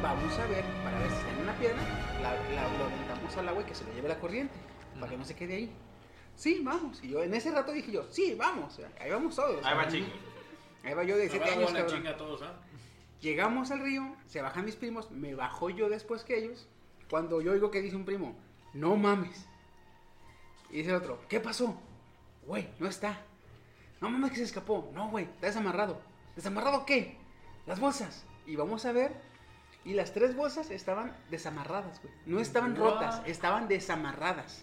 [0.04, 1.78] vamos a ver, para ver si está en una piedra,
[2.22, 4.54] la, la, lo aventamos al agua y que se lo lleve la corriente,
[5.00, 5.72] para que no se quede ahí.
[6.36, 7.02] Sí, vamos.
[7.02, 8.82] Y yo en ese rato dije yo, sí, vamos.
[9.00, 9.66] Ahí vamos todos.
[9.66, 10.12] Ahí va, chicos.
[10.84, 12.54] Ahí va yo de 7 Abajo años, chinga todos, ¿ah?
[13.22, 16.68] Llegamos al río, se bajan mis primos, me bajo yo después que ellos.
[17.10, 18.36] Cuando yo oigo que dice un primo,
[18.74, 19.48] no mames.
[20.70, 21.80] Y dice el otro, ¿qué pasó?
[22.46, 23.22] Güey, no está.
[24.02, 24.92] No mames que se escapó.
[24.94, 26.02] No, güey, está desamarrado.
[26.36, 27.18] ¿Desamarrado qué?
[27.66, 28.26] Las bolsas.
[28.46, 29.33] Y vamos a ver.
[29.86, 32.14] Y las tres bolsas estaban desamarradas, güey.
[32.26, 34.62] No estaban rotas, estaban desamarradas.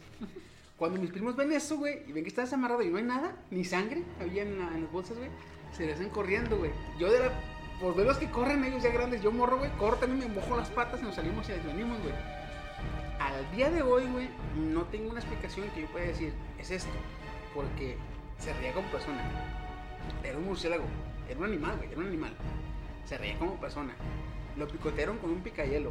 [0.78, 3.36] Cuando mis primos ven eso, güey, y ven que está desamarrado y no hay nada,
[3.50, 5.28] ni sangre había en, la- en las bolsas, güey,
[5.76, 6.70] se les hacen corriendo, güey.
[6.98, 7.32] Yo de la,
[7.80, 10.56] por ver los que corren ellos ya grandes, yo morro, güey, corro también, me mojo
[10.56, 12.14] las patas y nos salimos y venimos, güey.
[13.20, 16.90] Al día de hoy, güey, no tengo una explicación que yo pueda decir, es esto,
[17.54, 17.98] porque
[18.38, 19.22] se reía como persona.
[20.24, 20.84] Era un murciélago,
[21.28, 22.32] era un animal, güey, era un animal.
[23.04, 23.92] Se reía como persona.
[24.60, 25.90] Lo picotearon con un picayelo.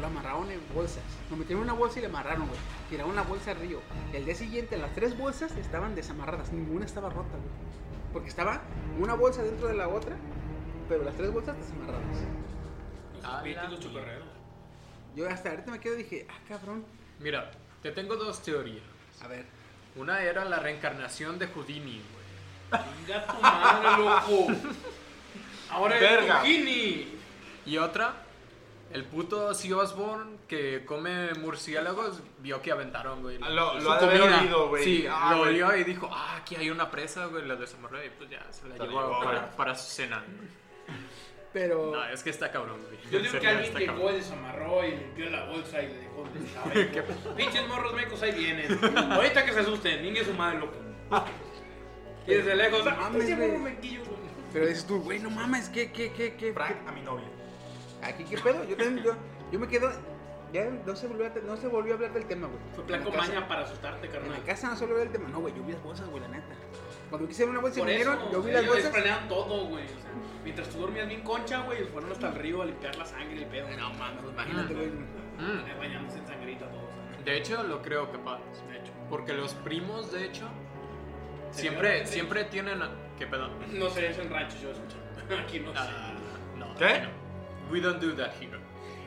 [0.00, 1.04] Lo amarraron en bolsas.
[1.30, 2.58] Lo metieron en una bolsa y le amarraron, güey.
[2.88, 3.80] Tiraron la bolsa al río.
[4.12, 6.52] El día siguiente, las tres bolsas estaban desamarradas.
[6.52, 8.12] Ninguna estaba rota, güey.
[8.12, 8.62] Porque estaba
[8.98, 10.16] una bolsa dentro de la otra,
[10.88, 12.18] pero las tres bolsas desamarradas.
[13.22, 13.86] Ah, los.
[15.14, 16.84] Yo hasta ahorita me quedo y dije, ah, cabrón.
[17.20, 18.82] Mira, te tengo dos teorías.
[19.22, 19.44] A ver.
[19.94, 22.02] Una era la reencarnación de Houdini,
[22.70, 22.82] güey.
[23.06, 24.52] Venga tu madre, loco.
[25.70, 26.42] Ahora es Verga.
[27.66, 28.14] Y otra,
[28.92, 33.38] el puto Ozzy Osbourne que come murciélagos vio que aventaron, güey.
[33.42, 34.38] Ah, lo- lo ha de haber comida.
[34.40, 34.84] olido, güey.
[34.84, 38.08] Sí, Ah, lo olió y dijo, ah, aquí hay una presa, güey, la desamarró y
[38.10, 39.20] pues ya se la llevó
[39.56, 40.22] para, su cena.
[41.52, 41.90] Pero.
[41.92, 42.98] No, es que está cabrón, güey.
[43.10, 46.78] Yo digo que alguien llegó y desamarró y limpió la bolsa y le dejó y
[46.84, 48.78] dijo, Pinches morros mecos ahí vienen.
[49.12, 50.74] Ahorita que se asusten, ningue su madre, loco.
[52.26, 53.76] Y desde lejos, No ¡ah, mames, güey!
[54.52, 56.52] Pero dices tú, güey, no mames, ¿qué, qué, qué, qué?
[56.52, 57.26] Frank a mi novia.
[58.02, 58.64] ¿Aquí qué pedo?
[58.64, 59.12] Yo, también, yo,
[59.52, 59.90] yo me quedo.
[60.52, 62.58] Ya no se, volvió a, no se volvió a hablar del tema, güey.
[62.72, 64.32] Fue En plan la con maña para asustarte, En carnal.
[64.32, 65.28] la casa no se hablar del tema.
[65.28, 66.46] No, güey, yo vi las bolsas, güey, la neta.
[67.08, 68.92] Cuando quise ver una bolsa y Por me eso, vinieron, yo vi las ellos bolsas.
[68.92, 69.84] planeaban todo, güey.
[69.84, 70.10] O sea,
[70.42, 73.38] mientras tú dormías bien concha, güey, fueron hasta el río a limpiar la sangre y
[73.38, 73.68] el pedo.
[73.78, 74.88] No mames, imagínate, güey.
[74.88, 77.24] Mm, Bañándose en sangrita todos.
[77.24, 78.40] De hecho, lo creo capaz.
[78.68, 78.92] De hecho.
[79.08, 80.48] Porque los primos, de hecho,
[81.52, 82.80] ¿Se siempre, siempre tienen...
[83.16, 83.50] ¿Qué pedo?
[83.72, 84.96] No sé, es en rancho, yo escucho.
[85.44, 85.78] Aquí no sé.
[85.80, 86.12] Ah,
[86.56, 87.02] no, ¿Qué?
[87.02, 87.19] no.
[87.70, 88.58] We don't do that here.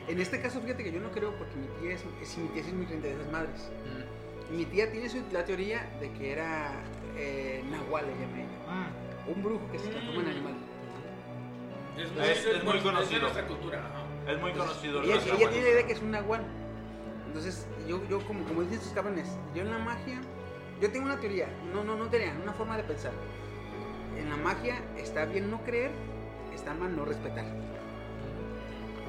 [0.08, 2.62] En este caso, fíjate que yo no creo porque mi tía es, es- mi tía
[2.62, 3.70] es muy creyente de esas madres.
[4.50, 4.54] Mm.
[4.54, 6.72] Y mi tía tiene su- la teoría de que era
[7.16, 9.32] eh, Nahual, le llama ella.
[9.32, 10.54] Un brujo que se transforma en animal.
[11.96, 13.02] Es, Es- es muy conocido.
[13.02, 14.32] Es de nuestra cultura, ajá.
[14.32, 15.02] Es muy conocido.
[15.02, 16.44] Ella, ella tiene la idea que es un Nahual.
[17.26, 20.20] Entonces, yo, yo como, como dicen estos cabrones, yo en la magia,
[20.80, 23.12] yo tengo una teoría, no, no, no teoría, una forma de pensar.
[24.18, 25.90] En la magia está bien no creer,
[26.54, 27.44] está mal no respetar.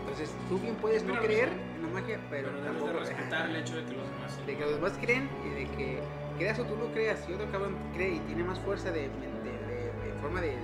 [0.06, 3.50] Entonces, tú bien puedes no creer en la magia, pero, Pero debes tampoco de respetar
[3.50, 6.04] el hecho de que los demás de que los demás creen y de que
[6.38, 9.10] creas o tú no creas, si otro cabrón cree y tiene más fuerza de, de,
[9.10, 10.56] de- de forma de,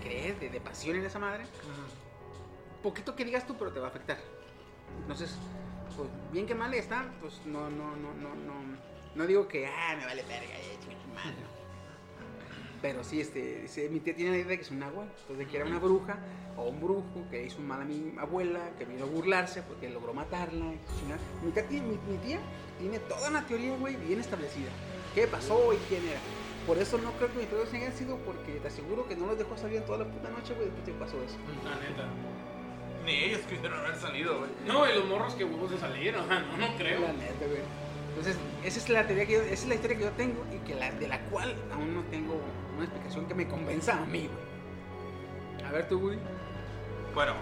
[0.00, 1.44] creer, de, pasión en esa madre,
[2.82, 4.18] poquito que digas tú, pero te va a afectar.
[5.00, 5.36] Entonces,
[5.96, 8.54] pues bien que mal está, pues no, no, no, no, no,
[9.14, 10.78] no digo que, ah, me vale verga, eh,
[11.14, 11.53] madre, no.
[12.84, 15.46] Pero sí, este, mi tía tiene la idea de que es un agua, entonces de
[15.46, 16.18] que era una bruja
[16.54, 20.12] o un brujo que hizo mal a mi abuela, que vino a burlarse porque logró
[20.12, 20.66] matarla.
[21.42, 22.40] Mi tía, tiene- mi, mi tía
[22.78, 24.68] tiene toda una teoría, güey, bien establecida.
[25.14, 26.20] ¿Qué pasó y quién era?
[26.66, 29.38] Por eso no creo que mi teoría haya sido porque te aseguro que no los
[29.38, 31.36] dejó salir en toda la puta noche, güey, después de que pasó eso.
[31.64, 32.04] La neta.
[33.06, 34.50] Ni ellos quisieron haber salido, güey.
[34.66, 37.00] No, y los morros que huevos de salir, ajá, no, no creo.
[37.00, 37.62] La neta, güey.
[38.10, 40.58] Entonces, esa es la teoría que yo, esa es la historia que yo tengo y
[40.66, 42.38] que la, de la cual aún no tengo
[42.74, 45.64] una explicación que me convenza a mí, güey.
[45.68, 46.18] A ver tú, güey.
[47.14, 47.34] Bueno,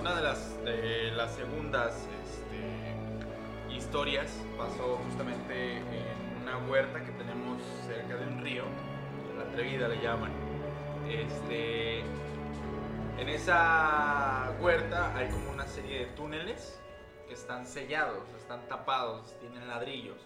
[0.00, 7.62] una de las, de las segundas este, historias pasó justamente en una huerta que tenemos
[7.86, 8.64] cerca de un río,
[9.38, 10.30] la Atrevida le llaman.
[11.08, 12.00] Este,
[13.18, 16.80] en esa huerta hay como una serie de túneles
[17.26, 20.18] que están sellados, están tapados, tienen ladrillos.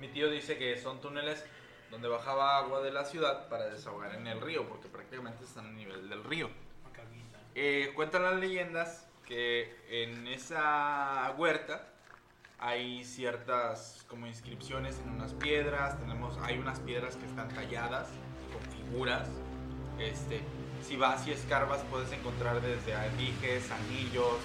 [0.00, 1.44] Mi tío dice que son túneles
[1.90, 5.70] donde bajaba agua de la ciudad para desahogar en el río, porque prácticamente están a
[5.70, 6.50] nivel del río.
[7.54, 11.88] Eh, cuentan las leyendas que en esa huerta
[12.58, 18.08] hay ciertas como inscripciones en unas piedras, tenemos, hay unas piedras que están talladas
[18.52, 19.28] con figuras.
[19.98, 20.40] Este,
[20.82, 24.38] si vas y escarbas puedes encontrar desde aldijes, anillos,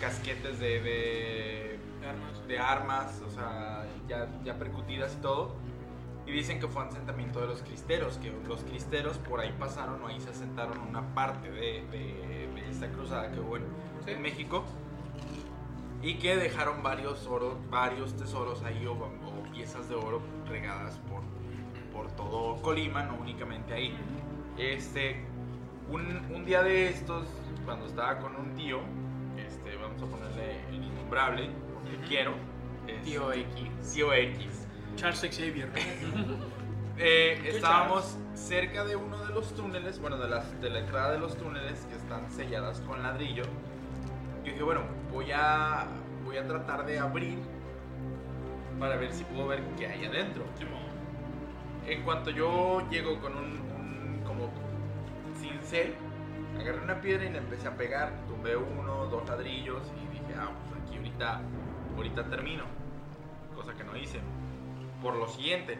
[0.00, 2.48] casquetes de, de, Armas.
[2.48, 5.54] de armas, o sea, ya, ya percutidas y todo.
[6.26, 10.02] Y dicen que fue un asentamiento de los cristeros, que los cristeros por ahí pasaron
[10.02, 13.64] o ahí se asentaron una parte de, de- de esta cruzada que hubo en,
[14.06, 14.64] en México.
[16.02, 21.22] Y que dejaron varios oro, varios tesoros ahí o, o piezas de oro regadas por,
[21.92, 23.94] por todo Colima, no únicamente ahí.
[24.58, 25.24] Este,
[25.90, 27.26] un, un día de estos,
[27.64, 28.80] cuando estaba con un tío,
[29.38, 32.34] este, vamos a ponerle el innombrable, porque quiero.
[32.86, 33.92] es Tío X.
[33.94, 34.63] Tío X.
[34.96, 35.68] Charles Xavier.
[36.96, 41.10] Eh, ¿Qué estábamos cerca de uno de los túneles, bueno, de, las, de la entrada
[41.10, 43.42] de los túneles que están selladas con ladrillo.
[44.44, 45.86] Yo dije, bueno, voy a,
[46.24, 47.38] voy a tratar de abrir
[48.78, 50.44] para ver si puedo ver qué hay adentro.
[51.86, 54.50] En cuanto yo llego con un, un como
[55.40, 55.94] cincel,
[56.58, 58.12] agarré una piedra y le empecé a pegar.
[58.28, 61.40] Tumbé uno, dos ladrillos y dije, ah, pues aquí ahorita,
[61.96, 62.64] ahorita termino.
[63.54, 64.20] Cosa que no hice.
[65.04, 65.78] Por lo siguiente,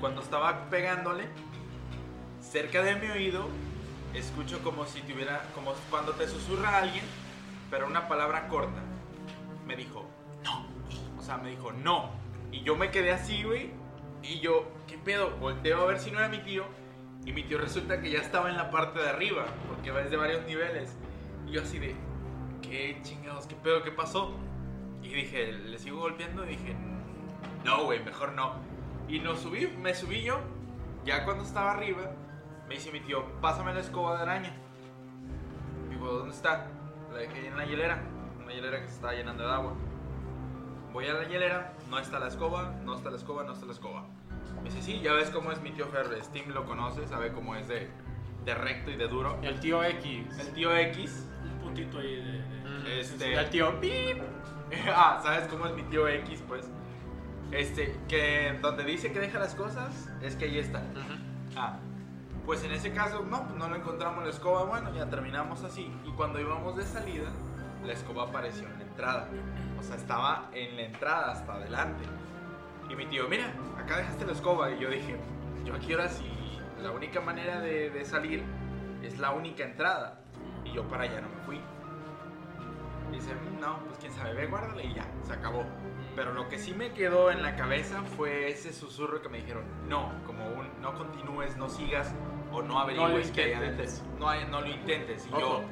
[0.00, 1.28] cuando estaba pegándole,
[2.40, 3.46] cerca de mi oído,
[4.14, 7.04] escucho como si tuviera, como cuando te susurra alguien,
[7.70, 8.82] pero una palabra corta.
[9.64, 10.04] Me dijo,
[10.42, 10.66] no.
[11.16, 12.10] O sea, me dijo, no.
[12.50, 13.70] Y yo me quedé así, güey.
[14.24, 15.30] Y yo, ¿qué pedo?
[15.36, 16.64] Volteo a ver si no era mi tío.
[17.24, 20.16] Y mi tío resulta que ya estaba en la parte de arriba, porque va desde
[20.16, 20.96] varios niveles.
[21.46, 21.94] Y yo así de,
[22.60, 23.46] ¿qué chingados?
[23.46, 23.84] ¿Qué pedo?
[23.84, 24.34] ¿Qué pasó?
[25.00, 26.44] Y dije, ¿le sigo golpeando?
[26.44, 26.95] Y dije, no,
[27.84, 28.54] güey, mejor no.
[29.08, 30.38] Y nos subí, me subí yo.
[31.04, 32.10] Ya cuando estaba arriba,
[32.68, 34.56] me dice mi tío, pásame la escoba de araña.
[35.90, 36.66] Digo, ¿dónde está?
[37.12, 38.02] La dejé ahí en la hielera.
[38.42, 39.72] Una hielera que se estaba llenando de agua.
[40.92, 43.72] Voy a la hielera, no está la escoba, no está la escoba, no está la
[43.72, 44.04] escoba.
[44.62, 46.22] Me dice, sí, ya ves cómo es mi tío Ferre.
[46.22, 47.90] Steam lo conoce, sabe cómo es de,
[48.44, 49.38] de recto y de duro.
[49.42, 50.38] El tío X.
[50.40, 52.82] El tío X, Un puntito ahí de.
[52.84, 53.34] de- este...
[53.34, 54.18] El tío Pip.
[54.94, 56.68] ah, ¿sabes cómo es mi tío X, pues?
[57.52, 60.82] Este, que donde dice que deja las cosas, es que ahí está.
[61.56, 61.78] Ah,
[62.44, 65.90] pues en ese caso, no, pues no lo encontramos la escoba, bueno, ya terminamos así.
[66.04, 67.30] Y cuando íbamos de salida,
[67.84, 69.28] la escoba apareció en la entrada.
[69.78, 72.04] O sea, estaba en la entrada hasta adelante.
[72.90, 74.70] Y mi tío, mira, acá dejaste la escoba.
[74.70, 75.16] Y yo dije,
[75.64, 76.30] yo aquí ahora sí,
[76.80, 78.44] la única manera de, de salir
[79.02, 80.20] es la única entrada.
[80.64, 81.60] Y yo para allá no me fui.
[83.10, 85.64] Y dice, "Mm, no, pues quién sabe, ve, guárdale y ya, se acabó.
[86.16, 89.64] Pero lo que sí me quedó en la cabeza fue ese susurro que me dijeron,
[89.86, 92.14] no, como un, no continúes, no sigas
[92.50, 94.00] o no averigües que hay intentes.
[94.00, 94.26] adentro.
[94.26, 95.26] No, no lo intentes.
[95.26, 95.62] Y Ojo, yo,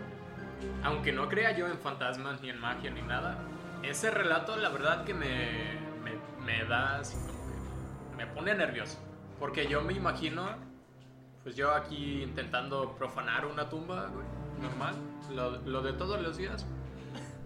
[0.83, 3.39] aunque no crea yo en fantasmas ni en magia ni nada,
[3.83, 6.13] ese relato la verdad que me, me,
[6.45, 8.99] me da así como que me pone nervioso.
[9.39, 10.47] Porque yo me imagino,
[11.43, 14.27] pues yo aquí intentando profanar una tumba, güey,
[14.61, 14.95] normal,
[15.35, 16.67] lo, lo de todos los días,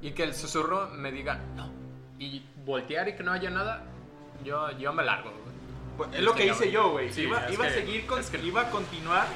[0.02, 1.77] y que el susurro me diga no,
[2.18, 3.84] y voltear y que no haya nada,
[4.44, 5.32] yo, yo me largo,
[5.96, 7.12] pues, es lo que hice yo, güey.
[7.12, 9.26] Sí, iba iba a seguir, con, que- iba a continuar.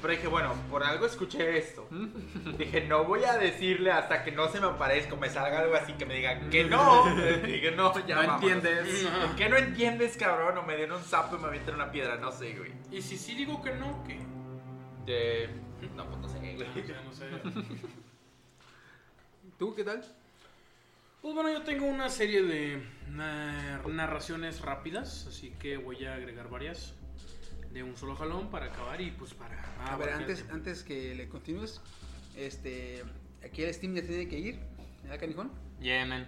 [0.00, 1.88] Pero dije, bueno, por algo escuché esto.
[2.56, 5.74] Dije, no voy a decirle hasta que no se me aparezca o me salga algo
[5.74, 7.12] así que me diga que no.
[7.44, 8.42] Dije, no, ya no vámonos.
[8.42, 9.08] entiendes.
[9.26, 10.56] ¿Por qué no entiendes, cabrón?
[10.56, 12.70] O me den un sapo y me avienten una piedra, no sé, güey.
[12.92, 14.20] Y si sí digo que no, ¿qué?
[15.04, 15.50] De...
[15.96, 16.58] No, pues no sé, güey.
[16.86, 17.24] Ya no sé.
[19.58, 20.04] ¿Tú qué tal?
[21.22, 26.48] Pues bueno, yo tengo una serie de na- narraciones rápidas, así que voy a agregar
[26.48, 26.94] varias
[27.72, 29.56] de un solo jalón para acabar y pues para...
[29.84, 31.80] a ver, antes, antes que le continúes,
[32.36, 33.02] este,
[33.44, 34.60] aquí el Steam ya tiene que ir,
[35.02, 35.50] ¿verdad, Canijón?
[35.80, 36.26] Yeah, man.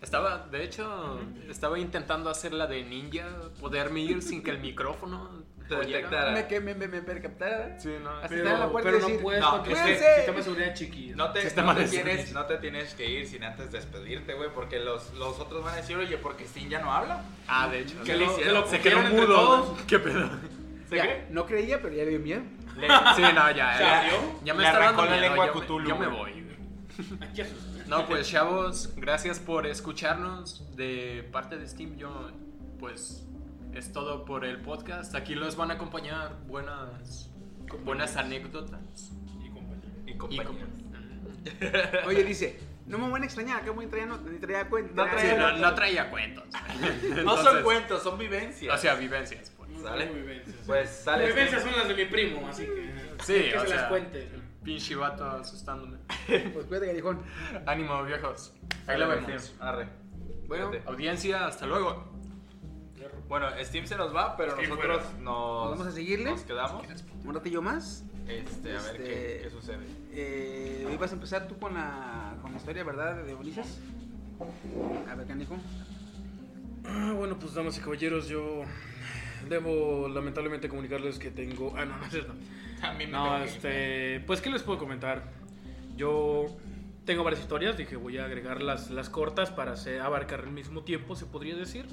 [0.00, 5.44] Estaba, de hecho, estaba intentando hacer la de ninja, poderme ir sin que el micrófono
[5.68, 6.32] Te detectara.
[6.32, 7.78] Me, que me, me, me percaptara.
[7.78, 8.10] Sí, no.
[8.18, 9.92] Así Pero, la puerta pero no puedes no, porque ¡cuídense!
[9.92, 11.16] este sistema de seguridad chiquillo.
[11.16, 14.78] No te, no, te tienes, no te tienes que ir sin antes despedirte, güey, porque
[14.80, 17.24] los, los otros van a decir, oye, porque Steam ya no habla.
[17.48, 17.96] Ah, de hecho.
[18.04, 18.68] ¿Qué se le hicieron?
[18.68, 19.76] Se quedó ¿Cogieron entre mudo.
[19.86, 20.30] ¿Qué pedo?
[20.88, 21.26] ¿Se Ya, qué?
[21.30, 22.42] no creía, pero ya le dio miedo.
[22.76, 23.78] Le- Sí, no, ya.
[23.78, 24.10] Ya,
[24.44, 26.42] ya, me le está arrancó dando la lengua yo, me- Cthulhu, yo me voy.
[27.86, 30.74] No, pues chavos, gracias por escucharnos.
[30.76, 32.30] De parte de Steam, yo,
[32.78, 33.26] pues,
[33.74, 35.14] es todo por el podcast.
[35.14, 37.30] Aquí los van a acompañar buenas,
[37.84, 39.12] buenas anécdotas.
[39.42, 39.90] Y compañía.
[40.06, 40.66] Y Y compañía.
[40.66, 44.68] com- Oye, dice, No me van a extrañar, que voy a traer, no, ni traía
[44.68, 44.92] cuenta.
[45.04, 46.44] No Sí, traía- no, no traía cuentos.
[47.24, 48.74] No son cuentos, son vivencias.
[48.74, 49.50] O sea, vivencias.
[49.56, 49.70] pues.
[49.80, 50.06] ¿Sale?
[50.06, 50.56] vivencias.
[50.66, 51.26] Pues sale.
[51.28, 52.92] Vivencias son las de mi primo, así que.
[53.22, 54.28] Sí, que o se las sea, cuente.
[54.64, 55.98] Pinche vato asustándome.
[56.52, 57.22] Pues cuídate, Garijón.
[57.66, 58.52] Ánimo, viejos.
[58.86, 59.54] Ahí lo vemos.
[59.60, 59.88] Arre.
[60.46, 60.70] Bueno.
[60.86, 62.12] Audiencia, hasta luego.
[63.32, 65.20] Bueno, Steam se nos va, pero Steam nosotros fuera.
[65.22, 65.70] nos.
[65.70, 66.30] Vamos a seguirle.
[66.32, 66.84] Nos quedamos.
[67.24, 68.04] un ratillo más.
[68.28, 69.86] Este, a ver Este- qué, qué sucede.
[70.12, 73.24] Eh, hoy vas a empezar tú con la, con la historia, ¿verdad?
[73.24, 73.80] De Ulises.
[75.10, 75.56] A ver, canijo.
[76.84, 78.64] Ah, bueno, pues damas y caballeros, yo
[79.48, 81.72] debo lamentablemente comunicarles que tengo.
[81.74, 82.34] Ah, no, no es cierto.
[82.82, 84.20] También me No, este.
[84.26, 85.22] Pues, ¿qué les puedo comentar?
[85.96, 86.48] Yo
[87.06, 90.82] tengo varias historias, dije voy a agregar las, las cortas para hacer- abarcar el mismo
[90.82, 91.86] tiempo, se podría decir.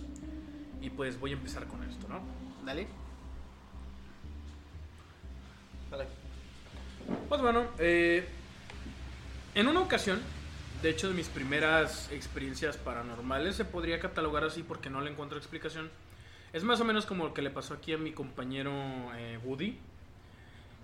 [0.81, 2.21] Y pues voy a empezar con esto, ¿no?
[2.65, 2.87] Dale.
[5.91, 6.05] Dale.
[7.27, 8.27] Pues bueno, eh,
[9.55, 10.19] en una ocasión,
[10.81, 15.37] de hecho de mis primeras experiencias paranormales, se podría catalogar así porque no le encuentro
[15.37, 15.89] explicación.
[16.53, 18.71] Es más o menos como lo que le pasó aquí a mi compañero
[19.15, 19.77] eh, Woody.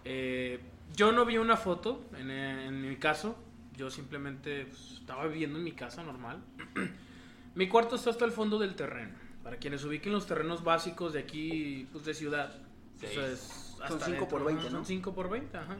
[0.03, 0.59] Eh,
[0.95, 3.35] yo no vi una foto en, eh, en mi caso,
[3.75, 6.39] yo simplemente pues, estaba viviendo en mi casa normal.
[7.55, 9.24] mi cuarto está hasta el fondo del terreno.
[9.45, 12.51] Para quienes ubiquen los terrenos básicos de aquí, pues de ciudad.
[12.99, 13.05] Sí.
[13.13, 13.39] Pues, es
[13.77, 14.77] Son hasta cinco por adentro, 20, ajá, ¿no?
[14.79, 15.77] Son 5 por 20, ajá.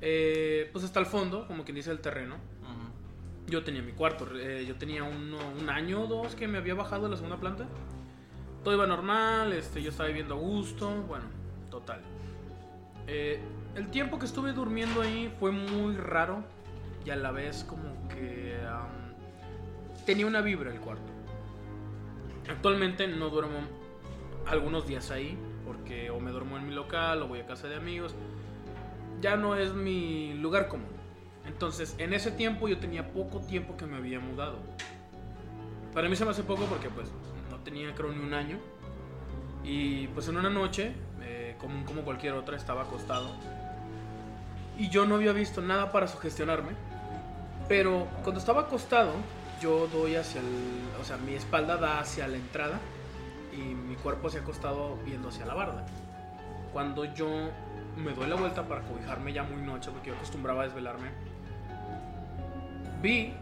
[0.00, 2.36] Eh, pues hasta el fondo, como quien dice el terreno.
[3.48, 6.72] Yo tenía mi cuarto, eh, yo tenía uno- un año o dos que me había
[6.74, 7.66] bajado de la segunda planta.
[8.64, 11.24] Todo iba normal, este, yo estaba viviendo a gusto, bueno,
[11.70, 12.00] total.
[13.08, 13.40] Eh,
[13.74, 16.44] el tiempo que estuve durmiendo ahí fue muy raro
[17.04, 18.88] y a la vez como que am,
[20.06, 21.12] tenía una vibra el cuarto.
[22.50, 23.60] Actualmente no duermo
[24.46, 27.76] algunos días ahí porque o me duermo en mi local o voy a casa de
[27.76, 28.16] amigos.
[29.20, 30.88] Ya no es mi lugar común.
[31.46, 34.58] Entonces, en ese tiempo yo tenía poco tiempo que me había mudado.
[35.94, 37.08] Para mí se me hace poco porque pues
[37.50, 38.58] no tenía creo ni un año.
[39.62, 43.28] Y pues en una noche, eh, como, como cualquier otra, estaba acostado.
[44.76, 46.70] Y yo no había visto nada para sugestionarme.
[47.68, 49.12] Pero cuando estaba acostado,
[49.60, 50.46] yo doy hacia el...
[51.00, 52.80] O sea, mi espalda da hacia la entrada
[53.52, 55.86] y mi cuerpo se ha acostado viendo hacia la barda.
[56.72, 57.28] Cuando yo
[57.96, 61.10] me doy la vuelta para cobijarme ya muy noche, porque yo acostumbraba a desvelarme,
[63.02, 63.34] vi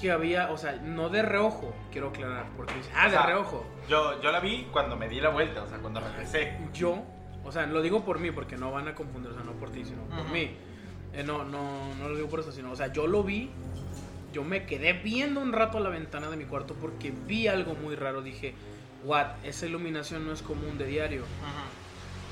[0.00, 3.26] que había, o sea, no de reojo, quiero aclarar, porque dice, ah, O de sea,
[3.26, 3.66] reojo.
[3.88, 6.56] Yo, yo la vi cuando me di la vuelta, o sea, cuando regresé.
[6.72, 7.02] Yo,
[7.44, 9.70] o sea, lo digo por mí, porque no van a confundir, o sea, no por
[9.70, 10.56] ti, sino por mí.
[11.12, 13.50] Eh, no, no, no lo digo por eso, sino, o sea, yo lo vi,
[14.32, 17.74] yo me quedé viendo un rato a la ventana de mi cuarto porque vi algo
[17.74, 18.22] muy raro.
[18.22, 18.54] Dije,
[19.04, 21.24] what, esa iluminación no es común de diario.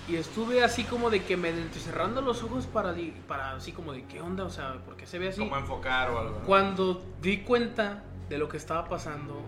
[0.08, 3.92] Y estuve así como de que me cerrando los ojos para, di- para así como
[3.92, 5.40] de qué onda, o sea, ¿por qué se ve así?
[5.40, 6.38] Como enfocar o algo.
[6.46, 9.42] Cuando di cuenta de lo que estaba pasando,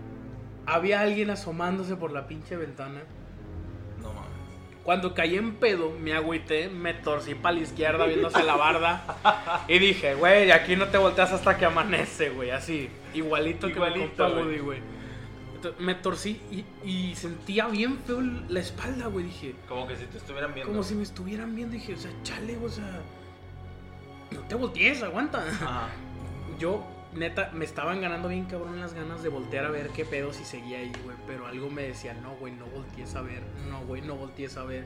[0.67, 3.01] había alguien asomándose por la pinche ventana.
[4.83, 9.63] Cuando caí en pedo, me agüité, me torcí para la izquierda viéndose la barda.
[9.67, 12.49] y dije, güey, aquí no te volteas hasta que amanece, güey.
[12.49, 14.79] Así, igualito, que Igualito, me contó güey.
[15.77, 19.25] Me torcí y, y sentía bien feo la espalda, güey.
[19.25, 20.71] Dije, Como que si te estuvieran viendo.
[20.71, 21.73] como si me estuvieran viendo.
[21.73, 22.99] Dije, o sea, chale, o sea,
[24.31, 25.43] no te voltees, aguanta.
[25.47, 25.89] Ajá.
[26.57, 26.83] Yo,
[27.13, 30.43] neta, me estaban ganando bien cabrón las ganas de voltear a ver qué pedo si
[30.45, 31.15] seguía ahí, güey.
[31.27, 33.41] Pero algo me decía, no, güey, no voltees a ver.
[33.69, 34.85] No, güey, no voltees a ver.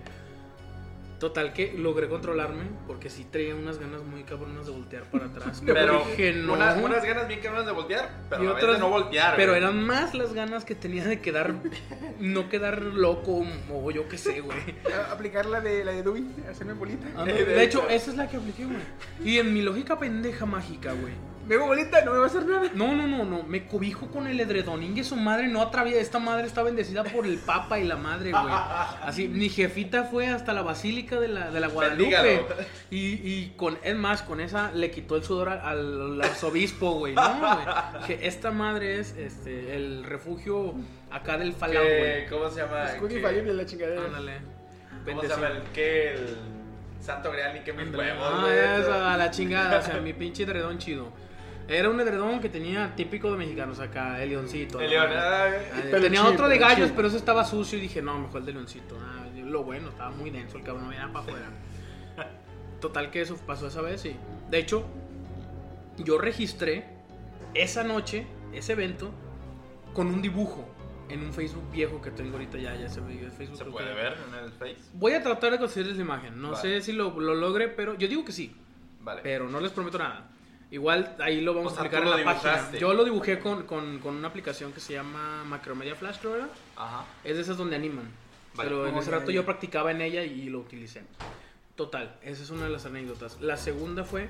[1.20, 5.64] Total que logré controlarme porque sí traía unas ganas muy cabronas de voltear para atrás.
[5.66, 6.54] Pero dije, no.
[6.54, 8.90] unas, unas ganas bien cabronas de voltear, pero Y a la vez otras- de no
[8.90, 9.36] voltear.
[9.38, 9.64] Pero güey.
[9.64, 11.54] eran más las ganas que tenía de quedar,
[12.20, 14.58] no quedar loco o yo qué sé, güey.
[14.94, 17.08] A- Aplicar la de la de Dewey, hacerme bolita.
[17.16, 18.78] Ah, no, De hecho, esa es la que apliqué, güey.
[19.24, 21.14] Y en mi lógica pendeja mágica, güey.
[21.48, 22.70] Me hago bolita, no me va a hacer nada.
[22.74, 23.44] No, no, no, no.
[23.44, 24.82] Me cobijo con el edredón.
[24.84, 26.02] Y su madre no atraviesa.
[26.02, 28.44] Esta madre está bendecida por el papa y la madre, güey.
[29.04, 32.42] Así, mi jefita fue hasta la basílica de la, de la Guadalupe.
[32.90, 37.14] Y, y con, es más, con esa le quitó el sudor al, al arzobispo, güey.
[37.14, 37.66] No, güey.
[38.02, 40.74] Dije, esta madre es este, el refugio
[41.12, 42.28] acá del ¿Qué- güey.
[42.30, 42.86] ¿Cómo se llama?
[43.04, 44.06] Y ¿Qué- fallo de la chingadera.
[44.06, 44.34] Ándale.
[45.06, 45.48] ¿Cómo se llama?
[45.50, 46.38] El que el
[47.00, 48.26] Santo Grial ni que mis huevos,
[48.92, 51.24] Ah, la chingada, o sea, mi pinche edredón chido.
[51.68, 54.80] Era un edredón que tenía típico de mexicanos acá, el leoncito.
[54.80, 54.92] El.
[54.92, 55.50] León, ah,
[56.00, 58.98] tenía otro de gallos, pero eso estaba sucio y dije, no, mejor el de leoncito.
[59.02, 61.50] Ah, lo bueno, estaba muy denso el cabrón, era para afuera.
[62.82, 64.16] Total que eso pasó esa vez y
[64.52, 64.86] de hecho
[65.98, 66.86] yo registré
[67.54, 69.12] esa noche, ese evento,
[69.94, 70.68] con un dibujo
[71.10, 73.58] en un Facebook viejo que tengo ahorita ya, ya se ve el Facebook.
[73.58, 74.78] Se puede que- ver en el Face.
[74.94, 76.62] Voy a tratar de conseguirles la imagen, no Vale.
[76.62, 78.56] sé si lo, lo logre, pero yo digo que sí,
[79.00, 79.22] Vale.
[79.24, 80.30] pero no les prometo nada.
[80.72, 82.72] Igual ahí lo vamos O sea, a explicar en la página.
[82.80, 86.50] Yo lo dibujé con, con, con una aplicación que se llama Macromedia Flash, creo era.
[86.76, 87.06] Ajá.
[87.24, 88.10] Es de esas donde animan.
[88.56, 88.70] Vale.
[88.70, 89.36] Pero en Oh, ese rato ya.
[89.36, 91.04] yo practicaba en ella y lo utilicé.
[91.76, 93.40] Total, esa es una de las anécdotas.
[93.42, 94.30] La segunda fue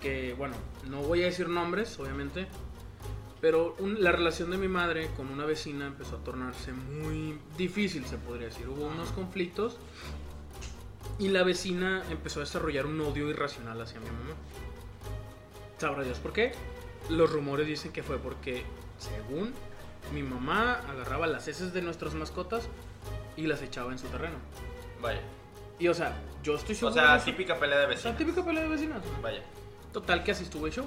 [0.00, 0.54] que, bueno,
[0.88, 2.46] no voy a decir nombres, obviamente,
[3.40, 8.04] pero un- la relación de mi madre con una vecina empezó a tornarse muy difícil,
[8.06, 8.68] se podría decir.
[8.68, 9.78] Hubo unos conflictos
[11.18, 14.34] y la vecina empezó a desarrollar un odio irracional hacia mi mamá.
[15.80, 16.52] Sabrá Dios por qué.
[17.08, 18.64] Los rumores dicen que fue porque,
[18.98, 19.52] según
[20.12, 22.68] mi mamá, agarraba las heces de nuestras mascotas
[23.36, 24.36] y las echaba en su terreno.
[25.00, 25.20] Vaya.
[25.78, 26.94] Y o sea, yo estoy O seguro.
[26.94, 27.24] sea, de eso.
[27.24, 28.18] típica pelea de O sea, vecinos.
[28.18, 29.02] típica pelea de vecinas.
[29.22, 29.42] Vaya.
[29.92, 30.84] Total que así estuvo el show.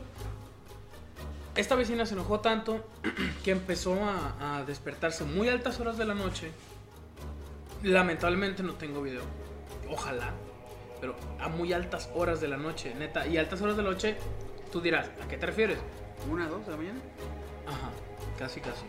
[1.55, 2.85] Esta vecina se enojó tanto
[3.43, 6.51] que empezó a, a despertarse muy altas horas de la noche.
[7.81, 9.23] Lamentablemente no tengo video.
[9.89, 10.31] Ojalá.
[11.01, 13.27] Pero a muy altas horas de la noche, neta.
[13.27, 14.15] Y altas horas de la noche,
[14.73, 15.77] tú dirás, ¿a qué te refieres?
[16.29, 16.99] Una, dos de la mañana.
[17.67, 17.91] Ajá,
[18.39, 18.83] casi, casi.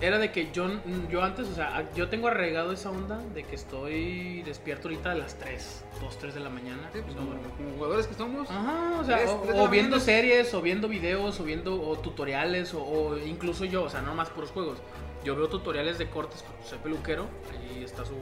[0.00, 0.68] Era de que yo,
[1.10, 5.14] yo antes, o sea, yo tengo arraigado esa onda de que estoy despierto ahorita a
[5.14, 6.90] las 3, 2, 3 de la mañana.
[6.92, 8.48] Sí, pues, No como, como jugadores que somos.
[8.50, 10.04] Ajá, o sea, Tres, o, tres de o la viendo mañana.
[10.04, 14.14] series, o viendo videos, o viendo o tutoriales, o, o incluso yo, o sea, no
[14.14, 14.78] más puros juegos.
[15.24, 18.14] Yo veo tutoriales de cortes, porque soy peluquero, ahí está su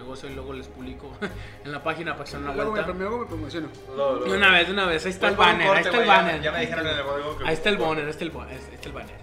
[0.00, 1.10] negocio y luego les publico
[1.64, 2.98] en la página para que se una luego, me, vuelta.
[2.98, 3.68] luego me promociono.
[4.26, 6.16] De una vez, de una vez, ahí está el banner, corte, ahí está el ya-
[6.16, 6.42] banner.
[6.42, 7.44] Ya me ahí dijeron está en el- código que.
[7.46, 9.16] Ahí está el banner, ahí está el, ba- ahí está el banner.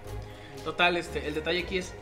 [0.63, 1.93] Total, este, el detalle aquí es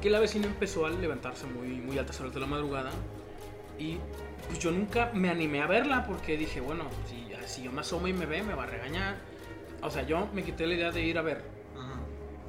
[0.00, 2.90] que la vecina empezó a levantarse muy, muy altas horas de la madrugada
[3.78, 3.98] y
[4.46, 8.08] pues yo nunca me animé a verla porque dije, bueno, si, si yo me asomo
[8.08, 9.16] y me ve, me va a regañar.
[9.82, 11.42] O sea, yo me quité la idea de ir a ver.
[11.76, 11.94] Ajá.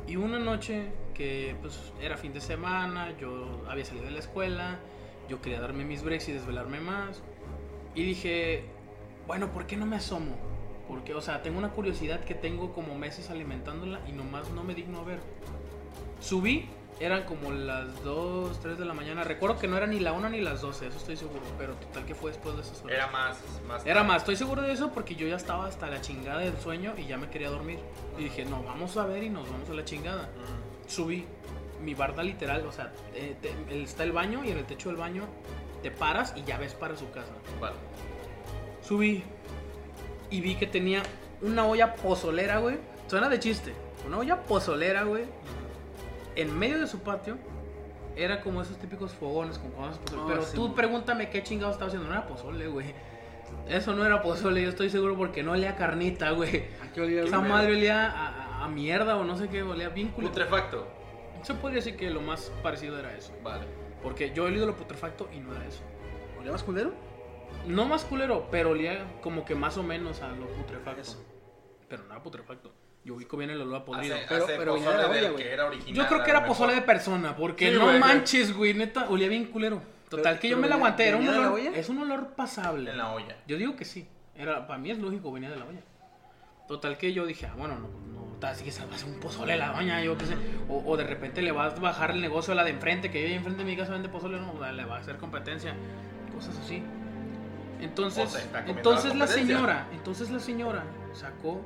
[0.07, 4.79] Y una noche que pues era fin de semana, yo había salido de la escuela,
[5.31, 7.21] yo quería darme mis breaks y desvelarme más.
[7.95, 8.65] Y dije,
[9.27, 10.35] bueno, ¿por qué no me asomo?
[10.89, 14.75] Porque, o sea, tengo una curiosidad que tengo como meses alimentándola y nomás no me
[14.75, 15.19] digno a ver.
[16.19, 16.67] Subí,
[16.99, 19.23] eran como las 2, 3 de la mañana.
[19.23, 21.39] Recuerdo que no era ni la 1 ni las 12, eso estoy seguro.
[21.57, 22.97] Pero total que fue después de esas horas.
[22.97, 23.37] Era más.
[23.65, 26.57] más Era más, estoy seguro de eso porque yo ya estaba hasta la chingada del
[26.57, 27.79] sueño y ya me quería dormir.
[28.19, 30.29] Y dije, no, vamos a ver y nos vamos a la chingada.
[30.87, 31.25] Subí
[31.81, 34.89] mi barda literal, o sea, eh, te- el- está el baño y en el techo
[34.89, 35.23] del baño
[35.81, 37.33] te paras y ya ves para su casa.
[37.59, 37.75] Vale.
[38.81, 39.23] Subí
[40.29, 41.03] y vi que tenía
[41.41, 42.77] una olla pozolera, güey.
[43.07, 43.73] Suena de chiste.
[44.07, 45.25] Una olla pozolera, güey.
[46.35, 47.37] En medio de su patio.
[48.15, 50.21] Era como esos típicos fogones con cosas pozole.
[50.21, 52.07] Oh, Pero sí, tú mo- pregúntame qué chingado estaba haciendo.
[52.09, 52.93] No era pozole, güey.
[53.69, 56.65] Eso no era pozole, yo estoy seguro porque no olía carnita, güey.
[56.83, 57.23] ¿A qué olía?
[57.23, 57.49] Esa güey?
[57.49, 60.31] madre olía a, a- a mierda o no sé qué, olía bien culero.
[60.31, 60.87] Putrefacto.
[61.43, 63.33] Se podría decir que lo más parecido era eso.
[63.43, 63.65] Vale.
[64.03, 65.81] Porque yo he olido lo putrefacto y no era eso.
[66.39, 66.93] ¿Olía más culero?
[67.67, 71.01] No más culero, pero olía como que más o menos a lo putrefacto.
[71.01, 71.23] Eso.
[71.87, 72.73] Pero no era putrefacto.
[73.03, 74.15] Yo ubico bien el olor a podrido.
[74.15, 75.43] Hace, Pero- hace pero pozole del güey.
[75.43, 75.93] que era original.
[75.95, 77.99] Yo creo que era pozole de persona, porque Sí, no güey.
[77.99, 79.81] manches, güey, neta, olía bien culero.
[80.09, 81.77] Total, Pero- que yo me la aguanté, era un ¿venía de la olor, olla?
[81.77, 82.91] es un olor pasable.
[82.91, 83.37] En la olla.
[83.47, 84.07] Yo digo que sí.
[84.35, 85.81] Era, para mí es lógico, venía de la olla.
[86.71, 89.09] Total que yo dije, ah, bueno, no, no, tal, así que se va a hacer
[89.09, 90.37] un pozole la doña, yo qué sé.
[90.69, 93.21] O, o de repente le vas a bajar el negocio a la de enfrente, que
[93.21, 95.75] yo ahí enfrente de mi casa vende pozole, no, le va a hacer competencia.
[96.33, 96.81] Cosas así.
[97.81, 101.59] Entonces, O sea, entonces la la señora, entonces la señora sacó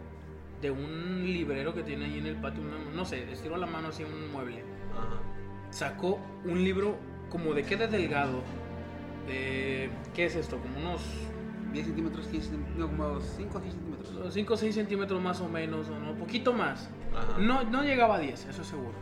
[0.60, 3.90] de un librero que tiene ahí en el patio, una- no sé, estiró la mano
[3.90, 5.19] así un mueble Ajá.
[5.69, 6.98] sacó un libro
[7.30, 8.41] como de qué de delgado.
[9.27, 10.57] De, ¿Qué es esto?
[10.57, 11.02] Como unos
[11.73, 13.95] 10 centímetros, 15 centímetros, no, como 5 o 6 centímetros.
[14.31, 16.89] 5 o 6 centímetros más o menos, o no, un poquito más.
[17.15, 17.38] Ajá.
[17.39, 18.93] No, no llegaba a 10, eso seguro.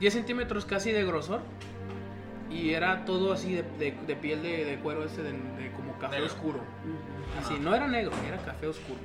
[0.00, 1.40] 10 centímetros casi de grosor.
[2.50, 5.32] Y era todo así de, de- de piel de, de cuero ese de,
[5.76, 6.26] como café Negro.
[6.26, 6.60] oscuro.
[7.38, 8.98] Así, no era negro, era café oscuro.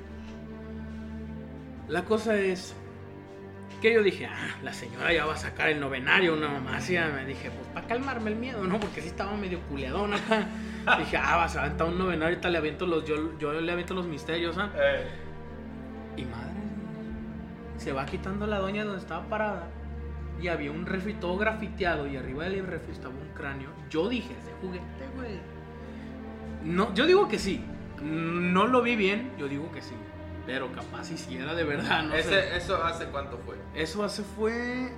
[1.88, 2.74] La cosa es
[3.82, 6.96] que yo dije, ah, la señora ya va a sacar el novenario, una mamá así.
[6.96, 8.80] Me dije, pues para calmarme el miedo, ¿no?
[8.80, 10.46] Porque sí estaba medio culeadón acá.
[10.98, 13.92] dije, ah, vas a aventar un novenario, ahorita le aviento los, yo, yo le aviento
[13.92, 14.70] los misterios, ¿ah?
[14.74, 15.06] Eh,
[16.16, 16.54] Y madre,
[17.76, 19.68] se va quitando la doña donde estaba parada.
[20.40, 23.70] Y había un refri todo grafiteado y arriba del refri estaba un cráneo.
[23.88, 24.84] Yo dije, ese juguete,
[25.16, 25.40] güey.
[26.64, 27.64] No, yo digo que sí.
[28.02, 29.94] No lo vi bien, yo digo que sí.
[30.46, 32.56] Pero capaz si sí era de verdad, no ese, sé.
[32.56, 33.56] ¿Eso hace cuánto fue?
[33.74, 34.92] Eso hace fue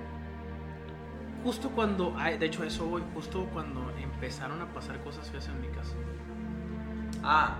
[1.43, 5.61] justo cuando, ay, de hecho eso voy, justo cuando empezaron a pasar cosas feas en
[5.61, 5.95] mi casa.
[7.23, 7.57] Ah.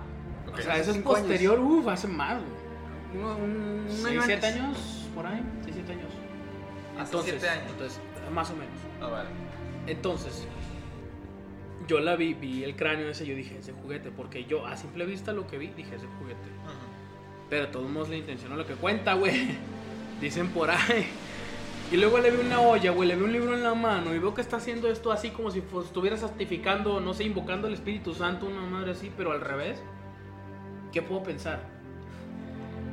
[0.52, 2.57] O sea, eso es posterior, uff, hace más, güey.
[3.14, 4.62] Uno- un, un ¿Seis, año siete antes.
[4.62, 5.08] años?
[5.14, 6.12] Por ahí, 6, 7 años.
[7.24, 7.64] Siete años.
[7.70, 8.00] Entonces,
[8.32, 8.74] más o menos.
[9.00, 9.28] Ah, vale.
[9.86, 10.46] Entonces,
[11.86, 15.06] yo la vi, vi el cráneo ese, yo dije, ese juguete, porque yo a simple
[15.06, 16.40] vista lo que vi, dije, ese juguete.
[17.48, 19.56] Pero de todos modos la intención es lo que cuenta, güey.
[20.20, 21.06] Dicen por ahí.
[21.90, 24.18] Y luego le veo una olla, güey, le veo un libro en la mano y
[24.18, 28.12] veo que está haciendo esto así como si estuviera santificando, no sé, invocando al Espíritu
[28.12, 29.82] Santo, una madre así, pero al revés.
[30.92, 31.60] ¿Qué puedo pensar?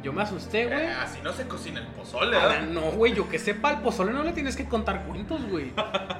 [0.06, 0.84] Yo me asusté, güey.
[0.86, 2.68] Eh, así no se cocina el pozole, Ah, ¿verdad?
[2.68, 5.72] No, güey, yo que sepa, al pozole no le tienes que contar cuentos, güey.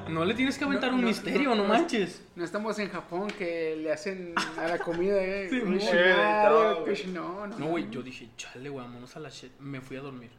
[0.10, 1.70] No le tienes que aventar No, un no, misterio, no, no, no.
[1.70, 2.26] manches.
[2.36, 5.48] No estamos en Japón que le hacen a la comida, eh.
[5.52, 6.50] Sí, Uy, mo- madre,
[6.80, 7.58] no, pues, no, no.
[7.60, 9.52] No, güey, yo dije, chale, güey, vámonos a la shit.
[9.60, 10.32] Me fui a dormir.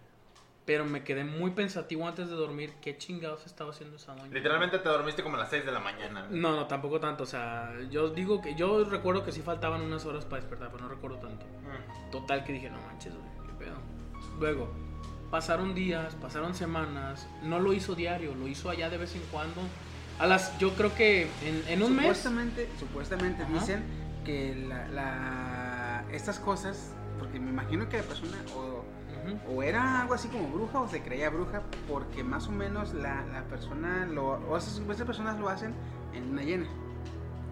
[0.64, 2.72] Pero me quedé muy pensativo antes de dormir.
[2.82, 4.34] ¿Qué chingados estaba haciendo esa doña?
[4.34, 6.26] Literalmente te dormiste como a las 6 de la mañana.
[6.26, 6.40] güey.
[6.40, 7.22] No, no, tampoco tanto.
[7.22, 8.56] O sea, yo digo que.
[8.56, 11.46] Yo recuerdo que sí faltaban unas horas para despertar, pero no recuerdo tanto.
[11.46, 12.10] Mm.
[12.10, 13.35] Total que dije, no manches, güey.
[14.38, 14.68] Luego,
[15.30, 17.26] pasaron días, pasaron semanas.
[17.42, 19.60] No lo hizo diario, lo hizo allá de vez en cuando.
[20.18, 22.04] A las, yo creo que en, en un mes.
[22.06, 23.52] Supuestamente, supuestamente Ajá.
[23.52, 23.82] dicen
[24.24, 28.84] que la, la- estas cosas, porque me imagino que la persona o,
[29.52, 33.24] o era algo así como bruja o se creía bruja, porque más o menos la,
[33.26, 35.74] la persona lo, o esas, esas personas lo hacen
[36.14, 36.66] en una llena.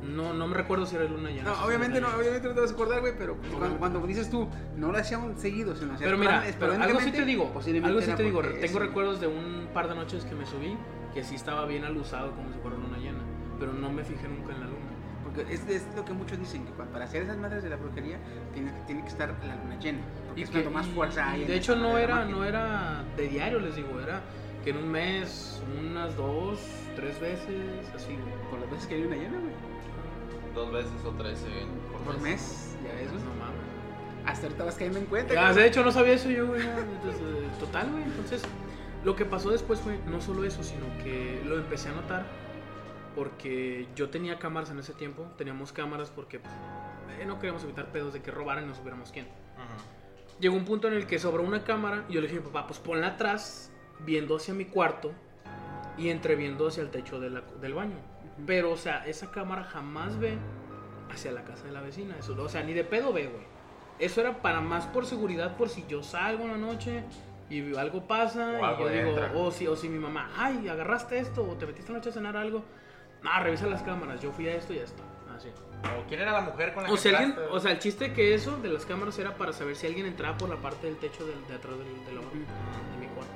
[0.07, 1.45] No, no me recuerdo si era luna llena.
[1.45, 4.49] No, obviamente no, obviamente no te vas a acordar, güey, pero cuando, cuando dices tú,
[4.77, 7.51] no lo hacían seguido, sino Pero mira, pero algo sí te digo,
[7.87, 10.77] algo sí te digo, tengo recuerdos de un par de noches que me subí
[11.15, 13.21] que sí estaba bien alusado como si fuera luna llena,
[13.59, 14.79] pero no me fijé nunca en la luna.
[15.25, 18.19] Porque es, es lo que muchos dicen, que para hacer esas madres de la brujería
[18.53, 20.01] tiene, que- tiene que estar la luna llena.
[20.27, 21.43] Porque es que- cuando más fuerza hay.
[21.43, 24.21] y de hecho no era, no era de diario, les digo, era
[24.65, 26.61] que en un mes unas dos,
[26.97, 27.49] tres veces,
[27.95, 28.51] así, güey.
[28.51, 29.53] Por las veces que hay luna llena, güey.
[30.55, 31.67] Dos veces o tres eh,
[32.05, 33.23] Por mes, ya ves, güey.
[33.25, 33.65] No mames.
[34.27, 35.35] Hasta ahorita vas cayendo en cuenta.
[35.35, 36.63] Ya, de hecho no sabía eso yo, güey.
[36.63, 37.23] Entonces,
[37.61, 38.05] total, güey.
[38.05, 38.43] Entonces,
[39.05, 42.25] lo que pasó después fue no solo eso, sino que lo empecé a notar
[43.15, 45.27] porque yo tenía cámaras en ese tiempo.
[45.37, 46.53] Teníamos cámaras porque pues,
[47.21, 49.27] eh, no queríamos evitar pedos de que robaran y no supiéramos quién.
[49.27, 50.41] Ujú.
[50.41, 52.47] Llegó un punto en el que sobró una cámara y yo le dije a mi
[52.49, 53.71] papá, pues ponla atrás,
[54.01, 55.13] viendo hacia mi cuarto
[55.97, 57.97] y entreviendo hacia el techo de la- del baño.
[58.47, 60.37] Pero, o sea, esa cámara jamás ve
[61.13, 62.17] hacia la casa de la vecina.
[62.19, 63.45] Eso, o sea, ni de pedo ve, güey.
[63.99, 67.05] Eso era para más por seguridad, por si yo salgo en la noche
[67.49, 68.59] y algo pasa.
[68.59, 71.67] O y algo digo, o si, o si mi mamá, ay, agarraste esto, o te
[71.67, 72.65] metiste anoche a cenar algo.
[73.23, 74.21] No, revisa las cámaras.
[74.21, 75.03] Yo fui a esto y ya está.
[75.37, 75.49] Así.
[75.99, 78.13] O quién era la mujer con la O que sea, alguien- o sea, el chiste
[78.13, 80.97] que eso de las cámaras era para saber si alguien entraba por la parte del
[80.97, 82.39] techo del- de atrás del, del lavabo, de
[83.01, 83.33] mi cuarto.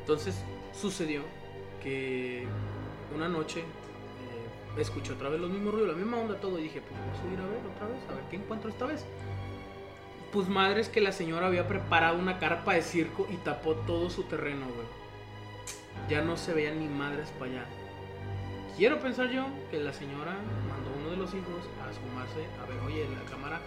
[0.00, 0.42] Entonces
[0.72, 1.22] sucedió
[1.82, 2.46] que
[3.14, 6.80] una noche eh, escuché otra vez los mismos ruidos, la misma onda, todo, y dije,
[6.80, 9.04] pues voy a subir a ver otra vez, a ver qué encuentro esta vez.
[10.32, 14.22] Pues madre que la señora había preparado una carpa de circo y tapó todo su
[14.24, 14.86] terreno, güey.
[16.08, 17.64] Ya no se veían ni madres para allá.
[18.76, 20.36] Quiero pensar yo que la señora
[20.68, 23.60] mandó a uno de los hijos a asomarse a ver, oye, la cámara,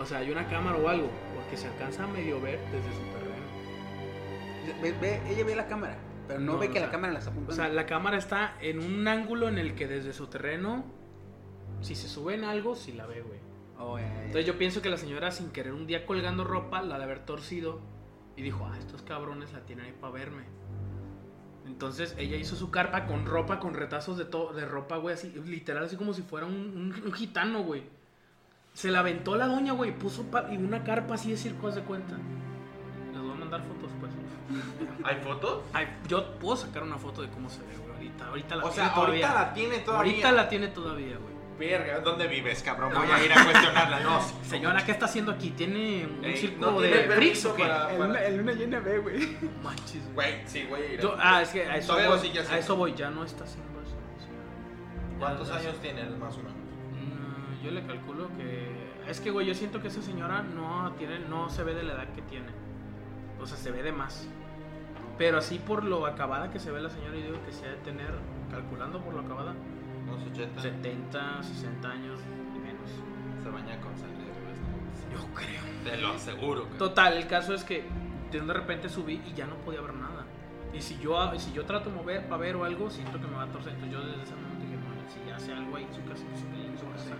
[0.00, 3.02] o sea, hay una cámara o algo, porque se alcanza a medio ver desde su
[3.12, 5.00] terreno.
[5.00, 7.32] Ve- ella ve la cámara, pero no, No, ve que sea, la cámara la está
[7.48, 10.84] O sea, la cámara está en un ángulo en el que desde su terreno,
[11.80, 13.38] si se sube en algo, sí la ve, güey.
[13.78, 13.98] Oh.
[13.98, 17.20] Entonces yo pienso que la señora, sin querer, un día colgando ropa, la de haber
[17.26, 17.80] torcido
[18.36, 20.44] y dijo, ah, estos cabrones la tienen ahí para verme.
[21.66, 25.30] Entonces ella hizo su carpa con ropa, con retazos de, to- de ropa, güey, así,
[25.46, 27.82] literal, así como si fuera un, un- un gitano, güey.
[28.74, 31.76] Se la aventó la doña, güey, puso pa- y una carpa así de circo, haz
[31.76, 32.18] de cuenta.
[35.04, 35.62] ¿Hay fotos?
[35.72, 38.26] Ay, yo puedo sacar una foto de cómo se ve, güey, ahorita.
[38.26, 39.26] Ahorita la O tiene sea, todavía.
[39.28, 40.10] ahorita la tiene todavía.
[40.12, 41.34] Ahorita la tiene todavía, güey.
[41.56, 42.92] Verga, ¿dónde vives, cabrón?
[42.94, 44.00] Voy a ir a cuestionarla.
[44.00, 44.34] No, sí.
[44.50, 45.50] Señora, ¿qué está haciendo aquí?
[45.50, 47.62] ¿Tiene un Ey, circo no de tiene permiso o qué?
[47.62, 49.36] para- El el luna llena güey.
[49.62, 50.14] Manches, güey.
[50.14, 50.68] Güey, sí.
[51.00, 52.60] Yo- ah, es que a eso, Todavía voy, lo sigue a haciendo.
[52.64, 53.94] eso voy, ya no está haciendo eso.
[55.12, 56.52] ya ¿Cuántos años tienes, más o menos?
[56.52, 58.84] Mm, yo le calculo que.
[59.08, 61.92] Es que, güey, yo siento que esa señora no tiene, no se ve de la
[61.92, 62.46] edad que tiene.
[63.44, 64.26] O sea, se ve de más.
[65.18, 67.70] Pero así por lo acabada que se ve la señora, yo digo que se ha
[67.72, 68.08] de tener,
[68.50, 69.54] calculando por lo acabada,
[70.08, 70.62] Unos 80.
[70.62, 72.18] 70, 60 años
[72.54, 72.90] y menos.
[73.42, 75.62] Se baña con sangre de Yo creo.
[75.84, 76.70] Te lo aseguro.
[76.70, 77.84] que- Total, el caso es que
[78.32, 80.24] de de repente subí y ya no podía ver nada.
[80.72, 83.34] Y si yo, si yo trato de mover para ver o algo, siento que me
[83.36, 83.74] va a torcer.
[83.74, 86.38] Entonces yo desde ese momento dije, no, si hace algo ahí en su casa, en
[86.78, 87.14] su- casa.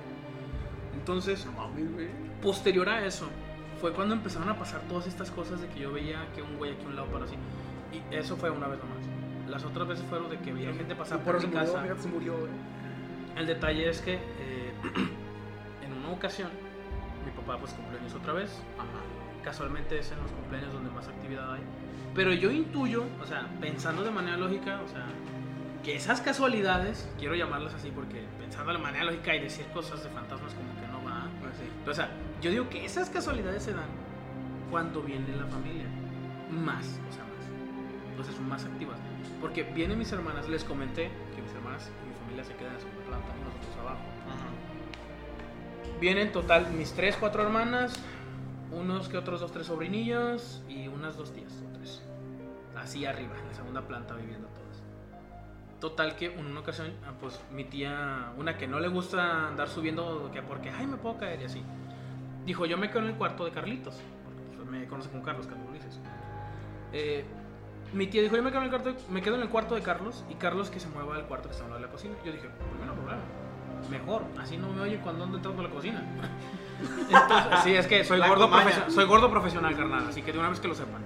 [0.95, 2.09] Entonces, Mames, güey.
[2.43, 3.29] posterior a eso,
[3.81, 6.73] fue cuando empezaron a pasar todas estas cosas de que yo veía que un güey
[6.73, 7.37] aquí a un lado para así.
[7.93, 9.49] Y eso fue una vez nomás.
[9.49, 11.83] Las otras veces fueron de que veía gente pasar por mi murió, casa.
[11.83, 12.53] mira, se murió, güey.
[13.37, 14.73] El detalle es que eh,
[15.85, 16.51] en una ocasión
[17.25, 18.63] mi papá pues cumpleaños otra vez.
[19.43, 21.63] Casualmente es en los cumpleaños donde más actividad hay.
[22.15, 25.05] Pero yo intuyo, o sea, pensando de manera lógica, o sea,
[25.83, 30.09] que esas casualidades, quiero llamarlas así porque pensando de manera lógica y decir cosas de
[30.11, 31.29] fantasmas como que no va.
[31.41, 31.91] Pues sí.
[31.91, 32.09] O sea,
[32.45, 33.89] yo digo que esas casualidades se dan
[34.71, 35.87] cuando viene la familia.
[36.51, 37.49] Más, o sea, más.
[38.11, 38.99] Entonces son más activas.
[39.41, 42.75] Porque vienen mis hermanas, les comenté que mis hermanas y mi familia se quedan en
[42.75, 44.03] la segunda planta y nosotros abajo.
[45.99, 47.95] Vienen total mis tres, cuatro hermanas,
[48.71, 52.03] unos que otros dos, tres sobrinillos y unas dos tías o tres.
[52.77, 54.83] Así arriba, en la segunda planta viviendo todas.
[55.81, 59.71] Total que en una ocasión, ah, pues mi tía, una que no le gusta andar
[59.71, 61.63] subiendo, que porque, ay, me puedo caer y así.
[62.45, 63.97] Dijo, yo me quedo en el cuarto de Carlitos.
[64.57, 66.01] Pues, me conoce como Carlos, Carlos Ulises.
[66.93, 67.25] Eh,
[67.93, 69.83] mi tía dijo, yo me quedo, en el cuarto, me quedo en el cuarto de
[69.83, 72.15] Carlos y Carlos que se mueva al cuarto que está al lado de la cocina.
[72.25, 73.23] Yo dije, pues bueno, problema.
[73.91, 76.03] Mejor, así no me oye cuando ando entrando a la cocina.
[77.11, 78.51] Entonces, sí, es que soy La gordo,
[78.89, 81.03] soy gordo profesional, carnal, así que de una vez que lo sepan.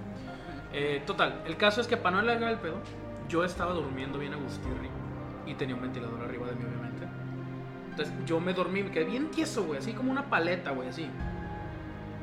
[0.73, 2.77] Eh, total, el caso es que para no alargar el pedo,
[3.29, 4.89] yo estaba durmiendo bien a gustirri
[5.47, 7.07] y tenía un ventilador arriba de mí, obviamente.
[7.91, 11.11] Entonces yo me dormí, me quedé bien tieso, güey, así como una paleta, güey, así.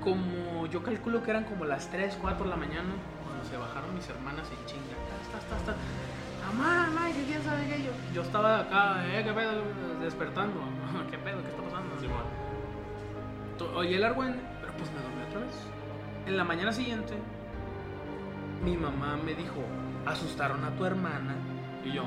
[0.05, 2.93] Como yo calculo que eran como las 3, 4 de la mañana
[3.25, 4.95] cuando se bajaron mis hermanas en chinga.
[5.23, 5.75] Está, está, está.
[6.45, 7.91] Mamá, mamá, que quién sabe qué yo.
[8.13, 9.63] Yo estaba acá, eh, qué pedo,
[10.01, 10.61] despertando.
[11.11, 11.41] ¿Qué pedo?
[11.41, 11.95] ¿Qué está pasando?
[13.57, 15.55] To- Oye el argüen, pero pues me dormí otra vez.
[16.27, 17.13] En la mañana siguiente,
[18.63, 19.55] mi mamá me dijo,
[20.05, 21.33] asustaron a tu hermana.
[21.83, 22.03] Y yo,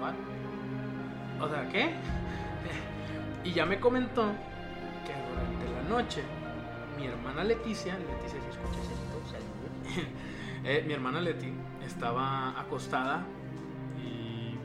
[0.00, 0.14] ¿what?
[1.44, 1.94] O sea, ¿qué?
[3.44, 4.32] y ya me comentó
[5.04, 6.22] que durante la noche,
[6.96, 10.06] mi hermana Leticia, Leticia si escuchas esto.
[10.64, 11.52] Eh, mi hermana Leti
[11.86, 13.24] estaba acostada
[14.02, 14.56] y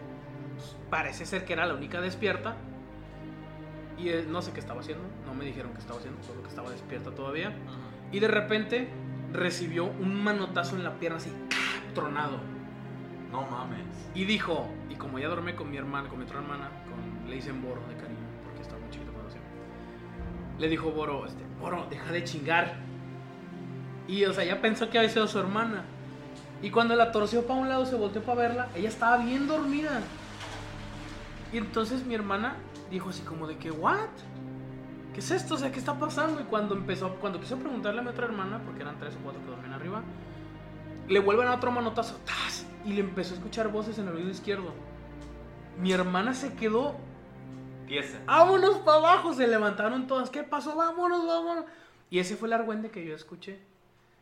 [0.56, 2.56] pues, parece ser que era la única despierta.
[4.00, 6.50] Y eh, no sé qué estaba haciendo, no me dijeron qué estaba haciendo, solo que
[6.50, 7.54] estaba despierta todavía.
[8.12, 8.90] Y de repente
[9.32, 11.32] recibió un manotazo en la pierna así,
[11.94, 12.40] tronado.
[13.32, 13.86] No mames.
[14.16, 17.36] Y dijo, y como ya dormí con mi hermana, con mi otra hermana, con, le
[17.36, 19.32] dicen Boro de cariño, porque estaba muy chiquito cuando.
[20.58, 22.76] Le dijo Boro, este, Boro, deja de chingar.
[24.08, 25.84] Y o sea, ya pensó que había sido su hermana.
[26.62, 30.02] Y cuando la torció para un lado, se volteó para verla, ella estaba bien dormida.
[31.54, 32.56] Y entonces mi hermana
[32.90, 34.10] dijo así como de que, ¿what?
[35.14, 35.56] ¿Qué es esto?
[35.56, 36.42] O sea, ¿qué está pasando?
[36.42, 39.42] Y cuando empezó, cuando quiso preguntarle a mi otra hermana, porque eran tres o cuatro
[39.42, 40.02] que dormían arriba,
[41.08, 42.66] le vuelven a otro manotazo, ¡tas!
[42.86, 44.74] y le empezó a escuchar voces en el oído izquierdo.
[45.80, 46.96] Mi hermana se quedó,
[47.92, 48.20] Tiesa.
[48.26, 50.76] vámonos para abajo, se levantaron todas, ¿qué pasó?
[50.76, 51.66] Vámonos, vámonos.
[52.10, 53.60] Y ese fue el argüende que yo escuché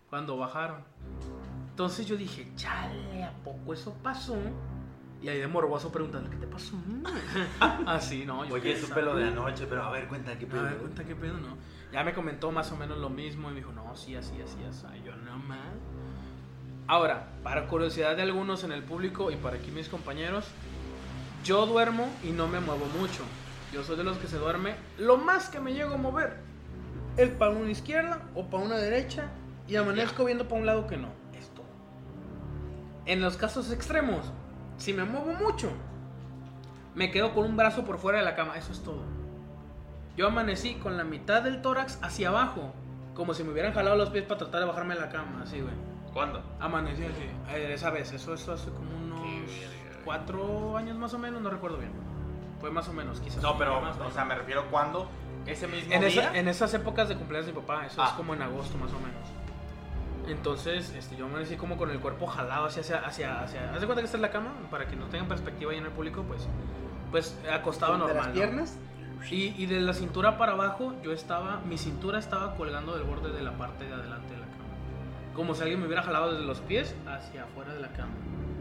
[0.10, 0.84] cuando bajaron.
[1.70, 4.36] Entonces yo dije, chale, ¿a poco eso pasó?
[5.22, 6.76] Y ahí de morboso preguntando, ¿qué te pasó?
[7.86, 8.46] Así, no.
[8.46, 10.64] yo Oye, supe lo de anoche, pero a ver, cuenta qué A pedo.
[10.64, 11.58] ver, cuenta qué pedo, ¿no?
[11.92, 14.58] Ya me comentó más o menos lo mismo y me dijo, no, sí, así, así,
[14.68, 14.86] así.
[15.06, 15.60] Yo, no más.
[16.88, 20.46] Ahora, para curiosidad de algunos en el público y para aquí mis compañeros,
[21.44, 23.24] yo duermo y no me muevo mucho.
[23.72, 26.38] Yo soy de los que se duerme lo más que me llego a mover.
[27.18, 29.30] El para una izquierda o para una derecha
[29.68, 31.10] y amanezco viendo para un lado que no.
[31.38, 31.66] Es todo.
[33.06, 34.32] En los casos extremos,
[34.78, 35.72] si me muevo mucho,
[36.96, 38.58] me quedo con un brazo por fuera de la cama.
[38.58, 39.04] Eso es todo.
[40.18, 42.74] Yo amanecí con la mitad del tórax hacia abajo,
[43.14, 45.62] como si me hubieran jalado los pies para tratar de bajarme de la cama, así,
[45.62, 45.74] güey.
[46.14, 46.44] ¿Cuándo?
[46.60, 49.22] Amanecí así, eh, esa vez, eso, eso hace como unos
[50.04, 52.09] cuatro años más o menos, no recuerdo bien.
[52.60, 53.42] Fue más o menos, quizás.
[53.42, 55.10] No, pero, más, o sea, me refiero cuándo.
[55.46, 56.10] Ese mismo en, día.
[56.10, 58.14] esa- en esas épocas de cumpleaños de mi papá, eso es Ah.
[58.18, 59.28] como en agosto más o menos.
[60.28, 63.86] Entonces, este, yo amanecí como con el cuerpo jalado hacia, hacia, hacia, hacia- ¿Haz de
[63.88, 64.52] cuenta que esta es la cama?
[64.70, 66.48] Para que no tengan perspectiva ahí en el público, pues,
[67.10, 68.18] pues acostado de normal.
[68.18, 68.34] las ¿no?
[68.34, 68.78] piernas.
[69.32, 73.32] Y, y de la cintura para abajo, yo estaba, mi cintura estaba colgando del borde
[73.32, 75.34] de la parte de adelante de la cama.
[75.36, 78.14] Como si alguien me hubiera jalado desde los pies hacia afuera de la cama.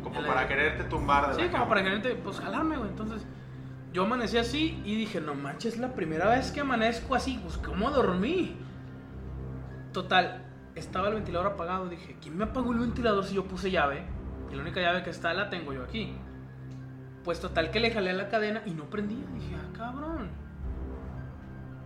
[0.03, 1.69] Como En la- para quererte tumbar de Sí, la como cama.
[1.69, 2.89] para que la gente, pues jalarme, güey.
[2.91, 3.27] Entonces,
[3.93, 7.56] yo amanecí así y dije, no manches, es la primera vez que amanezco así, pues
[7.59, 8.56] ¿cómo dormí?
[9.93, 10.44] Total,
[10.74, 11.89] estaba el ventilador apagado.
[11.89, 14.05] Dije, ¿quién me apagó el ventilador si yo puse llave?
[14.51, 16.15] Y la única llave que está la tengo yo aquí.
[17.24, 19.27] Pues total que le jalé a la cadena y no prendía.
[19.35, 20.31] Dije, ah, cabrón.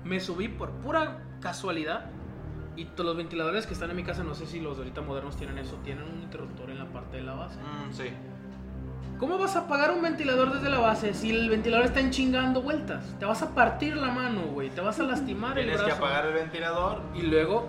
[0.05, 2.11] Me subí por pura casualidad.
[2.75, 5.37] Y todos los ventiladores que están en mi casa, no sé si los ahorita modernos
[5.37, 7.59] tienen eso, tienen un interruptor en la parte de la base.
[7.61, 8.05] Mm, sí.
[9.19, 13.05] ¿Cómo vas a apagar un ventilador desde la base si el ventilador está enchingando vueltas?
[13.21, 14.71] Te vas a partir la mano, güey.
[14.71, 15.87] Te vas a lastimar el Tienes brazo.
[16.01, 17.01] que apagar el ventilador.
[17.15, 17.69] Y luego...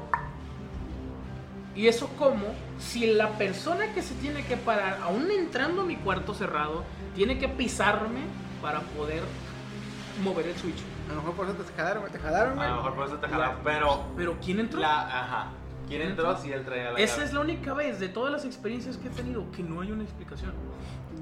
[1.76, 2.46] ¿Y eso cómo?
[2.80, 6.84] Si la persona que se tiene que parar, aún entrando a mi cuarto cerrado,
[7.16, 8.22] tiene que pisarme
[8.62, 9.24] para poder
[10.24, 10.78] mover el switch.
[11.10, 12.04] A lo mejor por eso te jalaron.
[12.12, 13.58] Te jalaron, A lo mejor por eso te La- jalaron.
[13.64, 14.04] Pero.
[14.16, 14.80] Pero ¿quién entró?
[14.82, 15.48] La, ajá.
[15.88, 16.44] ¿Quién ¿Quién entró entró?
[16.44, 17.26] si él traía la Esa llave?
[17.28, 20.04] es la única vez de todas las experiencias que he tenido que no hay una
[20.04, 20.54] explicación.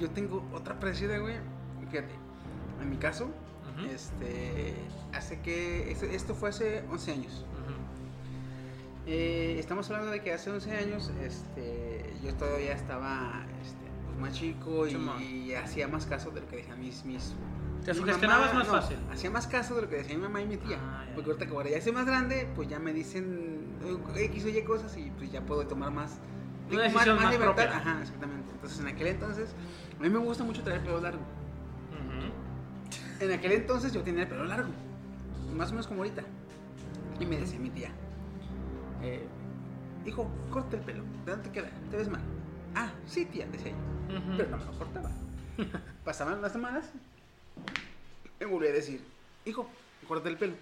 [0.01, 1.35] Yo tengo otra parecida, güey.
[1.91, 2.15] Fíjate.
[2.81, 3.29] En mi caso,
[3.87, 4.73] este.
[5.13, 5.91] Hace que.
[5.91, 7.45] Esto fue hace 11 años.
[9.05, 13.75] Eh, estamos hablando de que hace 11 años este, yo todavía estaba este,
[14.05, 17.03] pues, más chico y, hacía más caso de lo que decían mis...
[17.03, 17.33] mis
[17.83, 18.97] Te sugestionabas más no, fácil.
[19.11, 20.77] Hacía más caso de lo que decía mi mamá y mi tía.
[20.79, 21.15] Ah, ya.
[21.15, 23.79] porque ahorita que ahora ya soy más grande, pues ya me dicen
[24.15, 26.19] eh, X o Y cosas y pues ya puedo tomar más...
[26.71, 27.39] Una más libertad.
[27.39, 27.77] propia.
[27.77, 28.51] Ajá, exactamente.
[28.53, 29.55] Entonces en aquel entonces,
[29.97, 31.21] a mí me gusta mucho traer el pelo largo.
[33.19, 34.69] En aquel entonces yo tenía el pelo largo,
[35.55, 36.23] más o menos como ahorita.
[37.19, 37.91] Y me decía mi tía,
[39.03, 39.27] eh,
[40.05, 41.69] hijo, corta el pelo, ¿de dónde te queda?
[41.91, 42.21] ¿Te ves mal?
[42.73, 43.77] Ah, sí, tía, decía yo.
[44.37, 45.11] Pero no me lo cortaba.
[46.03, 46.89] Pasaban las semanas,
[48.39, 49.03] me volví a decir,
[49.45, 49.69] hijo,
[50.07, 50.53] corta el pelo.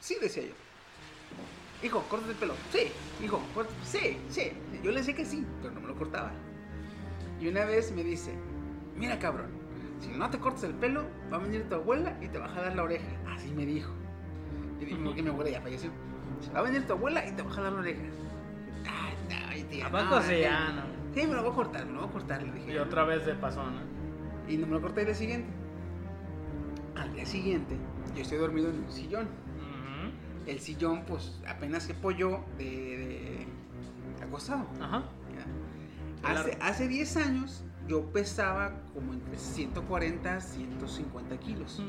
[0.00, 0.54] Sí, decía yo.
[1.82, 2.54] Hijo, corta el pelo.
[2.70, 2.92] Sí,
[3.24, 4.52] hijo, corta- sí, sí.
[4.82, 6.30] Yo le decía que sí, pero no me lo cortaba.
[7.40, 8.34] Y una vez me dice,
[8.96, 9.46] mira cabrón,
[9.98, 12.48] si no te cortas el pelo, va a venir tu abuela y te va a
[12.50, 13.06] jalar la oreja.
[13.28, 13.92] Así me dijo.
[14.80, 15.90] Y dije, porque mi abuela ya falleció.
[16.54, 18.02] Va a venir tu abuela y te va a jalar la oreja.
[18.86, 20.42] Ah, no, tía, ¿A poco no, sí?
[20.44, 21.14] Ah, no.
[21.14, 22.72] Sí, me lo voy a cortar, me lo voy a cortar, le dije.
[22.74, 23.80] Y otra vez de pasó, ¿no?
[24.48, 25.48] Y no me lo corté el día siguiente.
[26.96, 27.76] Al día siguiente,
[28.14, 29.28] yo estoy dormido en un sillón.
[30.46, 34.66] El sillón, pues, apenas se apoyó de, de- acostado.
[34.80, 35.04] Ajá.
[36.22, 41.82] Hace, hace 10 años, yo pesaba como entre 140 a 150 kilos.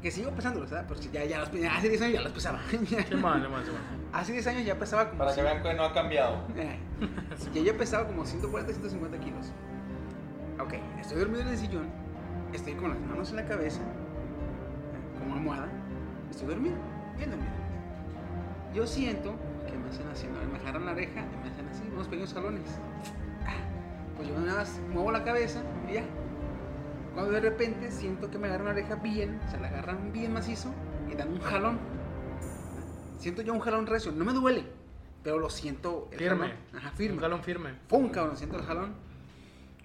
[0.00, 0.86] Que sigo pesándolos, ¿verdad?
[0.88, 2.60] Pero ya, ya los, hace 10 años ya los pesaba.
[2.70, 3.64] Sí, man, sí, man, sí, man.
[4.12, 5.18] hace 10 años ya pesaba como...
[5.20, 6.44] Para que vean que no ha cambiado.
[6.56, 6.78] Eh,
[7.54, 9.52] ya yo pesaba como 140, 150 kilos.
[10.60, 11.86] Ok, estoy dormido en el sillón,
[12.52, 13.80] estoy con las manos en la cabeza,
[15.18, 15.68] como almohada,
[16.32, 16.76] estoy dormido,
[17.16, 17.52] bien dormido.
[18.74, 19.34] Yo siento
[19.66, 20.52] que me hacen así, ¿no?
[20.52, 22.62] me jalan la oreja y me hacen así, unos pequeños jalones.
[23.46, 23.54] Ah,
[24.16, 26.04] Pues yo nada más muevo la cabeza y ya.
[27.14, 30.72] Cuando de repente siento que me agarran la oreja bien, se la agarran bien macizo
[31.10, 31.78] y dan un jalón.
[33.18, 34.64] Siento yo un jalón recio, no me duele,
[35.22, 36.46] pero lo siento el Firme.
[36.48, 36.56] jalón.
[36.74, 37.16] Ajá, firme.
[37.16, 37.70] Un galón firme.
[37.88, 38.36] ¡Pum, cabrón!
[38.36, 38.94] Siento el jalón.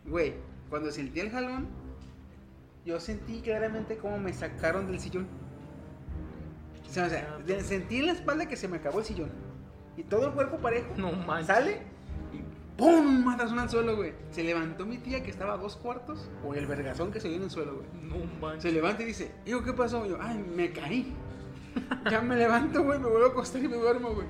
[0.05, 0.35] Güey,
[0.69, 1.67] cuando sentí el jalón,
[2.85, 5.27] yo sentí claramente cómo me sacaron del sillón.
[6.87, 9.29] O sea, o sea, de- sentí en la espalda que se me acabó el sillón.
[9.97, 10.87] Y todo el cuerpo parejo.
[10.97, 11.47] No manches.
[11.47, 11.81] Sale
[12.33, 13.25] y ¡pum!
[13.25, 14.13] Matazón al suelo, güey.
[14.31, 17.37] Se levantó mi tía que estaba a dos cuartos por el vergazón que se dio
[17.37, 17.87] en el suelo, güey.
[18.03, 18.63] No manches.
[18.63, 20.05] Se levanta y dice, hijo, ¿qué pasó?
[20.05, 21.13] Y yo, ay, me caí.
[22.11, 24.27] ya me levanto, güey, me vuelvo a acostar y me duermo, güey.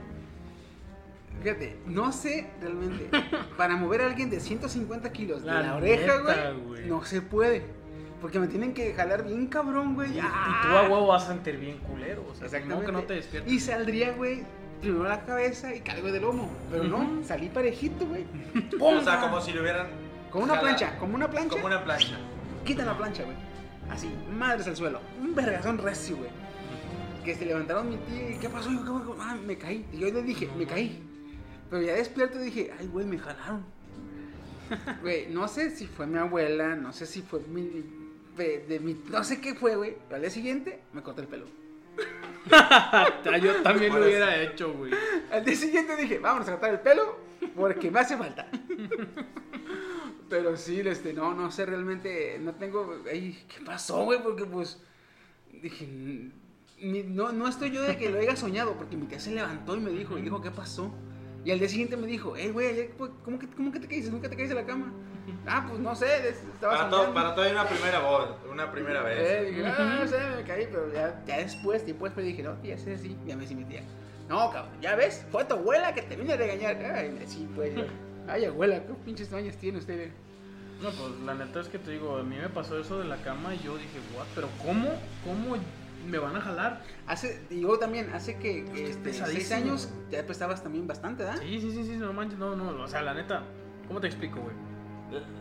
[1.44, 3.10] Fíjate, no sé realmente,
[3.58, 6.18] para mover a alguien de 150 kilos de La oreja,
[6.66, 6.88] güey.
[6.88, 7.64] no se puede.
[8.22, 10.12] Porque me tienen que jalar bien cabrón, güey.
[10.14, 10.62] Y, y ¡Ah!
[10.64, 12.24] tú a huevo vas a sentir bien culero.
[12.32, 12.82] O sea, Exactamente.
[12.82, 13.54] no que no te despiertes.
[13.54, 14.44] Y saldría, güey,
[14.82, 16.50] primero la cabeza y cargo de lomo.
[16.72, 18.26] Pero no, salí parejito, güey.
[18.80, 19.88] O sea, como si lo hubieran.
[20.32, 20.76] Como una jalado.
[20.78, 21.56] plancha, como una plancha.
[21.56, 22.18] Como una plancha.
[22.66, 23.38] Quitan la plancha, güey.
[23.90, 25.00] Así, madres al suelo.
[25.22, 26.30] Un vergazón recio, güey.
[27.24, 28.72] Que se levantaron mi tía y ¿qué pasó?
[28.72, 29.16] Yo, ¿qué pasó?
[29.20, 29.86] Ah, me caí.
[29.94, 31.04] Y yo le dije, me caí.
[31.70, 33.64] Pero ya despierto dije, ay, güey, me jalaron.
[35.02, 37.86] Güey, no sé si fue mi abuela, no sé si fue mi.
[38.38, 39.96] De, de mi no sé qué fue, güey.
[40.08, 41.46] Pero al día siguiente me corté el pelo.
[43.42, 44.92] Yo también lo hubiera hecho, güey.
[45.32, 47.18] Al día siguiente dije, vamos a cortar el pelo
[47.56, 48.48] porque me hace falta.
[50.30, 54.22] Pero sí, este, no, no sé realmente, no tengo, ay, ¿qué pasó, güey?
[54.22, 54.82] Porque pues,
[55.62, 55.88] dije,
[56.82, 59.78] ni- no, no estoy yo de que lo haya soñado, porque mi tía se levantó
[59.78, 60.94] y me dijo, dijo, ¿qué pasó?
[61.46, 62.90] Y al día siguiente me dijo, hey, güey,
[63.24, 64.12] ¿cómo que, ¿cómo que te caíste?
[64.12, 64.92] ¿Nunca te caíste de la cama?
[65.46, 69.16] Ah, pues no sé, estaba Para, todo, para todo una primera voz, una primera Eh,
[69.44, 69.56] vez.
[69.56, 72.98] dije, ah, no sé, me caí, pero ya, ya después, después dije, no, tía, sí,
[72.98, 73.84] sí, ya me dice mi tía.
[74.30, 76.78] No, cabrón, ya ves, fue tu abuela que te vino a regañar.
[76.96, 77.74] Ay, sí, pues,
[78.28, 80.12] ay, abuela, ¿qué pinches años tiene usted?
[80.82, 83.18] No, pues la neta es que te digo, a mí me pasó eso de la
[83.18, 84.90] cama y yo dije, what, pero ¿cómo?
[85.26, 85.58] ¿Cómo
[86.08, 86.84] me van a jalar?
[87.08, 91.40] Hace, luego también, hace que, que, este, seis años ya pestabas también bastante, ¿verdad?
[91.42, 93.44] Sí, sí, sí, sí, no manches, no, no, o sea, la neta,
[93.88, 94.56] ¿cómo te explico, güey?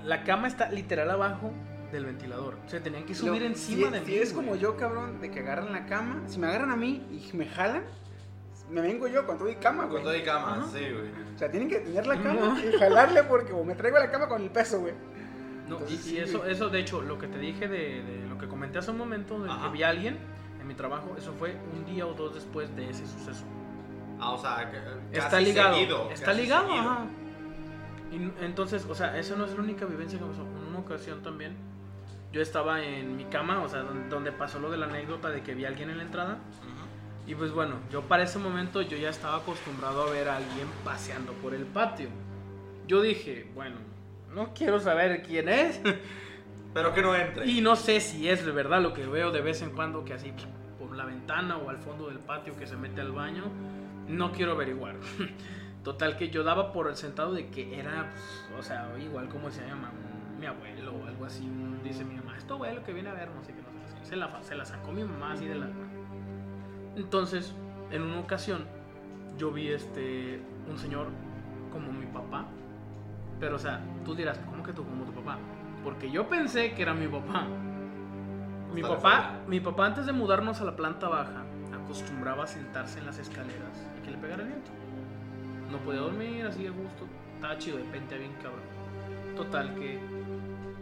[0.05, 1.53] La, cama está literal abajo
[1.93, 4.17] del ventilador, o sea, tenían que subir Lo- encima si, de si mí.
[4.17, 4.47] eres güey.
[4.47, 7.47] como yo, cabrón, de que agarran la cama, si me agarran a mí y me
[7.47, 7.83] jalan,
[8.71, 9.97] me vengo yo con todo y cama, güey.
[9.97, 10.67] Con todo y cama, Ajá.
[10.73, 11.11] sí, güey.
[11.35, 14.29] O sea, tienen que tener la cama y jalarle porque o me traigo la cama
[14.29, 14.95] con el peso, güey.
[15.69, 16.53] No, y, Entonces, y sí, eso, güey.
[16.53, 19.41] eso, de hecho, lo que te dije de, de lo que comenté hace un momento,
[19.41, 19.67] de Ajá.
[19.67, 20.19] que vi a alguien
[20.61, 23.45] en mi trabajo, eso fue un día o dos después de ese suceso.
[24.21, 25.75] Ah, o sea, que Está ligado.
[25.75, 26.83] seguido, está ligado, seguido.
[26.91, 27.07] ajá.
[28.13, 30.43] Y entonces, o sea, esa no es la única vivencia que pasó.
[30.43, 31.57] En una ocasión también,
[32.33, 35.55] yo estaba en mi cama, o sea, donde, pasó lo de la anécdota de que
[35.55, 36.39] vi a alguien en la entrada.
[37.27, 40.69] Y pues bueno, yo para ese momento yo ya estaba acostumbrado a ver a alguien
[40.85, 42.09] paseando por el patio.
[42.87, 43.77] Yo dije, bueno,
[44.33, 45.81] no quiero saber quién es.
[46.75, 47.47] Pero que no entre.
[47.47, 50.13] Y no sé si es de verdad lo que veo de vez en cuando que
[50.13, 50.33] así
[50.79, 53.45] por la ventana o al fondo del patio que se mete al baño.
[54.09, 54.97] No quiero averiguar.
[55.87, 59.53] Total que yo daba por el sentado de que era, pues, o sea, igual como
[59.53, 61.49] se llama un- mi abuelo o algo así.
[61.85, 64.05] dice mi mamá, esto abuelo que viene a ver, no sé qué, no sé qué.
[64.05, 65.69] Se la, fa- se la sacó mi mamá así de la...
[66.97, 67.55] Entonces,
[67.93, 68.65] en una ocasión,
[69.39, 71.07] yo vi este, un señor
[71.71, 72.47] como mi papá.
[73.39, 75.39] Pero, o sea, tú dirás, ¿cómo que tú como tu papá?
[75.85, 77.47] Porque yo pensé que era mi papá.
[78.75, 81.45] Mi Hasta papá, mi papá antes de mudarnos a la planta baja,
[81.81, 84.71] acostumbraba a sentarse en las escaleras y que le pegara el viento.
[85.71, 87.07] No podía dormir así de gusto.
[87.35, 88.63] Estaba chido, de repente bien cabrón.
[89.37, 89.99] Total que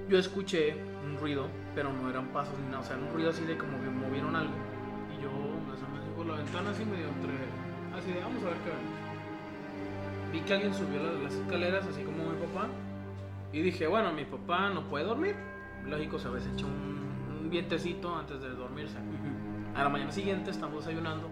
[0.09, 2.81] yo escuché un ruido, pero no eran pasos ni nada.
[2.81, 4.55] O sea, era un ruido así de como que movieron algo.
[5.16, 7.32] Y yo me asomé por la ventana así medio entre...
[7.97, 10.32] Así de, vamos a ver qué vemos.
[10.32, 12.69] Vi que alguien subió las, las escaleras así como mi papá.
[13.52, 15.36] Y dije, bueno, mi papá no puede dormir.
[15.86, 18.97] Lógico, se había hecho un, un vientecito antes de dormirse.
[19.74, 21.28] A la mañana siguiente estamos desayunando.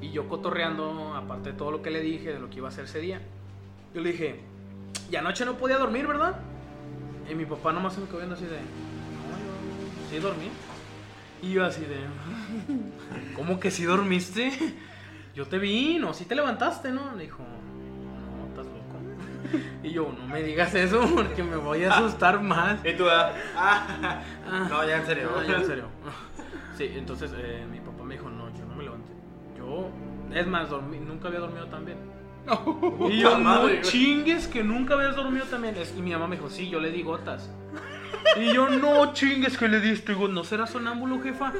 [0.00, 2.70] Y yo cotorreando, aparte de todo lo que le dije, de lo que iba a
[2.70, 3.20] hacer ese día.
[3.94, 4.40] Yo le dije,
[5.10, 6.40] y anoche no podía dormir, ¿verdad?
[7.30, 8.60] Y mi papá nomás se me quedó viendo así de, no,
[10.02, 10.50] yo sí dormí.
[11.42, 11.96] Y yo así de,
[13.36, 14.52] ¿cómo que sí dormiste?
[15.34, 17.14] Yo te vi, no, sí te levantaste, ¿no?
[17.14, 19.62] Le dijo, no, estás loco.
[19.82, 22.84] Y yo, no me digas eso porque me voy a asustar más.
[22.84, 24.22] Y tú, ah, ah,
[24.70, 25.30] no, ya en serio.
[25.34, 25.84] No, ya en serio.
[26.76, 28.30] Sí, entonces eh, mi papá me dijo,
[29.66, 29.88] Yo,
[30.34, 31.98] es más, dormí, nunca había dormido tan bien.
[33.10, 35.76] Y yo, no madre, chingues que nunca habías dormido tan bien.
[35.76, 37.50] Es- Y mi mamá me dijo, sí, yo le di gotas.
[38.36, 40.34] Y yo, no chingues que le diste gotas.
[40.34, 41.52] ¿No será sonámbulo, jefa?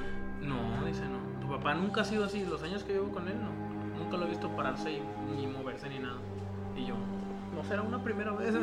[0.42, 1.40] No, dice, no.
[1.40, 2.44] Tu papá nunca ha sido así.
[2.44, 3.98] Los años que llevo con él, no.
[3.98, 5.02] Nunca lo he visto pararse y,
[5.36, 6.18] ni moverse ni nada.
[6.76, 7.15] Y yo, no
[7.68, 8.55] será una primera vez.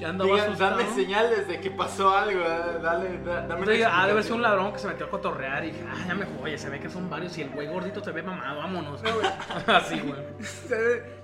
[0.00, 0.78] ya andaba asustado.
[0.78, 2.40] dame señales de que pasó algo.
[2.40, 4.36] eh, Dale, da- dame Entonces, ah, debe ser explicación.
[4.36, 6.80] un ladrón que se metió a cotorrear y dije, ah, ya me voy, se ve
[6.80, 9.00] que son varios y el güey gordito se ve mamado, vámonos.
[9.66, 10.20] Así, güey.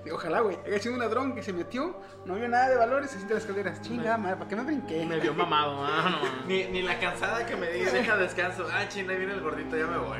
[0.12, 0.56] Ojalá, güey.
[0.66, 3.42] Haya sido un ladrón que se metió, no vio nada de valores, se siente las
[3.44, 3.80] escaleras.
[3.82, 5.02] Chinga, madre, ¿para qué me brinqué?
[5.02, 6.46] Y me vio mamado, ah, no.
[6.46, 8.66] Ni, ni la cansada que me dice, deja descanso.
[8.72, 10.18] Ah, chinga, ahí viene el gordito, ya me voy.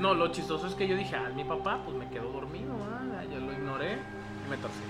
[0.00, 3.22] No, lo chistoso es que yo dije, ah, mi papá, pues me quedó dormido, ah,
[3.32, 3.92] yo lo ignoré
[4.46, 4.80] y me torcí.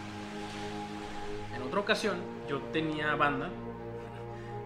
[1.74, 2.18] Otra ocasión,
[2.48, 3.48] yo tenía banda.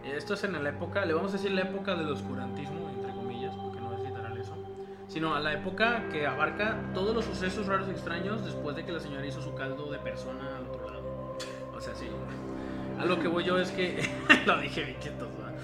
[0.05, 3.55] Esto es en la época, le vamos a decir la época del oscurantismo, entre comillas,
[3.55, 4.55] porque no es literal eso.
[5.09, 8.93] Sino a la época que abarca todos los sucesos raros y extraños después de que
[8.93, 11.39] la señora hizo su caldo de persona al otro lado.
[11.74, 12.09] O sea, sí.
[13.01, 14.06] A lo que voy yo es que.
[14.47, 15.55] lo dije bien ¿verdad?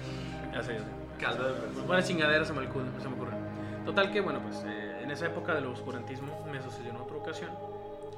[0.51, 0.85] Ya sé, ya sé.
[1.19, 1.85] Caldo de persona.
[1.85, 3.37] Buenas chingaderas se me, ocurren, se me ocurren.
[3.85, 7.51] Total que, bueno, pues eh, en esa época del oscurantismo me sucedió en otra ocasión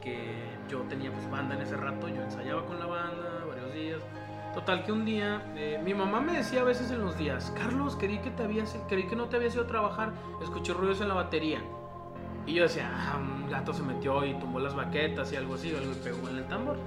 [0.01, 0.31] que
[0.67, 3.99] yo tenía pues banda en ese rato, yo ensayaba con la banda varios días.
[4.53, 7.95] Total que un día, eh, mi mamá me decía a veces en los días, Carlos,
[7.99, 11.09] creí que, te habías, creí que no te habías ido a trabajar, escuché ruidos en
[11.09, 11.61] la batería.
[12.45, 15.75] Y yo decía, ah, un gato se metió y tumbó las baquetas y algo así,
[15.75, 16.77] algo y pegó en el tambor.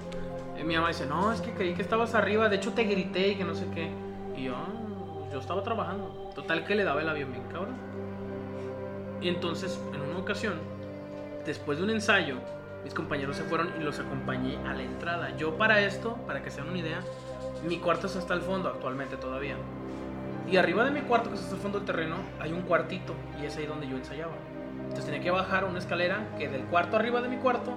[0.59, 3.29] Y mi mamá dice, no, es que creí que estabas arriba, de hecho te grité
[3.29, 3.89] y que no sé qué.
[4.35, 6.31] Y yo, "Ah, yo estaba trabajando.
[6.35, 7.75] Total que le daba el avión bien cabrón.
[9.21, 10.55] Y entonces, en una ocasión,
[11.45, 12.37] después de un ensayo,
[12.83, 15.35] mis compañeros se fueron y los acompañé a la entrada.
[15.37, 16.99] Yo para esto, para que se den una idea,
[17.67, 19.55] mi cuarto es hasta el fondo actualmente todavía.
[20.49, 23.13] Y arriba de mi cuarto, que es hasta el fondo del terreno, hay un cuartito
[23.41, 24.33] y es ahí donde yo ensayaba.
[24.81, 27.73] Entonces tenía que bajar una escalera que del cuarto arriba de mi cuarto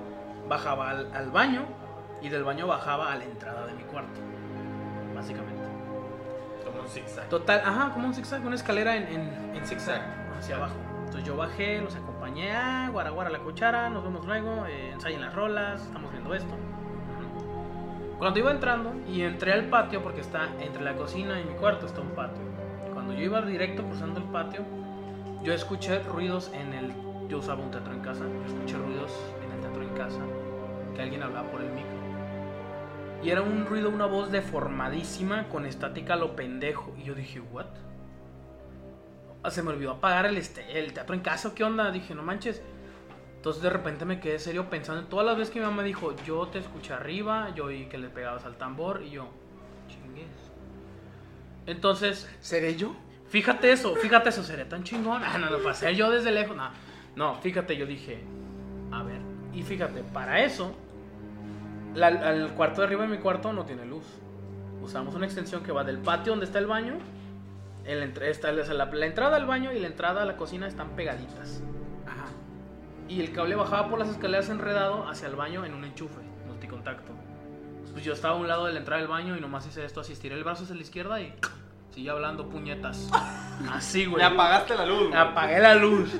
[0.48, 1.66] bajaba al, al baño
[2.22, 4.20] y del baño bajaba a la entrada de mi cuarto.
[5.14, 5.62] Básicamente.
[6.64, 7.28] Como un zigzag.
[7.28, 10.02] Total, ajá, como un zigzag, una escalera en, en, en zigzag
[10.36, 10.74] hacia abajo.
[11.00, 15.20] Entonces yo bajé, los acompañé a guara guara la cuchara, nos vemos luego, eh, ensayen
[15.20, 16.54] las rolas, estamos viendo esto.
[18.18, 21.84] Cuando iba entrando y entré al patio, porque está entre la cocina y mi cuarto,
[21.86, 22.42] está un patio.
[22.94, 24.62] Cuando yo iba directo cruzando el patio,
[25.42, 26.92] yo escuché ruidos en el.
[27.28, 29.12] Yo usaba un teatro en casa, yo escuché ruidos
[29.44, 30.20] en el teatro en casa,
[30.94, 31.92] que alguien hablaba por el micro.
[33.22, 36.94] Y era un ruido, una voz deformadísima con estática lo pendejo.
[36.98, 37.66] Y yo dije, ¿what?
[39.44, 41.90] Ah, Se me olvidó apagar el, este, el teatro en casa, ¿qué onda?
[41.92, 42.62] Dije, no manches.
[43.36, 46.16] Entonces de repente me quedé serio pensando en todas las veces que mi mamá dijo,
[46.26, 49.28] yo te escuché arriba, yo oí que le pegabas al tambor y yo,
[49.86, 50.26] chingues.
[51.66, 52.94] Entonces, ¿Seré yo?
[53.28, 55.22] fíjate eso, fíjate eso, seré tan chingón.
[55.24, 56.56] Ah, no, lo pasé yo desde lejos.
[56.56, 56.70] No,
[57.16, 58.22] no, fíjate, yo dije,
[58.92, 59.20] a ver.
[59.52, 60.74] Y fíjate, para eso,
[61.94, 64.04] la- el cuarto de arriba de mi cuarto no tiene luz.
[64.82, 66.94] Usamos una extensión que va del patio donde está el baño.
[67.84, 70.24] En la, entra- está- o sea, la, la entrada al baño y la entrada a
[70.24, 71.62] la cocina están pegaditas.
[72.06, 72.26] Ajá.
[73.08, 77.12] Y el cable bajaba por las escaleras enredado hacia el baño en un enchufe multicontacto.
[77.92, 80.00] Pues yo estaba a un lado de la entrada del baño y nomás hice esto
[80.00, 81.34] así, estiré el brazo hacia la izquierda y
[81.94, 83.08] Sigue hablando puñetas.
[83.70, 84.18] Así, güey.
[84.18, 85.10] Le apagaste la luz.
[85.10, 85.14] güey.
[85.14, 86.10] Apagué la luz.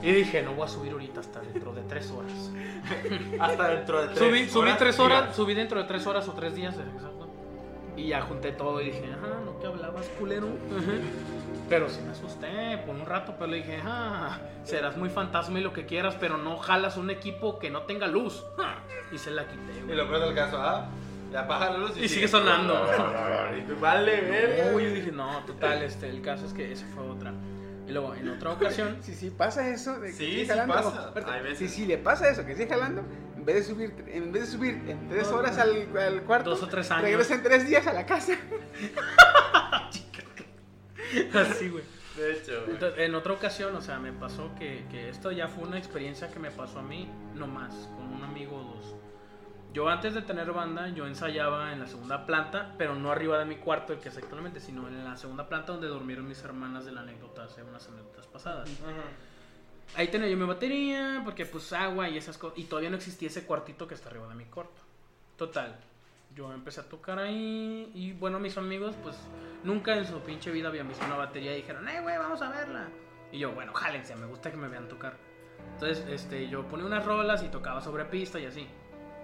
[0.00, 2.32] Y dije, no voy a subir ahorita hasta dentro de tres horas.
[3.38, 6.54] Hasta dentro de tres Subí, subí tres horas, subí dentro de tres horas o tres
[6.54, 7.19] días, exacto.
[7.96, 10.48] Y ya junté todo y dije, ajá, no que hablabas, culero.
[11.68, 15.62] Pero sí me asusté por un rato, pero le dije, ah, serás muy fantasma y
[15.62, 18.44] lo que quieras, pero no jalas un equipo que no tenga luz.
[19.12, 19.96] Y se la quité, Y güey.
[19.96, 20.88] lo peor del caso, ¿ah?
[21.30, 22.74] Le apaga la luz y, Y sigue sonando.
[23.56, 24.74] Y tú, Vale, verga.
[24.74, 27.32] Uy, yo dije, no, total, este, el caso es que esa fue otra.
[27.86, 29.98] Y luego, en otra ocasión, Sí, sí, pasa eso.
[30.00, 30.74] De que Sí, sigue sí jalando.
[30.74, 31.10] pasa.
[31.42, 31.58] Veces.
[31.58, 33.02] Sí, sí, le pasa eso, que sigue jalando.
[33.40, 36.62] En vez de subir, en vez de subir en tres horas al, al cuarto, Dos
[36.62, 37.04] o tres años.
[37.04, 38.34] regresa en tres días a la casa.
[41.34, 41.84] así, güey.
[42.18, 42.74] De hecho, güey.
[42.74, 46.28] Entonces, en otra ocasión, o sea, me pasó que, que esto ya fue una experiencia
[46.30, 48.94] que me pasó a mí, no más, con un amigo o dos.
[49.72, 53.46] Yo antes de tener banda, yo ensayaba en la segunda planta, pero no arriba de
[53.46, 56.84] mi cuarto, el que es actualmente, sino en la segunda planta donde durmieron mis hermanas
[56.84, 58.68] de la anécdota hace unas anécdotas pasadas.
[59.96, 63.28] Ahí tenía yo mi batería, porque pues agua y esas cosas, y todavía no existía
[63.28, 64.80] ese cuartito que está arriba de mi cuarto.
[65.36, 65.76] Total,
[66.34, 69.16] yo empecé a tocar ahí y bueno, mis amigos pues
[69.64, 72.50] nunca en su pinche vida habían visto una batería y dijeron, eh, güey, vamos a
[72.50, 72.88] verla.
[73.32, 75.16] Y yo, bueno, jálense, me gusta que me vean tocar.
[75.74, 78.66] Entonces, este, yo ponía unas rolas y tocaba sobre pista y así.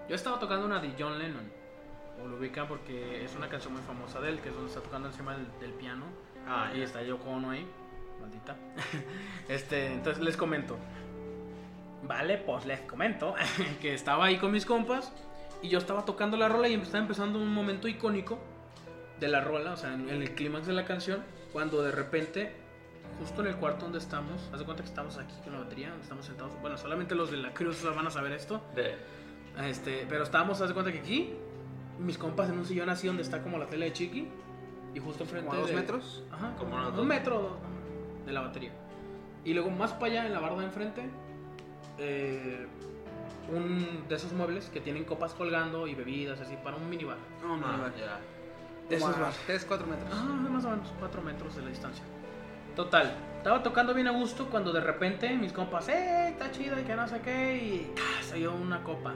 [0.09, 1.51] Yo estaba tocando una de John Lennon,
[2.23, 4.81] o lo ubican porque es una canción muy famosa de él, que es donde está
[4.81, 6.05] tocando encima del, del piano.
[6.47, 7.67] Ah, y está Yoko Ono ahí,
[8.27, 8.57] maldita.
[9.49, 10.77] este, entonces les comento.
[12.03, 13.35] Vale, pues les comento
[13.81, 15.13] que estaba ahí con mis compas
[15.63, 18.39] y yo estaba tocando la rola y estaba empezando un momento icónico
[19.19, 22.55] de la rola, o sea, en, el clímax de la canción, cuando de repente,
[23.19, 25.89] justo en el cuarto donde estamos, haz de cuenta que estamos aquí con la batería,
[25.89, 28.95] donde estamos sentados, bueno, solamente los de la Cruz van a saber esto, De...
[29.67, 31.33] este, pero estábamos, haz de cuenta que aquí,
[31.99, 34.29] mis compas en un sillón así donde está como la tele de Chiqui,
[34.95, 36.23] y justo enfrente Como a dos de- metros.
[36.31, 37.01] Ajá, Como como unos dos.
[37.03, 37.59] un metro o dos,
[38.27, 38.73] de la batería.
[39.45, 41.03] Y luego más para allá, en la barda de enfrente,
[41.99, 42.67] eh,
[43.51, 47.17] un de esos muebles que tienen copas colgando y bebidas así para un minibar.
[47.43, 48.17] No, Ah, no, ya.
[49.07, 49.33] A bar.
[49.47, 50.11] 3, 4 metros.
[50.13, 52.05] Ah, más o menos 4 metros de la distancia.
[52.75, 56.29] Total, estaba tocando bien a gusto cuando de repente mis compas, ¡eh!
[56.31, 57.57] Está chido y que no sé qué.
[57.57, 58.23] Y ¡ah!
[58.23, 59.15] salió una copa.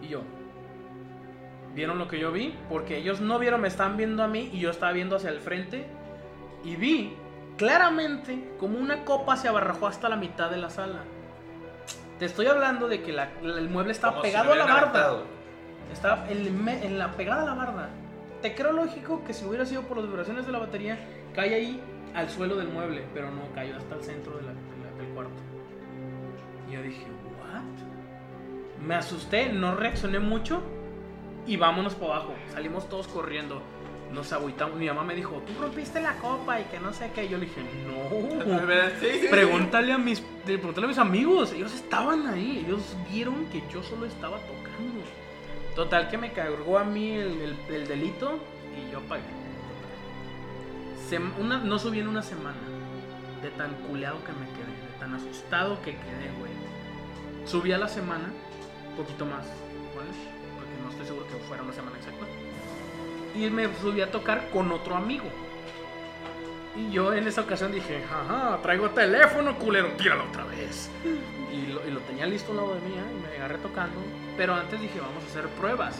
[0.00, 0.22] Y yo,
[1.74, 2.54] ¿vieron lo que yo vi?
[2.68, 5.40] Porque ellos no vieron, me están viendo a mí y yo estaba viendo hacia el
[5.40, 5.86] frente.
[6.62, 7.14] Y vi
[7.56, 11.00] claramente como una copa se abarrajó hasta la mitad de la sala.
[12.18, 15.18] Te estoy hablando de que la- la- el mueble estaba Como pegado a la barda.
[15.92, 17.88] Estaba en, la pegada a la barda.
[18.42, 20.98] Te creo lógico que si hubiera sido por las vibraciones de la batería,
[21.34, 21.82] cae ahí
[22.14, 25.12] al suelo del mueble, pero no cayó hasta el centro de la- de la- del
[25.14, 25.32] cuarto.
[26.68, 27.04] Y yo dije,
[27.40, 28.84] ¿what?
[28.86, 30.62] Me asusté, no reaccioné mucho
[31.46, 32.34] y vámonos para abajo.
[32.52, 33.62] Salimos todos corriendo.
[34.14, 34.76] Nos agüitamos.
[34.78, 37.28] Mi mamá me dijo, tú rompiste la copa y que no sé qué.
[37.28, 38.44] Yo le dije, no.
[39.00, 39.26] Sí.
[39.28, 44.06] Pregúntale a mis, pregúntale a mis amigos, ellos estaban ahí, ellos vieron que yo solo
[44.06, 45.02] estaba tocando.
[45.74, 48.38] Total que me cargó a mí el, el- el delito
[48.78, 49.22] y yo pagué.
[51.10, 52.56] Sem- una- no subí en una semana
[53.42, 56.52] de tan culeado que me quedé, de tan asustado que quedé, güey.
[57.46, 58.30] Subí a la semana,
[58.90, 59.44] un poquito más,
[59.96, 60.10] ¿vale?
[60.56, 62.24] Porque no estoy seguro que fuera una semana exacta.
[63.34, 65.24] Y me subí a tocar con otro amigo.
[66.76, 70.90] Y yo en esa ocasión dije, ajá, traigo teléfono, culero, tíralo otra vez.
[71.52, 73.16] Y lo, tenía listo al lado de mí, ¿eh?
[73.16, 73.96] y me agarré tocando.
[74.36, 75.96] Pero antes dije, vamos a hacer pruebas.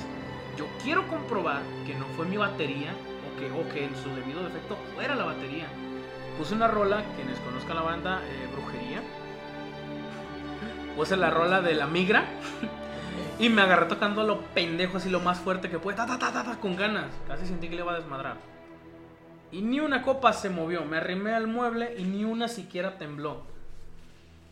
[0.56, 4.42] Yo quiero comprobar que no fue mi batería o que, o que en su debido
[4.42, 5.66] defecto fuera la batería.
[6.38, 9.00] Puse una rola, quienes conozcan la banda, eh, Brujería.
[10.96, 12.24] Puse la rola de la migra.
[13.38, 16.32] Y me agarré tocando lo pendejo, así lo más fuerte que puede, ta, ta, ta,
[16.32, 17.10] ta, con ganas.
[17.26, 18.36] Casi sentí que le iba a desmadrar.
[19.50, 20.84] Y ni una copa se movió.
[20.84, 23.42] Me arrimé al mueble y ni una siquiera tembló.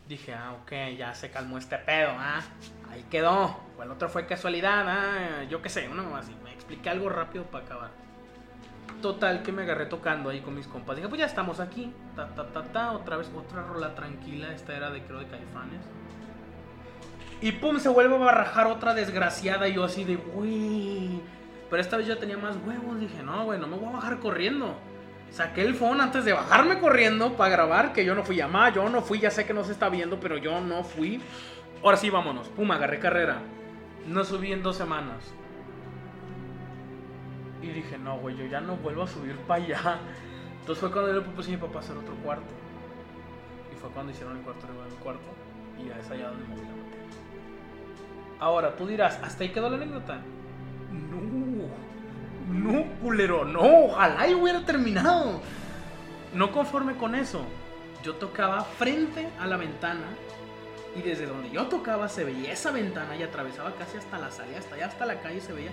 [0.07, 2.41] Dije, ah, ok, ya se calmó este pedo, ah.
[2.91, 3.57] Ahí quedó.
[3.77, 5.43] O el otro fue casualidad, ah.
[5.49, 6.35] Yo qué sé, mamá así.
[6.43, 7.91] Me expliqué algo rápido para acabar.
[9.01, 10.97] Total, que me agarré tocando ahí con mis compas.
[10.97, 11.93] Dije, pues ya estamos aquí.
[12.17, 12.91] Ta, ta, ta, ta.
[12.91, 14.53] Otra vez, otra rola tranquila.
[14.53, 15.81] Esta era de, creo, de Caifanes.
[17.43, 19.67] Y pum, se vuelve a barrajar otra desgraciada.
[19.67, 21.19] Y yo así de, güey.
[21.69, 22.97] Pero esta vez yo tenía más huevos.
[23.01, 24.77] Dije, no, güey, no me voy a bajar corriendo.
[25.29, 27.91] Saqué el phone antes de bajarme corriendo para grabar.
[27.91, 29.19] Que yo no fui llamada, yo no fui.
[29.19, 31.19] Ya sé que no se está viendo, pero yo no fui.
[31.83, 32.47] Ahora sí, vámonos.
[32.47, 33.39] Pum, agarré carrera.
[34.07, 35.33] No subí en dos semanas.
[37.61, 39.99] Y dije, no, güey, yo ya no vuelvo a subir para allá.
[40.61, 42.53] Entonces fue cuando yo le propuse a mi papá hacer otro cuarto.
[43.69, 45.25] Y fue cuando hicieron el cuarto arriba del cuarto.
[45.77, 46.92] Y ya es allá donde la batería.
[48.39, 50.19] Ahora, tú dirás, ¿hasta ahí quedó la anécdota?
[50.91, 51.33] No.
[52.53, 55.41] No, culero, no, ojalá y hubiera terminado.
[56.33, 57.41] No conforme con eso,
[58.03, 60.05] yo tocaba frente a la ventana
[60.95, 64.59] y desde donde yo tocaba se veía esa ventana y atravesaba casi hasta la salida,
[64.59, 65.71] hasta allá, hasta la calle se veía.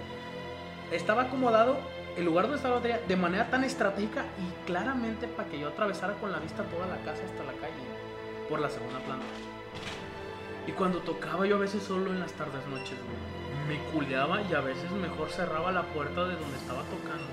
[0.93, 1.77] Estaba acomodado
[2.17, 5.69] el lugar donde estaba la batería de manera tan estratégica y claramente para que yo
[5.69, 7.75] atravesara con la vista toda la casa hasta la calle,
[8.49, 9.27] por la segunda planta.
[10.67, 14.55] Y cuando tocaba yo a veces solo en las tardes noches, güey, me culeaba y
[14.55, 17.27] a veces mejor cerraba la puerta de donde estaba tocando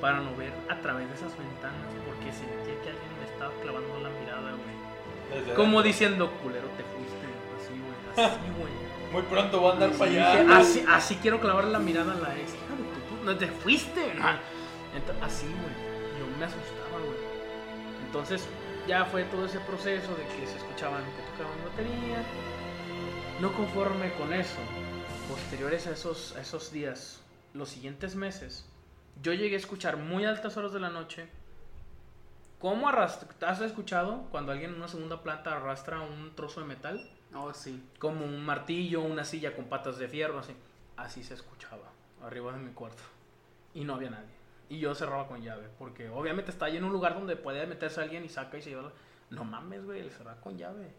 [0.00, 4.00] para no ver a través de esas ventanas porque sentía que alguien me estaba clavando
[4.00, 5.54] la mirada, güey.
[5.56, 7.26] Como diciendo, culero, te fuiste,
[7.58, 8.72] así, güey, así, güey.
[9.12, 10.58] Muy pronto voy a andar para Dije, allá.
[10.58, 12.52] así, así quiero clavar la mirada a la ex.
[12.54, 14.14] Hija de tu puta, no te fuiste.
[14.18, 14.24] No.
[14.98, 15.74] Ento- así, güey.
[16.18, 17.18] Yo me asustaba, güey.
[18.06, 18.46] Entonces,
[18.86, 22.24] ya fue todo ese proceso de que se escuchaban que tocaban batería.
[23.40, 24.58] No conforme con eso,
[25.28, 27.22] posteriores a esos, a esos días,
[27.54, 28.68] los siguientes meses,
[29.22, 31.28] yo llegué a escuchar muy altas horas de la noche.
[32.58, 33.28] ¿Cómo arrastra?
[33.48, 37.08] ¿Has escuchado cuando alguien en una segunda planta arrastra un trozo de metal?
[37.32, 37.80] Oh, sí.
[38.00, 40.56] como un martillo, una silla con patas de fierro, así.
[40.96, 41.92] Así se escuchaba,
[42.24, 43.04] arriba de mi cuarto.
[43.72, 44.34] Y no había nadie.
[44.68, 48.00] Y yo cerraba con llave, porque obviamente está ahí en un lugar donde puede meterse
[48.00, 48.90] alguien y saca y se lleva.
[49.30, 50.92] No mames, güey, le cerraba con llave.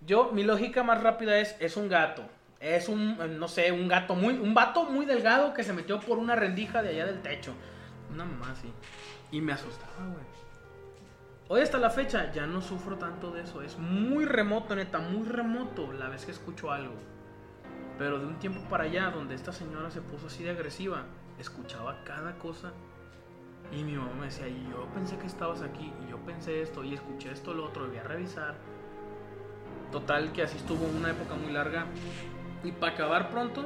[0.00, 2.22] Yo, mi lógica más rápida es, es un gato.
[2.60, 6.18] Es un, no sé, un gato muy, un vato muy delgado que se metió por
[6.18, 7.52] una rendija de allá del techo.
[8.12, 8.72] Una mamá así.
[9.30, 10.24] Y me asustaba, güey.
[11.48, 13.62] Hoy hasta la fecha ya no sufro tanto de eso.
[13.62, 16.94] Es muy remoto, neta, muy remoto la vez que escucho algo.
[17.98, 21.04] Pero de un tiempo para allá, donde esta señora se puso así de agresiva,
[21.38, 22.72] escuchaba cada cosa.
[23.70, 26.82] Y mi mamá me decía, y yo pensé que estabas aquí, y yo pensé esto,
[26.82, 28.56] y escuché esto, lo otro, y voy a revisar.
[29.92, 31.86] Total, que así estuvo una época muy larga.
[32.64, 33.64] Y para acabar pronto,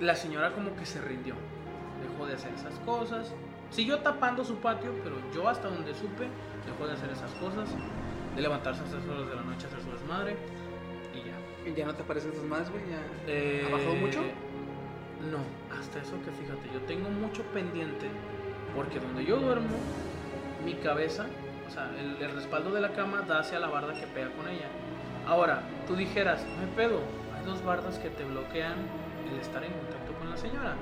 [0.00, 1.34] la señora como que se rindió.
[2.02, 3.34] Dejó de hacer esas cosas.
[3.70, 6.28] Siguió tapando su patio, pero yo hasta donde supe,
[6.66, 7.68] dejó de hacer esas cosas.
[8.34, 10.36] De levantarse a esas horas de la noche a hacer su desmadre.
[11.14, 11.70] Y ya.
[11.70, 12.82] ¿Y ya no te aparecen esas más, güey?
[12.88, 13.00] ¿Ya
[13.32, 14.20] Eh, ha bajado mucho?
[15.30, 15.38] No,
[15.76, 18.06] hasta eso que fíjate, yo tengo mucho pendiente
[18.76, 19.76] porque donde yo duermo,
[20.64, 21.26] mi cabeza,
[21.66, 24.66] o sea, el, respaldo de la cama da hacia la barda que pega con ella.
[25.26, 27.00] Ahora, tú dijeras, me pedo,
[27.36, 28.74] hay dos bardas que te bloquean
[29.30, 30.76] el estar en contacto con la señora.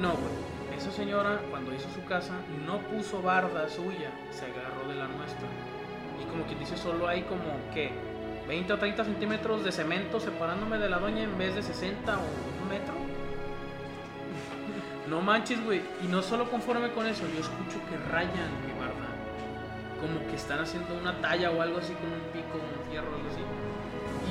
[0.00, 0.76] No, güey.
[0.76, 5.46] Esa señora, cuando hizo su casa, no puso barda suya, se agarró de la nuestra.
[6.22, 7.42] Y como quien dice, solo hay como,
[7.74, 7.92] ¿qué?
[8.48, 12.20] 20 o 30 centímetros de cemento separándome de la doña en vez de 60 o
[12.62, 12.94] un metro.
[15.10, 15.82] No manches, güey.
[16.04, 18.69] Y no solo conforme con eso, yo escucho que rayan.
[20.00, 23.28] Como que están haciendo una talla o algo así con un pico, un fierro algo
[23.28, 23.40] así.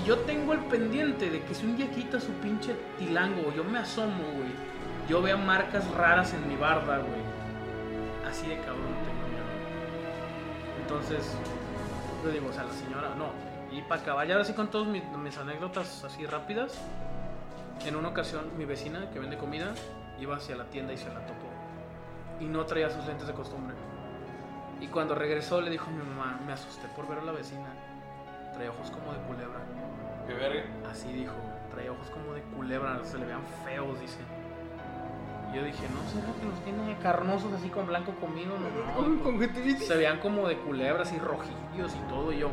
[0.02, 3.64] Y yo tengo el pendiente de que si un día quita su pinche tilango yo
[3.64, 4.52] me asomo, güey,
[5.08, 7.22] yo vea marcas raras en mi barda, güey.
[8.30, 10.82] Así de cabrón tengo yo.
[10.82, 11.36] Entonces,
[12.24, 13.32] yo digo, o sea, la señora, no.
[13.72, 16.80] Y para acabar ya así con todas mis, mis anécdotas así rápidas,
[17.86, 19.74] en una ocasión mi vecina que vende comida
[20.20, 21.48] iba hacia la tienda y se la topó.
[22.40, 23.76] Y no traía sus lentes de costumbre.
[24.82, 27.68] Y cuando regresó le dijo a mi mamá, me asusté por ver a la vecina.
[28.54, 29.60] Traía ojos como de culebra.
[30.28, 30.64] Qué verga.
[30.90, 31.34] Así dijo,
[31.72, 34.20] traía ojos como de culebra, se le vean feos, dice.
[35.52, 38.54] Y yo dije, no, ¿será que los tiene carnosos así con blanco comido?
[38.58, 39.88] No, Con no, conjuntivitis.
[39.88, 42.32] se veían como de culebra, así rojillos y todo.
[42.32, 42.50] Y yo,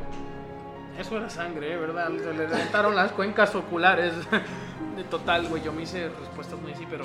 [0.98, 1.77] eso era sangre, ¿eh?
[1.77, 2.09] ¿verdad?
[2.09, 4.15] Se le reventaron las cuencas oculares.
[4.97, 7.05] De total, güey, yo me hice respuestas muy así, pero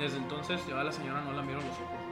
[0.00, 2.03] desde entonces yo a la señora no la miro los ojos.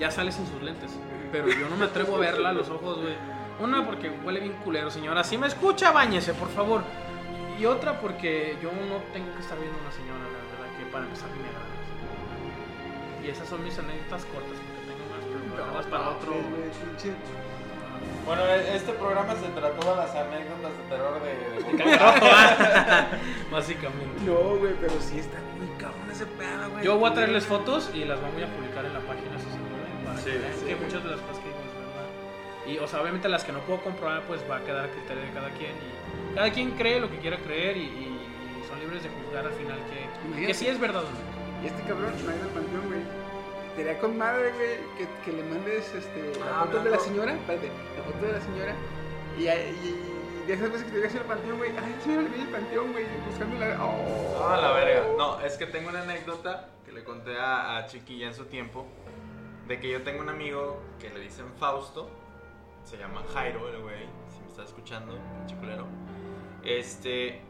[0.00, 0.90] Ya sale sin sus lentes,
[1.30, 3.14] pero yo no me atrevo a verla a los ojos, güey.
[3.60, 5.22] Una porque huele bien culero, señora.
[5.22, 6.82] Si me escucha, bañese, por favor.
[7.58, 10.86] Y otra porque yo no tengo que estar viendo a una señora, la verdad, que
[10.90, 11.68] para empezar me agrada.
[13.22, 16.32] Y esas son mis anécdotas cortas, porque tengo más, pero guardadas para otro.
[16.32, 17.14] Güey, pinche-
[18.24, 21.32] Bueno, e- este programa se trató de las anécdotas de terror de,
[21.84, 21.98] de
[23.52, 24.24] Básicamente.
[24.24, 26.82] No, güey, pero sí está muy cabrón ese pedo, güey.
[26.84, 29.36] Yo voy a traerles fotos y las voy a publicar en la página
[30.24, 30.30] Sí,
[30.60, 30.66] sí.
[30.66, 32.66] que muchas de las cosas que es verdad.
[32.66, 35.22] Y, o sea, obviamente las que no puedo comprobar, pues va a quedar a criterio
[35.22, 35.72] de cada quien.
[36.30, 38.16] Y cada quien cree lo que quiera creer y, y-
[38.60, 41.62] y son libres de juzgar al final que, que sí es verdad o no.
[41.62, 43.00] Y este cabrón no ha ido al panteón, güey.
[43.76, 47.32] Sería con madre, güey, que, que le mandes este, la Ah, foto de la señora.
[47.34, 48.74] Espérate, la foto de la señora.
[49.38, 51.70] Y, y, y de esas veces que te llegas al panteón, güey.
[51.70, 53.78] Ay, señora, le vi el panteón, güey, buscando la.
[53.84, 54.46] Oh.
[54.48, 55.02] Ah, la verga.
[55.16, 58.46] No, es que tengo una anécdota que le conté a, a Chiqui ya en su
[58.46, 58.86] tiempo.
[59.66, 62.10] De que yo tengo un amigo que le dicen Fausto.
[62.84, 64.06] Se llama Jairo, el güey.
[64.34, 65.86] Si me está escuchando, pinche culero.
[66.64, 67.40] Este.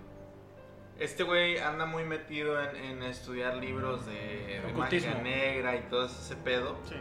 [0.99, 6.05] Este güey anda muy metido en, en estudiar libros de, de magia negra y todo
[6.05, 6.77] ese pedo.
[6.87, 6.97] Sí.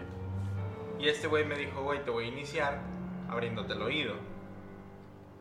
[1.00, 2.80] Y este güey me dijo, güey, te voy a iniciar
[3.30, 4.16] abriéndote el oído.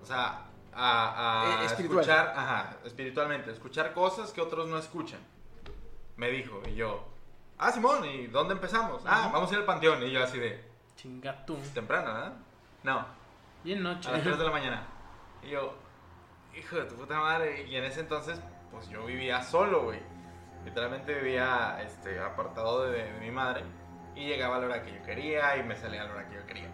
[0.03, 2.01] O sea, a, a Eh, espiritual.
[2.01, 5.21] escuchar, ajá, espiritualmente, escuchar cosas que otros no escuchan.
[6.17, 7.05] Me dijo, y yo,
[7.59, 9.03] ah, Simón, ¿y dónde empezamos?
[9.07, 10.03] Ah, vamos a ir al panteón.
[10.03, 10.65] Y yo así de,
[10.97, 11.57] Chingatú.
[11.75, 12.33] temprano, ¿verdad?
[12.83, 13.07] No,
[13.65, 14.09] Bien noche.
[14.09, 14.83] a las 3 de la mañana.
[15.43, 15.75] Y yo,
[16.57, 17.67] hijo de tu puta madre.
[17.69, 18.41] Y en ese entonces,
[18.71, 20.01] pues yo vivía solo, güey.
[20.65, 23.65] Literalmente vivía este, apartado de, de mi madre.
[24.17, 26.35] Y llegaba a la hora que yo quería y me salía a la hora que
[26.35, 26.69] yo quería.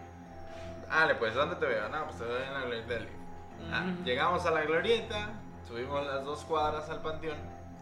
[0.89, 1.87] Dale, pues, ¿dónde te veo?
[1.89, 3.07] No, pues te veo en la glorieta del.
[3.71, 4.03] Ah, Ujú.
[4.03, 5.29] llegamos a la glorieta,
[5.67, 7.37] subimos las dos cuadras al panteón.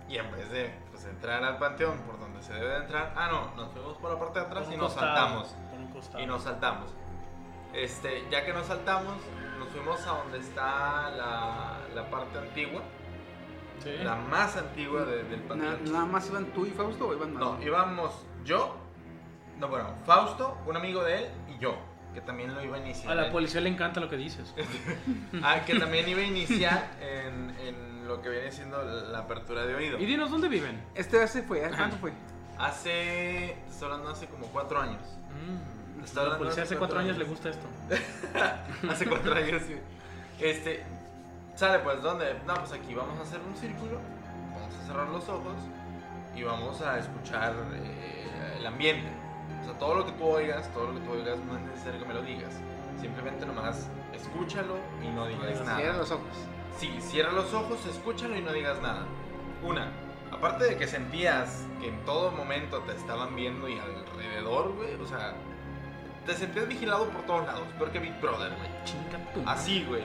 [0.09, 0.73] Y en vez de
[1.03, 4.11] pues, entrar al panteón por donde se debe de entrar, ah, no, nos fuimos por
[4.13, 6.23] la parte de atrás y nos costado, saltamos por un costado.
[6.23, 6.89] y nos saltamos.
[7.73, 9.15] Este, ya que nos saltamos,
[9.59, 12.81] nos fuimos a donde está la, la parte antigua,
[13.79, 13.89] Sí.
[14.01, 15.91] la más antigua de- del panteón.
[15.91, 17.43] nada más iban tú y Fausto o iban más.
[17.43, 18.13] No, íbamos
[18.45, 18.77] yo,
[19.59, 21.75] no, bueno, Fausto, un amigo de él y yo,
[22.13, 23.11] que también lo iba a iniciar.
[23.11, 24.53] A la policía le encanta lo que dices.
[25.43, 29.75] ah, que también iba a iniciar en, en lo que viene siendo la apertura de
[29.75, 29.99] oído.
[29.99, 30.83] Y dinos, ¿dónde viven?
[30.95, 32.13] Este hace fue, ¿hace cuánto fue?
[32.57, 35.01] Hace, estoy hablando hace como cuatro años.
[35.33, 36.03] Mm.
[36.15, 37.29] La hablando policía hace hace cuatro cuatro años le años.
[37.29, 37.67] gusta esto.
[38.91, 39.75] Hace cuatro años, sí.
[40.39, 40.83] Este,
[41.55, 42.33] sale pues, ¿dónde?
[42.45, 43.99] No, pues aquí vamos a hacer un círculo,
[44.53, 45.55] vamos a cerrar los ojos
[46.35, 49.07] y vamos a escuchar eh, el ambiente.
[49.61, 52.01] O sea, todo lo que tú oigas, todo lo que tú oigas no es necesario
[52.01, 52.53] que me lo digas.
[52.99, 55.77] Simplemente nomás escúchalo y no digas nada.
[55.77, 56.37] Cierra los ojos.
[56.77, 59.05] Sí, cierra los ojos, escúchalo y no digas nada.
[59.63, 59.87] Una,
[60.31, 65.05] aparte de que sentías que en todo momento te estaban viendo y alrededor, güey, o
[65.05, 65.33] sea,
[66.25, 68.69] te sentías vigilado por todos lados, peor que Big Brother, güey.
[68.85, 69.43] Chingatú.
[69.45, 70.03] Así, güey.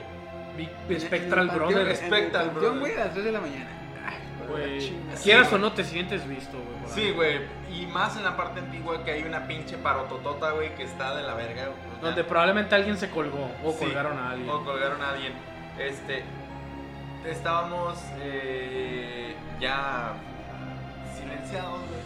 [0.57, 1.81] Big En el Spectral panteón- Brother.
[1.81, 2.79] en el Spectral panteón, Brother.
[2.79, 3.69] güey, a las 3 de la mañana.
[4.05, 5.15] Ay, Güey, chinga.
[5.21, 6.79] quieras Sí, o no te sientes visto, güey.
[6.93, 7.39] Sí, güey.
[7.71, 11.23] Y más en la parte antigua que hay una pinche parototota, güey, que está de
[11.23, 11.69] la verga.
[12.01, 14.49] Donde probablemente alguien se colgó o Sí, colgaron a alguien.
[14.49, 15.33] O colgaron a alguien.
[15.77, 16.23] Este.
[17.25, 20.15] Estábamos eh, ya
[21.17, 22.01] silenciados, güey.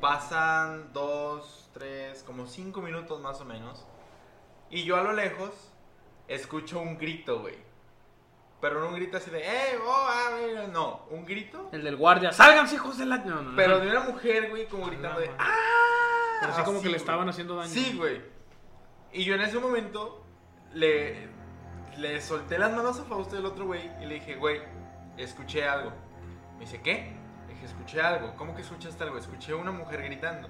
[0.00, 3.86] Pasan dos, tres, como cinco minutos más o menos.
[4.70, 5.72] Y yo a lo lejos
[6.28, 7.56] escucho un grito, güey.
[8.60, 9.78] Pero no un grito así de, ¡eh!
[9.84, 11.68] Oh, ah, mira", no, un grito.
[11.72, 13.18] El del guardia, ¡sálganse, hijos de la.
[13.18, 13.56] No, no, no.
[13.56, 15.54] Pero de una mujer, güey, como gritando de, ¡ah!
[16.40, 17.70] Pero así como que le estaban haciendo daño.
[17.70, 18.20] Sí, güey.
[19.12, 20.24] Y yo en ese momento
[20.74, 21.28] le,
[21.98, 24.60] le solté las manos a Fausto del otro güey y le dije, güey,
[25.16, 25.92] escuché algo.
[26.54, 27.12] Me dice, ¿qué?
[27.46, 28.34] Le dije, escuché algo.
[28.36, 29.18] ¿Cómo que escuchaste algo?
[29.18, 30.48] Escuché a una mujer gritando.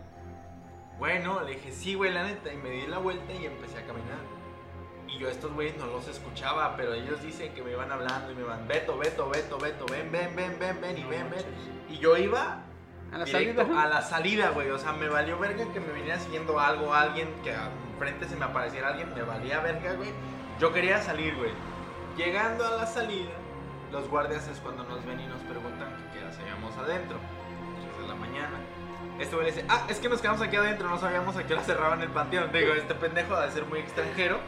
[0.99, 2.53] Bueno, le dije, sí, güey, la neta.
[2.53, 4.19] Y me di la vuelta y empecé a caminar.
[5.07, 8.31] Y yo a estos güeyes no los escuchaba, pero ellos dicen que me iban hablando
[8.31, 11.45] y me iban, Beto, Beto, Beto, Beto, ven, ven, ven, ven, ven y ven, ven.
[11.89, 12.61] Y yo iba
[13.11, 13.83] A la directo salida.
[13.83, 14.71] a la salida, güey.
[14.71, 17.55] O sea, me valió verga que me viniera siguiendo algo, alguien, que
[17.93, 20.11] enfrente se me apareciera alguien, me valía verga, güey.
[20.59, 21.51] Yo quería salir, güey.
[22.17, 23.31] Llegando a la salida,
[23.93, 27.19] los guardias es cuando nos ven y nos preguntan que qué hacíamos adentro.
[27.97, 28.59] 3 de la mañana.
[29.21, 31.55] Este güey le dice, ah, es que nos quedamos aquí adentro, no sabíamos a qué
[31.55, 32.51] hora cerraban el panteón.
[32.53, 34.39] Digo, este pendejo ha de ser muy extranjero.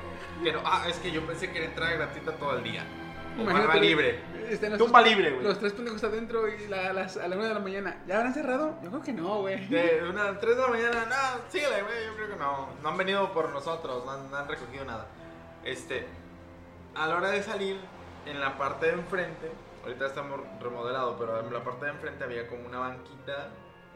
[0.43, 2.85] Que no, ah, es que yo pensé que era entrada gratuita todo el día.
[3.39, 4.19] O barra libre.
[4.49, 5.45] están los Tumba tres- libre, güey.
[5.45, 7.97] Los tres pendejos adentro y la, las- a la 1 de la mañana.
[8.07, 8.75] ¿Ya habrán cerrado?
[8.83, 9.67] Yo creo que no, güey.
[9.69, 12.69] De una 3 de la mañana, no, síguele, güey, yo creo que no.
[12.83, 15.07] No han venido por nosotros, no han, no han recogido nada.
[15.65, 16.07] Este,
[16.95, 17.79] a la hora de salir,
[18.27, 19.51] en la parte de enfrente,
[19.83, 23.49] ahorita estamos remodelado, pero en la parte de enfrente había como una banquita.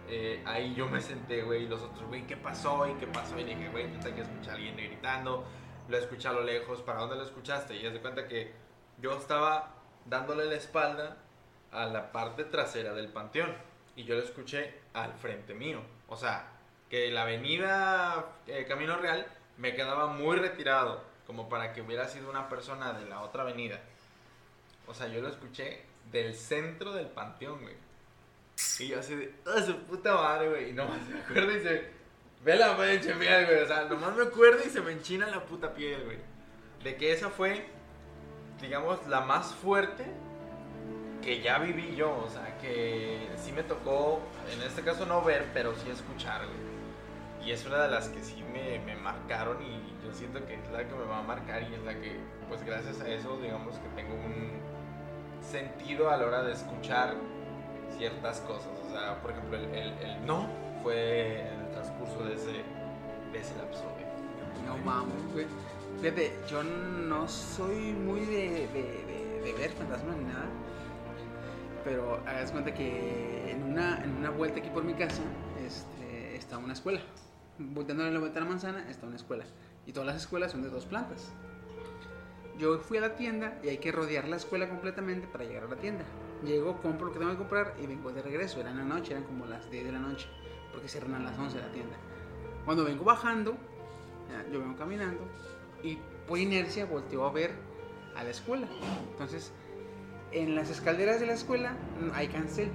[0.08, 2.86] eh, ahí yo me senté, güey, y los otros, güey, ¿qué pasó?
[2.86, 3.38] ¿Y qué pasó?
[3.38, 5.44] Y dije, güey, neta que escuché a alguien gritando.
[5.88, 7.76] Lo escuché a lo lejos, ¿para dónde lo escuchaste?
[7.76, 8.52] Y haz de cuenta que
[9.00, 9.74] yo estaba
[10.06, 11.16] dándole la espalda
[11.72, 13.54] a la parte trasera del panteón.
[13.96, 15.80] Y yo lo escuché al frente mío.
[16.08, 16.48] O sea,
[16.90, 19.26] que la avenida eh, Camino Real
[19.56, 23.80] me quedaba muy retirado, como para que hubiera sido una persona de la otra avenida.
[24.86, 25.82] O sea, yo lo escuché
[26.12, 27.76] del centro del panteón, güey.
[28.78, 30.70] Y yo así de, ¡ah, su puta madre, güey!
[30.70, 32.04] Y nomás me acuerdo y se...
[32.44, 33.62] Ve la piel, güey.
[33.62, 36.18] O sea, nomás me acuerdo y se me enchina la puta piel, güey.
[36.82, 37.66] De que esa fue,
[38.60, 40.04] digamos, la más fuerte
[41.22, 42.14] que ya viví yo.
[42.14, 44.20] O sea, que sí me tocó,
[44.52, 47.48] en este caso no ver, pero sí escuchar, güey.
[47.48, 50.70] Y es una de las que sí me, me marcaron y yo siento que es
[50.72, 52.18] la que me va a marcar y es la que,
[52.48, 54.50] pues gracias a eso, digamos que tengo un
[55.42, 57.14] sentido a la hora de escuchar
[57.96, 58.68] ciertas cosas.
[58.86, 60.48] O sea, por ejemplo, el, el- el no
[60.82, 62.52] fue en el transcurso de ese,
[63.32, 64.04] de ese lapso, güey.
[64.66, 65.46] No mames, güey.
[66.00, 70.46] Fíjate, yo no soy muy de, de, de- de ver fantasmas ni nada.
[71.84, 75.22] Pero hagas cuenta que en una, en una vuelta aquí por mi casa
[75.66, 77.00] este, está una escuela.
[77.58, 79.44] Volteándole la vuelta a la manzana está una escuela.
[79.86, 81.30] Y todas las escuelas son de dos plantas.
[82.58, 85.68] Yo fui a la tienda y hay que rodear la escuela completamente para llegar a
[85.68, 86.04] la tienda.
[86.44, 88.60] Llego, compro lo que tengo que comprar y vengo de regreso.
[88.60, 90.28] Era en la noche, eran como las 10 de la noche,
[90.72, 91.96] porque cierran a las 11 la tienda.
[92.64, 93.56] Cuando vengo bajando,
[94.52, 95.20] yo vengo caminando
[95.82, 97.52] y por inercia volteo a ver
[98.16, 98.66] a la escuela.
[99.10, 99.52] Entonces,
[100.32, 101.72] en las escaleras de la escuela
[102.14, 102.70] hay cancel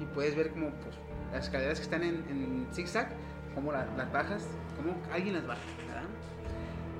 [0.00, 0.94] y puedes ver como pues,
[1.32, 3.10] las escaleras que están en, en zigzag,
[3.54, 4.46] como la- las bajas,
[4.76, 6.04] como alguien las baja, ¿verdad?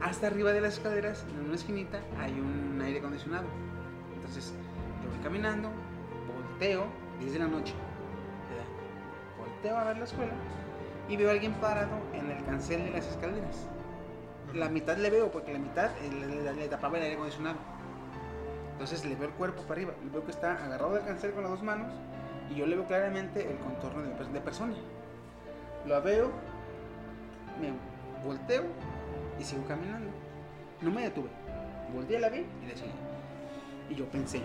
[0.00, 3.46] Hasta arriba de las escaleras, en una esquinita, hay un aire acondicionado.
[4.14, 4.54] Entonces,
[5.02, 5.70] yo voy caminando,
[6.32, 6.86] volteo,
[7.18, 7.74] 10 de la noche,
[9.38, 10.32] volteo a ver la escuela
[11.08, 13.66] y veo a alguien parado en el cancel de las escaleras.
[14.54, 17.56] La mitad le veo, porque la mitad eh, le, tapaba el aire acondicionado.
[18.72, 21.50] Entonces le veo el cuerpo para arriba veo que está agarrado del cancel con las
[21.50, 21.92] dos manos
[22.48, 24.74] y yo le veo claramente el contorno de persona.
[25.86, 26.30] Lo veo,
[27.60, 27.72] me
[28.24, 28.62] volteo
[29.38, 30.10] y sigo caminando.
[30.80, 31.28] No me detuve.
[31.94, 32.92] Volteé, la vi y le seguí.
[33.90, 34.42] Y yo pensé,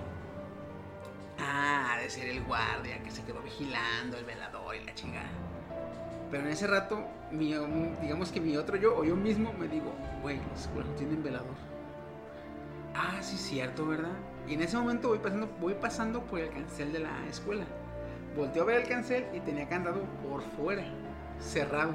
[1.39, 5.29] ah, de ser el guardia que se quedó vigilando, el velador y la chingada.
[6.31, 7.53] Pero en ese rato, mi,
[8.01, 11.55] digamos que mi otro yo o yo mismo me digo, güey, no tienen velador.
[12.95, 14.13] Ah, sí, cierto, ¿verdad?
[14.47, 17.65] Y en ese momento voy pasando, voy pasando por el cancel de la escuela.
[18.35, 20.83] Volteo a ver el cancel y tenía candado por fuera,
[21.39, 21.93] cerrado.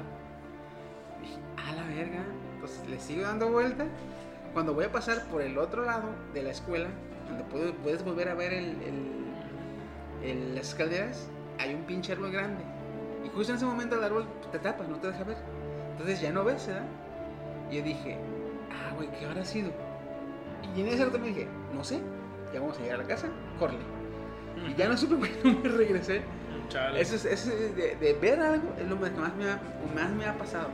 [1.21, 2.23] Dije, a la verga.
[2.59, 3.85] Entonces le sigo dando vuelta.
[4.53, 6.87] Cuando voy a pasar por el otro lado de la escuela,
[7.27, 7.43] donde
[7.83, 11.27] puedes volver a ver el, el- el- las escaleras,
[11.59, 12.63] hay un pinche árbol grande.
[13.23, 15.37] Y justo en ese momento el árbol te tapa, no te deja ver.
[15.91, 16.83] Entonces ya no ves, ¿verdad?
[17.71, 18.17] Y yo dije,
[18.71, 19.71] ah, güey, ¿qué habrá sido?
[20.75, 21.99] Y en ese rato me dije, no sé,
[22.53, 23.27] ya vamos a llegar a la casa,
[23.59, 23.77] corre.
[24.67, 26.21] Y ya no supe, no me regresé.
[26.69, 26.99] Chale.
[27.01, 29.59] Eso es, eso es de, de ver algo es lo que más me, ha,
[29.95, 30.67] más me ha pasado.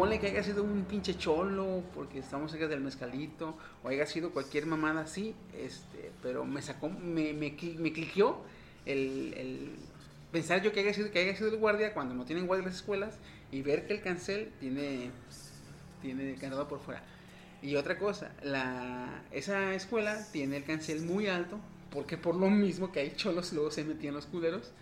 [0.00, 3.54] Ponle que haya sido un pinche cholo, porque estamos cerca del mezcalito,
[3.84, 8.38] o haya sido cualquier mamada así, este, pero me sacó, me, me, me cliqueó
[8.86, 9.72] el, el
[10.32, 12.76] pensar yo que haya, sido, que haya sido el guardia cuando no tienen guardia las
[12.76, 13.18] escuelas
[13.52, 15.10] y ver que el cancel tiene,
[16.00, 17.02] tiene candado por fuera.
[17.60, 21.60] Y otra cosa, la, esa escuela tiene el cancel muy alto,
[21.92, 24.72] porque por lo mismo que hay cholos luego se metían los culeros.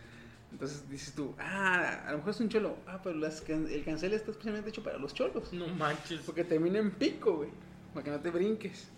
[0.50, 2.76] Entonces dices tú, ah, a lo mejor es un cholo.
[2.86, 5.52] Ah, pero las can- el cancel está especialmente hecho para los cholos.
[5.52, 6.20] No manches.
[6.24, 7.50] Porque termina en pico, güey.
[7.94, 8.88] Para que no te brinques.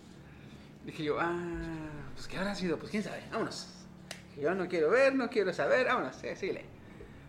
[0.85, 1.35] Dije yo, ah,
[2.15, 2.77] pues ¿qué habrá sido?
[2.79, 3.67] Pues quién sabe, vámonos.
[4.29, 6.65] Dije, yo no quiero ver, no quiero saber, vámonos, eh, síguele.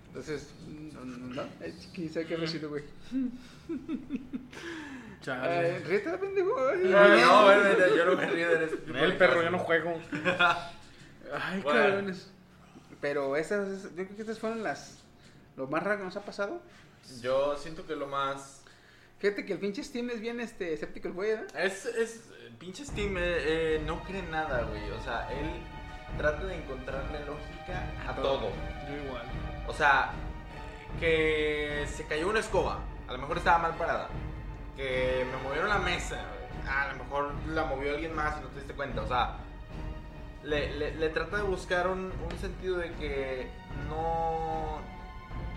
[0.08, 0.54] Entonces,
[0.92, 2.84] no, no, no, eh, quién sabe qué habrá sido, güey.
[5.20, 5.80] Chale.
[5.80, 6.56] Pendejo.
[6.58, 8.76] Ah, no, güey, yo no me río de eso.
[8.94, 10.00] El perro, yo no juego.
[11.32, 11.80] Ay, Bueno.
[11.80, 12.30] cabrones.
[13.02, 15.02] Pero esas, yo creo que estas fueron las,
[15.56, 16.62] lo más raro que nos ha pasado.
[17.20, 18.62] Yo siento que lo más.
[19.18, 21.60] Fíjate que el pinche Steam es bien este, escéptico el güey, ¿verdad?
[21.60, 22.30] Es, es.
[22.60, 24.88] Pinche Steam eh, eh, no cree nada, güey.
[24.92, 25.50] O sea, él
[26.16, 28.50] trata de encontrarle lógica a todo.
[28.88, 29.24] Yo igual.
[29.66, 30.12] O sea,
[31.00, 32.78] que se cayó una escoba.
[33.08, 34.08] A lo mejor estaba mal parada.
[34.76, 36.16] Que me movieron la mesa.
[36.16, 36.68] güey.
[36.72, 39.02] A lo mejor la movió alguien más y no te diste cuenta.
[39.02, 39.38] O sea,
[40.44, 43.46] le, le- le trata de buscar un, un sentido de que
[43.88, 44.80] no.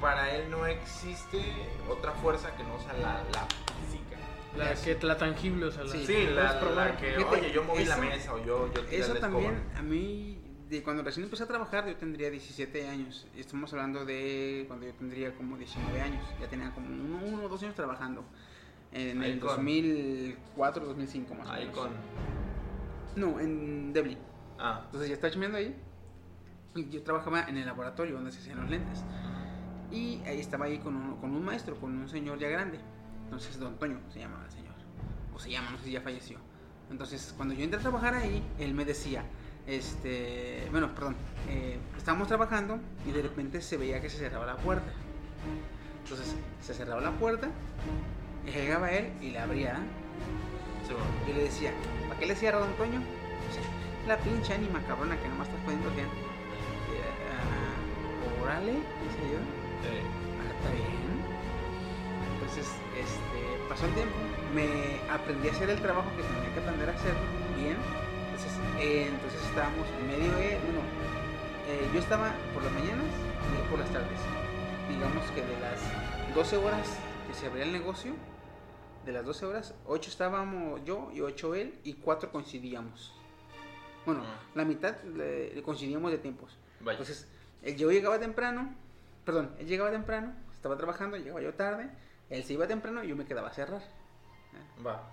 [0.02, 1.42] Para él no existe
[1.90, 3.48] otra fuerza que no sea la, la
[3.82, 4.18] física.
[4.58, 6.06] La, que, la tangible, o sea, la, Sí.
[6.06, 6.98] Sí, la, probar.
[6.98, 9.82] que, Fíjate, oye, yo moví la mesa o yo, yo tiré Eso la también, a
[9.82, 10.38] mí,
[10.70, 13.26] de cuando recién empecé a trabajar, yo tendría 17 años.
[13.38, 16.24] Estamos hablando de cuando yo tendría como 19 años.
[16.42, 18.24] Ya tenía como uno, uno o dos años trabajando.
[18.92, 21.78] En Ahí el con- 2004, 2005 más o Ahí menos.
[21.80, 21.92] con.
[23.16, 24.18] No, en Devlin.
[24.60, 25.76] Ah, Entonces ya estaba chameando ahí.
[26.76, 29.04] Y yo trabajaba en el laboratorio donde se hacían los lentes.
[29.92, 32.80] Y ahí estaba ahí con un, con un maestro, con un señor ya grande.
[33.26, 34.74] Entonces, don Toño se llamaba el señor.
[35.34, 36.38] O se llama, no sé si ya falleció.
[36.90, 39.24] Entonces, cuando yo entré a trabajar ahí, él me decía,
[39.68, 41.16] este, bueno, perdón,
[41.50, 44.92] eh, estábamos trabajando y de repente se veía que se cerraba la puerta.
[46.04, 47.50] Entonces, se cerraba la puerta,
[48.46, 49.78] y llegaba él y la abría.
[50.88, 51.06] sí, bueno.
[51.28, 51.72] Yo le decía,
[52.08, 53.00] ¿para qué le cierra don Toño?
[53.00, 53.62] Dice,
[54.08, 56.06] la pinche ánima cabrona que nomás estás poniendo bien.
[56.06, 56.10] Eh,
[58.44, 59.40] órale, dice yo.
[59.82, 59.98] Sí.
[60.42, 61.26] Ah, está bien.
[62.34, 64.16] Entonces, este, pasó el tiempo,
[64.54, 67.14] me aprendí a hacer el trabajo que tenía que aprender a hacer
[67.58, 67.78] bien.
[68.30, 70.82] Entonces, eh, entonces estábamos en medio de, bueno,
[71.68, 73.06] eh, yo estaba por las mañanas
[73.50, 74.20] y él por las tardes.
[74.90, 75.82] Digamos que de las
[76.36, 78.14] 12 horas que se abría el negocio,
[79.04, 83.15] de las 12 horas, 8 estábamos yo y 8 él y 4 coincidíamos.
[84.06, 84.24] Bueno,
[84.54, 86.52] la mitad le- coincidíamos de tiempos.
[86.80, 87.00] Vaya.
[87.00, 87.28] Entonces,
[87.64, 88.74] él- yo llegaba temprano,
[89.26, 91.90] perdón, él llegaba temprano, estaba trabajando, llegaba yo tarde,
[92.30, 93.82] él se iba temprano y yo me quedaba a cerrar.
[94.86, 95.04] Va.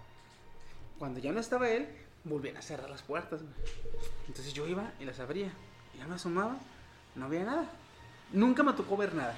[0.98, 1.88] Cuando ya no estaba él,
[2.24, 3.40] volvían a cerrar las puertas.
[4.28, 5.50] Entonces yo iba y las abría.
[5.98, 6.56] Ya me asomaba,
[7.16, 7.64] no había nada.
[8.32, 9.34] Nunca me tocó ver nada.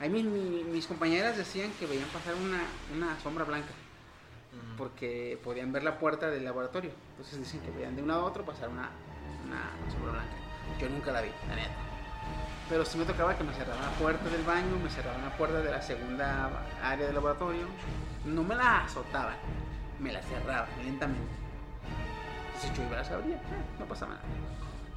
[0.00, 2.60] Ahí mis, mi- mis compañeras decían que veían pasar una,
[2.94, 3.70] una sombra blanca.
[4.76, 6.90] Porque podían ver la puerta del laboratorio.
[7.10, 8.90] Entonces dicen que veían de un lado a otro pasar una,
[9.46, 10.34] una sombra blanca.
[10.78, 11.72] Yo nunca la vi, la neta.
[12.68, 15.60] Pero sí me tocaba que me cerraban la puerta del baño, me cerraban la puerta
[15.60, 16.50] de la segunda
[16.82, 17.66] área del laboratorio.
[18.24, 19.36] No me la azotaban,
[20.00, 21.32] me la cerraban lentamente.
[22.46, 23.40] Entonces yo iba a las abría,
[23.78, 24.24] no pasaba nada.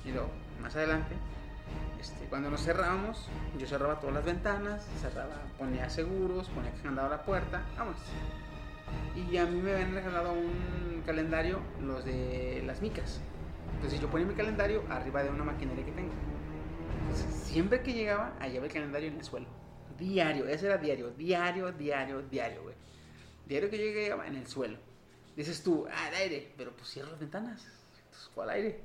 [0.05, 0.29] Y luego,
[0.61, 1.15] más adelante,
[1.99, 3.27] este, cuando nos cerrábamos,
[3.57, 7.97] yo cerraba todas las ventanas, cerraba, ponía seguros, ponía candado a la puerta, vamos.
[9.15, 13.21] Y a mí me habían regalado un calendario, los de las micas.
[13.75, 16.11] Entonces yo ponía mi calendario arriba de una maquinaria que tengo.
[17.01, 19.47] Entonces, siempre que llegaba, hallaba el calendario en el suelo.
[19.97, 22.75] Diario, ese era diario, diario, diario, diario, güey.
[23.45, 24.77] Diario que yo llegaba en el suelo.
[25.35, 27.65] Dices tú, ah, el aire, pero pues cierra las ventanas.
[28.05, 28.79] Entonces, ¿cuál aire?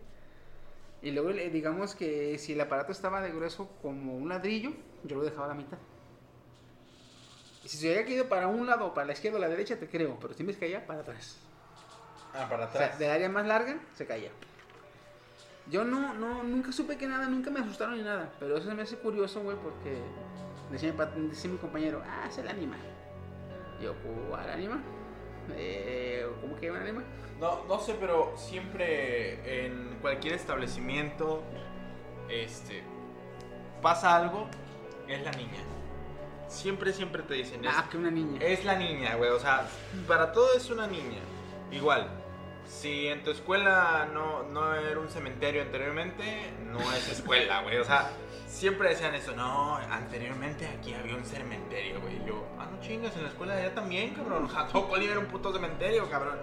[1.03, 4.73] Y luego, digamos que si el aparato estaba de grueso como un ladrillo,
[5.05, 5.79] yo lo dejaba a la mitad.
[7.65, 9.89] Y si se hubiera caído para un lado, para la izquierda o la derecha, te
[9.89, 11.39] creo, pero si me caía para atrás.
[12.35, 12.99] Ah, para O sea, atrás.
[12.99, 14.31] del área más larga, se caía.
[15.71, 18.75] Yo no, no, nunca supe que nada, nunca me asustaron ni nada, pero eso se
[18.75, 20.01] me hace curioso, güey, porque
[20.71, 22.81] decía mi, decía mi compañero, ah, es el animal.
[23.79, 23.95] Y yo,
[24.29, 24.81] ¿cuál animal?
[25.53, 27.05] Eh, ¿Cómo que un animal?
[27.39, 31.43] No, no sé, pero siempre en cualquier establecimiento,
[32.29, 32.83] este,
[33.83, 34.49] pasa algo,
[35.09, 35.61] es la niña.
[36.51, 38.41] Siempre, siempre te dicen, es, Ah, que una niña.
[38.43, 39.31] es la niña, güey.
[39.31, 39.67] O sea,
[40.07, 41.21] para todo es una niña.
[41.71, 42.09] Igual,
[42.67, 47.79] si en tu escuela no, no era un cementerio anteriormente, no es escuela, güey.
[47.79, 48.11] O sea,
[48.47, 52.19] siempre decían eso, no, anteriormente aquí había un cementerio, güey.
[52.27, 54.49] Yo, ah, no chingas, en la escuela de allá también, cabrón.
[54.53, 56.39] Jatocoli era un puto cementerio, cabrón.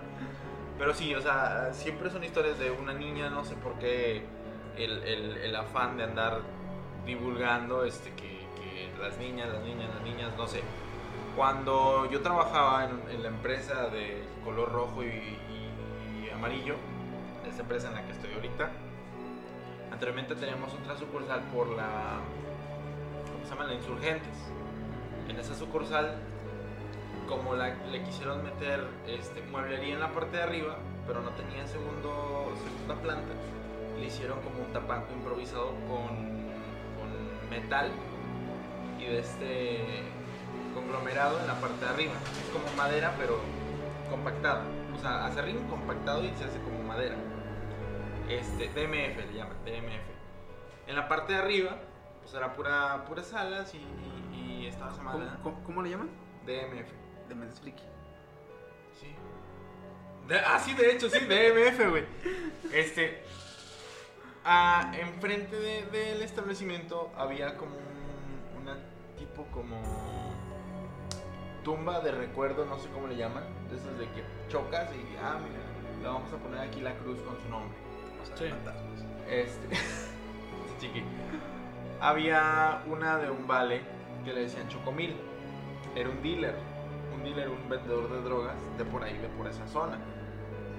[0.79, 4.23] Pero sí, o sea, siempre son historias de una niña, no sé por qué
[4.77, 6.41] el, el- el afán de andar
[7.05, 8.36] divulgando este, que,
[8.77, 10.61] que las niñas, las niñas, las niñas, no sé.
[11.35, 16.75] Cuando yo trabajaba en, la empresa de color rojo y, amarillo,
[17.47, 18.69] esta empresa en la que estoy ahorita,
[19.91, 22.19] anteriormente teníamos otra sucursal por la,
[23.31, 23.65] ¿cómo se llama?
[23.65, 24.35] La Insurgentes.
[25.27, 26.15] En esa sucursal
[27.27, 32.53] como le quisieron meter este, mueblería en la parte de arriba, pero no tenía segundo,
[32.63, 33.33] segunda planta,
[33.99, 36.37] le hicieron como un tapanco improvisado con
[37.49, 37.91] metal
[39.07, 40.03] y de este
[40.73, 42.13] conglomerado en la parte de arriba.
[42.43, 43.39] Es como madera, pero
[44.09, 44.63] compactada.
[44.95, 47.15] O sea, hace arriba compactado y se hace como madera.
[48.29, 50.87] Este, DMF le llaman, DMF.
[50.87, 51.77] En la parte de arriba,
[52.21, 55.39] pues era pura, puras alas y, y, y estaba esa ¿Cómo, madera.
[55.43, 56.09] cómo- cómo le llaman?
[56.45, 56.89] DMF.
[57.29, 57.83] De me explique.
[58.99, 59.13] Sí.
[60.27, 62.05] De- ah, sí, de hecho, sí, DMF, güey.
[62.73, 63.23] Este.
[64.45, 67.96] ah, enfrente de- del establecimiento había como un,
[69.17, 69.75] tipo como
[71.63, 75.37] tumba de recuerdo, no sé cómo le llaman, de esas de que chocas y ah,
[75.43, 75.59] mira,
[76.01, 77.77] le vamos a poner aquí la cruz con su nombre.
[78.21, 78.49] O sea, Sí.
[78.49, 79.05] fantasmas.
[79.27, 79.67] Este,
[80.79, 81.03] chiqui.
[81.99, 83.81] Había una de un vale
[84.23, 85.15] que le decían Chocomil.
[85.95, 86.55] Era un dealer,
[87.15, 89.97] un dealer, un vendedor de drogas de por ahí, de por esa zona.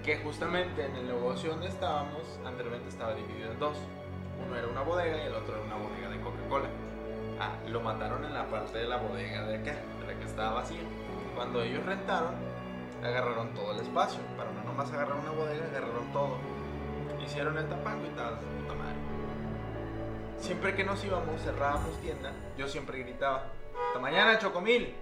[0.04, 3.76] Que justamente en el negocio donde estábamos, anteriormente estaba dividido en dos.
[4.46, 6.68] Uno era una bodega y el otro era una bodega de Coca-Cola.
[7.40, 10.54] Ah, lo mataron en la parte de la bodega de acá, de la que estaba
[10.54, 10.80] vacía.
[11.36, 12.34] Cuando ellos rentaron,
[13.02, 14.20] agarraron todo el espacio.
[14.36, 16.36] Para no nomás agarrar una bodega, agarraron todo.
[17.24, 18.96] Hicieron el tapanco y tal, puta madre.
[20.38, 23.44] Siempre que nos íbamos, cerrábamos tienda, yo siempre gritaba,
[23.86, 24.94] hasta mañana Chocomil.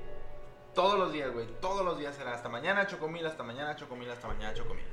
[0.75, 4.29] Todos los días, güey, todos los días era hasta mañana Chocomil, hasta mañana Chocomil, hasta
[4.29, 4.85] mañana Chocomil.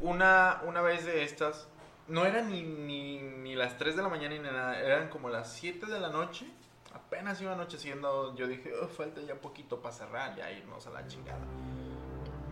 [0.00, 1.68] Una, una vez de estas,
[2.10, 5.52] no eran ni, ni, ni las 3 de la mañana ni nada, eran como las
[5.52, 6.46] 7 de la noche.
[6.92, 11.06] Apenas iba anocheciendo, yo dije, "Oh, falta ya poquito para cerrar, ya irnos a la
[11.06, 11.46] chingada.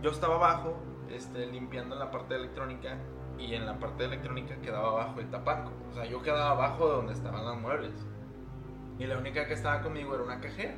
[0.01, 0.77] Yo estaba abajo,
[1.09, 2.97] este, limpiando la parte electrónica
[3.37, 5.71] y en la parte electrónica quedaba abajo el tapanco.
[5.89, 7.91] O sea, yo quedaba abajo de donde estaban los muebles.
[8.97, 10.75] Y la única que estaba conmigo era una cajera,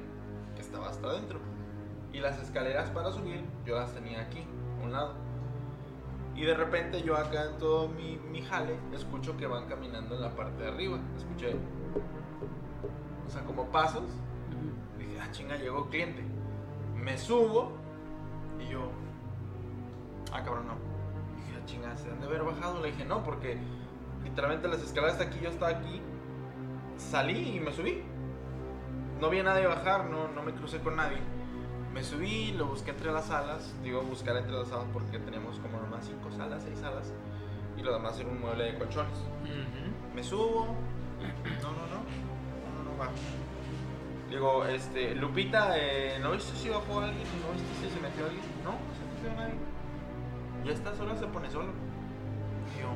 [0.55, 1.39] que estaba hasta adentro.
[2.13, 4.43] Y las escaleras para subir, yo las tenía aquí,
[4.79, 5.30] a un lado.
[6.41, 10.21] Y de repente yo acá en todo mi, mi jale, escucho que van caminando en
[10.21, 10.97] la parte de arriba.
[11.15, 11.55] Escuché,
[13.27, 14.09] o sea, como pasos.
[14.97, 16.23] Dije, ah, chinga, llegó cliente.
[16.95, 17.73] Me subo
[18.59, 18.89] y yo,
[20.33, 20.73] ah, cabrón, no.
[21.35, 22.81] Dije, ah, chinga, se han de haber bajado.
[22.81, 23.59] Le dije, no, porque
[24.23, 26.01] literalmente las escaleras de aquí, yo estaba aquí
[26.97, 28.01] salí y me subí.
[29.19, 31.19] No vi a nadie bajar, no, no me crucé con nadie.
[31.93, 33.73] Me subí, lo busqué entre las salas.
[33.83, 37.11] Digo buscar entre las salas porque teníamos como nomás cinco salas, seis salas.
[37.77, 39.19] Y lo demás era un mueble de colchones.
[40.15, 40.75] Me subo.
[41.61, 41.97] No, no, no.
[41.97, 43.09] No, no, no, va.
[44.29, 47.27] Digo, este, Lupita, eh, ¿no viste si bajó alguien?
[47.41, 48.43] ¿No viste si se metió alguien?
[48.63, 49.55] No, no se metió nadie.
[50.63, 51.73] Y a estas horas se pone solo.
[52.75, 52.87] Y yo,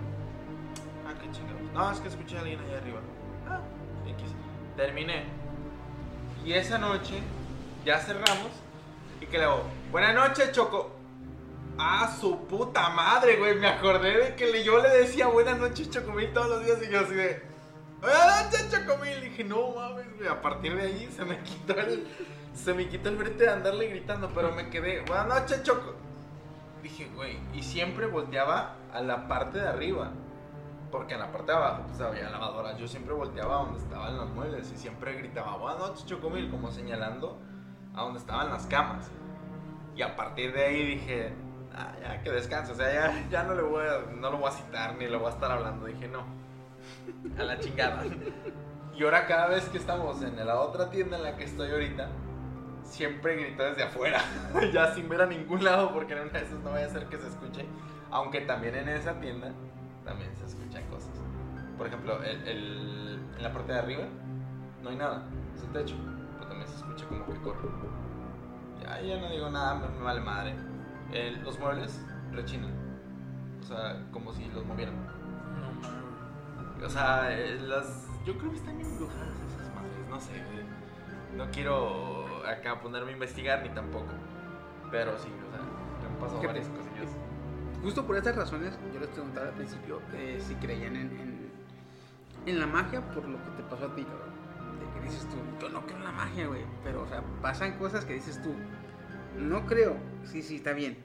[1.06, 1.62] ah, qué chingados.
[1.74, 3.00] No, es que escuché a alguien allá arriba.
[3.50, 3.60] Ah,
[4.08, 4.32] X.
[4.78, 5.26] Terminé.
[6.46, 7.20] Y esa noche,
[7.84, 8.65] ya cerramos.
[9.22, 10.92] Y que le hago, buenas noches, Choco.
[11.78, 13.56] Ah, su puta madre, güey.
[13.56, 16.80] Me acordé de que yo le decía buenas noches, Chocomil, todos los días.
[16.88, 17.44] Y yo así de,
[18.02, 19.18] buenas noches, Chocomil.
[19.18, 20.30] Y dije, no mames, güey.
[20.30, 22.08] A partir de ahí se me quitó el,
[22.54, 24.30] se me quitó el brete de andarle gritando.
[24.34, 25.96] Pero me quedé, buenas noches, Choco.
[26.82, 27.38] Dije, güey.
[27.54, 30.12] Y siempre volteaba a la parte de arriba.
[30.92, 32.78] Porque en la parte de abajo pues había lavadoras.
[32.78, 37.38] Yo siempre volteaba donde estaban los muebles y siempre gritaba, buenas noches, Chocomil, como señalando
[37.96, 39.10] a donde estaban las camas.
[39.96, 41.34] Y a partir de ahí dije,
[41.74, 44.50] ah, ya que descanse, o sea, ya, ya no, le voy a, no lo voy
[44.50, 45.86] a citar ni le voy a estar hablando.
[45.86, 46.26] Dije, no,
[47.40, 48.04] a la chingada.
[48.96, 52.10] Y ahora cada vez que estamos en la otra tienda en la que estoy ahorita,
[52.84, 54.22] siempre grito desde afuera,
[54.74, 57.08] ya sin ver a ningún lado, porque en una de esas no vaya a ser
[57.08, 57.66] que se escuche.
[58.12, 59.52] Aunque también en esa tienda
[60.06, 61.12] también se escuchan cosas.
[61.78, 64.04] Por ejemplo, en la parte de arriba
[64.82, 65.96] no hay nada, es el techo,
[67.04, 67.70] como que corre.
[68.82, 70.56] Ya, ya no digo nada, me, me vale madre.
[71.12, 72.02] El- los muebles
[72.32, 72.72] rechinan,
[73.62, 74.96] o sea, como si los movieran.
[74.96, 76.84] No mames.
[76.84, 78.08] O sea, eh, las.
[78.26, 80.34] Yo creo que están embrujadas esas madres, no sé.
[81.36, 84.08] No quiero acá ponerme a investigar ni tampoco.
[84.92, 85.62] Pero sí, o sea,
[86.02, 87.10] me han pasado varias cosillas.
[87.84, 91.52] Justo por estas razones, yo les preguntaba al principio eh, si creían en, en,
[92.48, 94.35] en la magia por lo que te pasó a ti, cabrón.
[94.96, 96.62] Que dices tú, yo no creo en la magia, güey.
[96.84, 98.54] Pero, o sea, pasan cosas que dices tú,
[99.38, 100.98] no creo, sí, sí, está bien.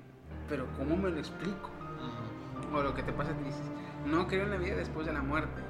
[0.48, 1.70] Pero, ¿cómo me lo explico?
[1.98, 2.76] Ujú.
[2.76, 3.62] O lo que te pasa, te dices,
[4.06, 5.60] no creo en la vida después de la muerte.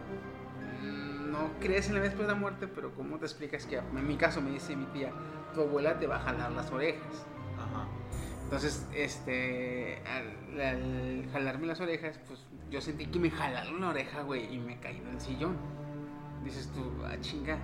[0.82, 3.76] Mm, No crees en la vida después de la muerte, pero ¿cómo te explicas que,
[3.78, 5.12] en mi caso, me dice mi tía,
[5.54, 7.26] tu abuela te va a jalar las orejas?
[7.56, 7.86] Ajá.
[8.44, 12.40] Entonces, este, al, al jalarme las orejas, pues
[12.70, 15.56] yo sentí que me jalaron la oreja, güey, y me caí del sillón.
[16.44, 17.58] Dices tú, ah, chinga.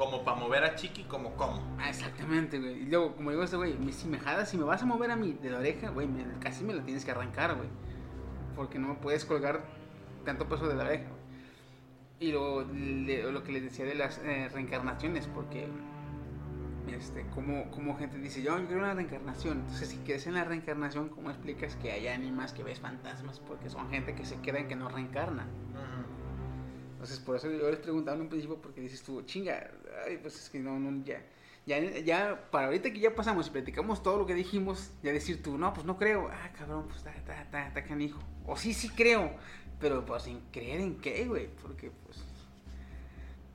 [0.00, 1.60] Como para mover a Chiqui, como como.
[1.78, 2.84] Ah, exactamente, güey.
[2.84, 5.16] Y luego, como digo este güey, si me jalas, si me vas a mover a
[5.16, 7.68] mí de la oreja, güey, me- casi me la tienes que arrancar, güey.
[8.56, 9.60] Porque no me puedes colgar
[10.24, 11.20] tanto peso de la oreja, güey.
[12.18, 15.68] Y luego, le- lo que les decía de las eh, reencarnaciones, porque,
[16.90, 19.58] este, como, como gente dice, yo en la reencarnación.
[19.58, 23.38] Entonces, si crees en la reencarnación, ¿cómo explicas que hay ánimas que ves fantasmas?
[23.40, 25.46] Porque son gente que se queda en que no reencarnan.
[27.00, 29.70] Entonces, por eso yo les preguntaba en un principio, porque dices tú, chinga,
[30.06, 31.22] ay, pues es que no, no, ya,
[31.64, 35.42] ya, ya, para ahorita que ya pasamos y platicamos todo lo que dijimos, ya decir
[35.42, 38.20] tú, no, pues no creo, ah, cabrón, pues está, está, está, está canijo.
[38.44, 39.32] O sí, sí creo,
[39.80, 42.18] pero pues sin creer en qué, güey, porque pues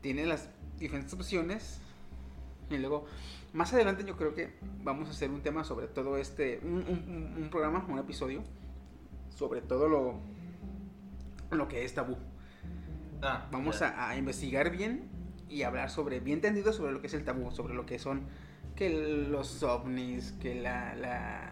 [0.02, 0.50] tiene las
[0.80, 1.82] diferentes opciones.
[2.72, 3.06] Y luego,
[3.54, 7.36] más adelante yo creo que vamos a hacer un tema sobre todo este, un- un-
[7.44, 8.44] un programa, un episodio,
[9.38, 10.16] sobre todo lo,
[11.52, 12.18] lo que es tabú.
[13.22, 15.10] Ah, Vamos a, a investigar bien
[15.50, 18.28] y hablar sobre, bien entendido sobre lo que es el tabú, sobre lo que son
[18.76, 18.90] que
[19.30, 21.52] los ovnis, que la, la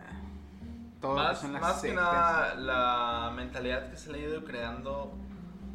[1.00, 4.22] todo lo que Más, son las más que nada, la mentalidad que se le ha
[4.30, 5.14] ido creando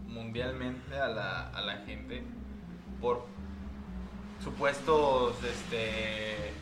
[0.07, 2.23] mundialmente a la, a la gente
[3.01, 3.25] por
[4.43, 6.53] supuestos, este,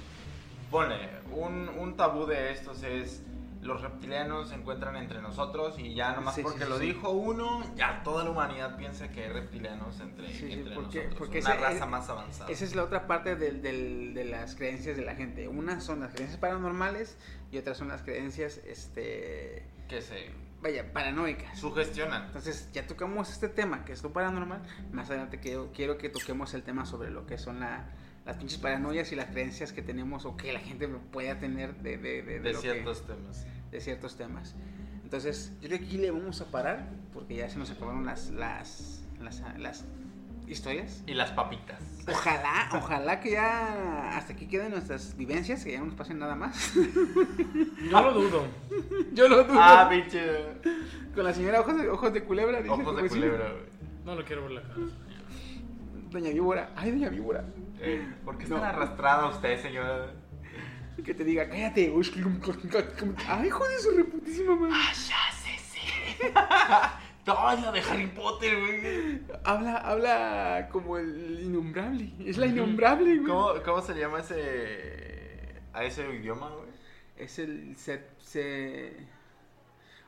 [0.71, 0.97] pone,
[1.33, 3.23] un, un tabú de estos es
[3.67, 6.87] los reptilianos se encuentran entre nosotros y ya nomás Sí, porque sí, lo sí.
[6.87, 11.41] dijo uno, ya toda la humanidad piensa que hay reptilianos entre, entre porque- nosotros, porque
[11.41, 12.51] una ese- raza más avanzada.
[12.51, 15.49] Esa es la otra parte del- del- de las creencias de la gente.
[15.49, 17.19] Unas son las creencias paranormales
[17.51, 20.31] y otras son las creencias, este, que se
[20.63, 21.59] vaya, paranoicas.
[21.59, 22.27] sugestionan.
[22.27, 24.63] Entonces, ya tocamos este tema, que es lo paranormal.
[24.93, 27.91] Más adelante quiero, quiero que toquemos el tema sobre lo que son la-
[28.25, 31.97] las pinches paranoias y las creencias que tenemos o que la gente pueda tener de,
[31.97, 33.47] de, de, de De lo que- ciertos temas.
[33.71, 34.55] De ciertos temas.
[35.03, 38.31] Entonces, yo creo que aquí le vamos a parar porque ya se nos acabaron las,
[38.31, 39.85] las, las, las
[40.49, 41.03] historias.
[41.07, 41.81] Y las papitas.
[42.09, 46.35] Ojalá, ojalá que ya hasta aquí queden nuestras vivencias, que ya no nos pasen nada
[46.35, 46.75] más.
[47.91, 48.47] Yo lo dudo.
[49.13, 49.59] Yo lo dudo.
[49.61, 50.23] Ah, pinche.
[51.15, 52.59] Con la señora Ojos de, ojos de Culebra.
[52.61, 53.65] dice Ojos de culebra, güey.
[54.05, 54.75] No lo quiero ver la cara.
[56.11, 56.71] Doña Víbora.
[56.77, 57.45] Ay, Doña Víbora.
[57.81, 58.57] Eh, ¿Por qué es No.
[58.57, 60.13] tan arrastrada usted, señora?
[61.05, 61.93] Que te diga, cállate.
[63.29, 64.75] Ay, hijo de su reputísima madre.
[67.27, 69.21] Ay, la de Harry Potter, güey.
[69.45, 72.13] Habla, habla como el innombrable.
[72.25, 73.27] Es la innombrable, güey.
[73.27, 75.61] ¿Cómo, ¿Cómo se llama ese.
[75.73, 76.67] a ese idioma, güey?
[77.17, 78.97] Es el se, se-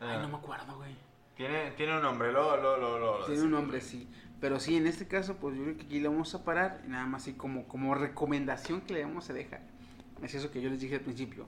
[0.00, 0.94] Ay, Ah, no me acuerdo, güey.
[1.36, 4.08] tiene, tiene un nombre, lo, lo, lo, lo- Tiene un nombre, sí.
[4.40, 6.80] Pero sí, en este caso, pues yo creo que aquí le vamos a parar.
[6.86, 9.60] y Nada más así como, como recomendación que le vamos a dejar.
[10.22, 11.46] Es eso que yo les dije al principio.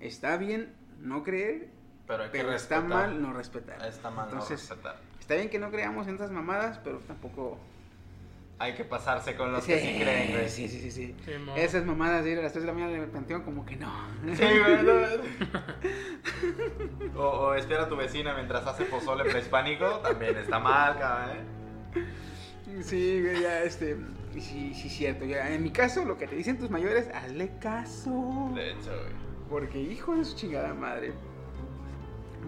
[0.00, 1.68] Está bien no creer,
[2.06, 3.08] Pero, hay que pero está respetar.
[3.08, 3.86] mal no respetar.
[3.86, 4.96] Está mal Entonces, no respetar.
[5.20, 7.58] está bien que no creamos en esas mamadas, pero tampoco...
[8.58, 10.48] Hay que pasarse con los que sí creen, güey.
[10.48, 11.16] sí, sí, sí, sí.
[11.56, 13.74] Esas mamadas de ir a las 3 de la mañana en el panteón, como que
[13.74, 13.92] no.
[14.36, 14.78] Sí, güey.
[17.16, 19.86] o espera a tu vecina mientras hace pozole prehispánico.
[19.98, 22.04] También está mal, cabrón, ¿eh?
[22.80, 23.96] Sí, güey, ya, este...
[24.32, 25.26] Sí, sí, cierto.
[25.26, 28.50] Ya, en mi caso, lo que te dicen tus mayores, hazle caso.
[28.54, 29.12] De hecho, güey.
[29.50, 31.12] Porque hijo de su chingada madre.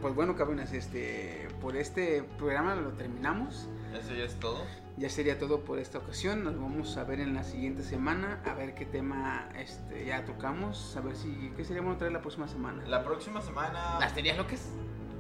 [0.01, 3.69] Pues bueno, cabrones, este, por este programa lo terminamos.
[3.93, 4.65] Eso ya es todo.
[4.97, 6.45] Ya sería todo por esta ocasión.
[6.45, 8.41] Nos vamos a ver en la siguiente semana.
[8.45, 10.97] A ver qué tema este, ya tocamos.
[10.97, 11.53] A ver si.
[11.57, 12.83] ¿Qué sería bueno traer la próxima semana?
[12.87, 13.99] La próxima semana.
[14.01, 14.69] Las teorías locas.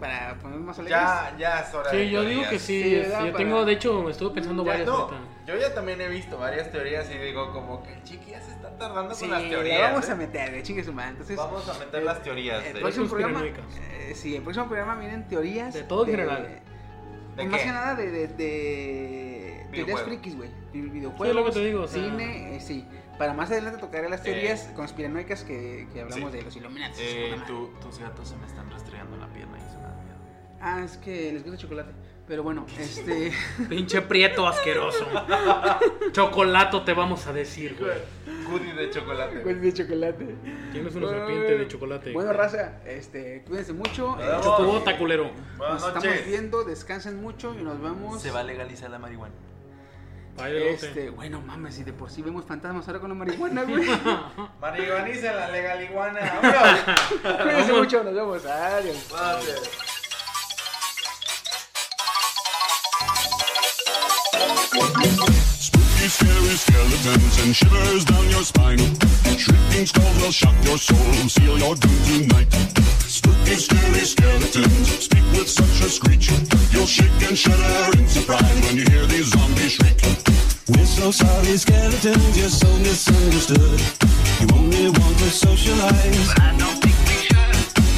[0.05, 1.01] Para ponernos más alegres.
[1.01, 2.82] Ya, ya es hora de Sí, yo digo que sí.
[2.82, 3.20] Sí, ¿verdad?
[3.24, 5.20] yo Para- tengo, de hecho, estuve pensando Ya, varias no, ahorita.
[5.47, 8.76] yo ya también he visto varias teorías y digo como que chiqui ya se está
[8.76, 9.81] tardando Sí, con las la teorías.
[9.93, 10.12] vamos ¿eh?
[10.12, 11.10] a meter, güey, chingue su madre.
[11.12, 12.64] Entonces, Vamos a meter eh, las teorías.
[12.66, 13.40] el de- próximo programa.
[13.40, 13.78] conspiranoicas.
[13.82, 15.72] eh, sí, el próximo programa vienen teorías.
[15.72, 16.60] De todo en general.
[17.36, 17.66] ¿De más qué?
[17.66, 20.02] que nada de, de, de teorías Videojuegos.
[20.02, 20.51] frikis, güey.
[20.72, 22.86] Vi- Sí, Videojuegos, lo que te digo, o sea- cine, eh, sí.
[23.18, 26.36] Para más adelante tocaré las Eh, teorías conspiranoicas que, que hablamos sí.
[26.36, 27.01] de los Illuminati.
[27.01, 27.47] Eh, su puta madre.
[27.81, 29.56] tu- tus gatos se me están rastreando la pierna
[30.66, 31.91] Ah, es que les gusta el chocolate.
[32.27, 33.32] Pero bueno, este.
[33.69, 35.07] Pinche prieto asqueroso.
[36.12, 37.99] Chocolato te vamos a decir, güey.
[38.49, 39.41] Goodie de chocolate.
[39.41, 40.35] Pues de chocolate.
[40.73, 42.12] Tienes una serpiente de chocolate.
[42.12, 44.16] Bueno, raza, este, cuídense mucho.
[44.19, 45.31] eh, Chocobota, culero.
[45.59, 46.27] Buenas nos estamos noches.
[46.27, 48.23] viendo, descansen mucho y nos vemos.
[48.23, 49.35] Se va a legalizar la marihuana.
[50.49, 53.86] Este, bueno, mames, si de por sí vemos fantasmas ahora con la marihuana, güey.
[54.62, 56.20] Marihuaniza la legaliguana.
[56.43, 57.43] ¡Vámonos!
[57.43, 58.47] Cuídense mucho, nos vemos.
[58.47, 59.11] Adiós.
[59.12, 59.93] Gracias.
[64.74, 68.78] Spooky, scary skeletons and shivers down your spine.
[69.38, 72.52] Shrieking skulls will shock your soul, seal your doom tonight.
[73.06, 76.28] Spooky, scary skeletons speak with such a screech.
[76.73, 80.02] You'll shake and shudder in surprise when you hear these zombies shriek.
[80.68, 83.81] We're so sorry, skeletons, you're so misunderstood.
[84.40, 86.83] You only want to socialize.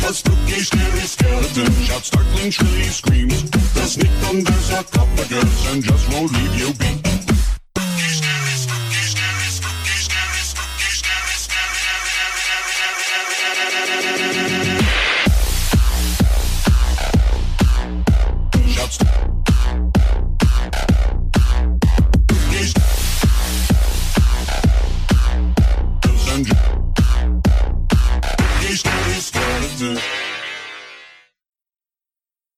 [0.08, 3.50] A spooky, scary skeleton shouts startling, shrilly screams.
[3.50, 7.25] They'll sneak under sarcophagus and just won't leave you be.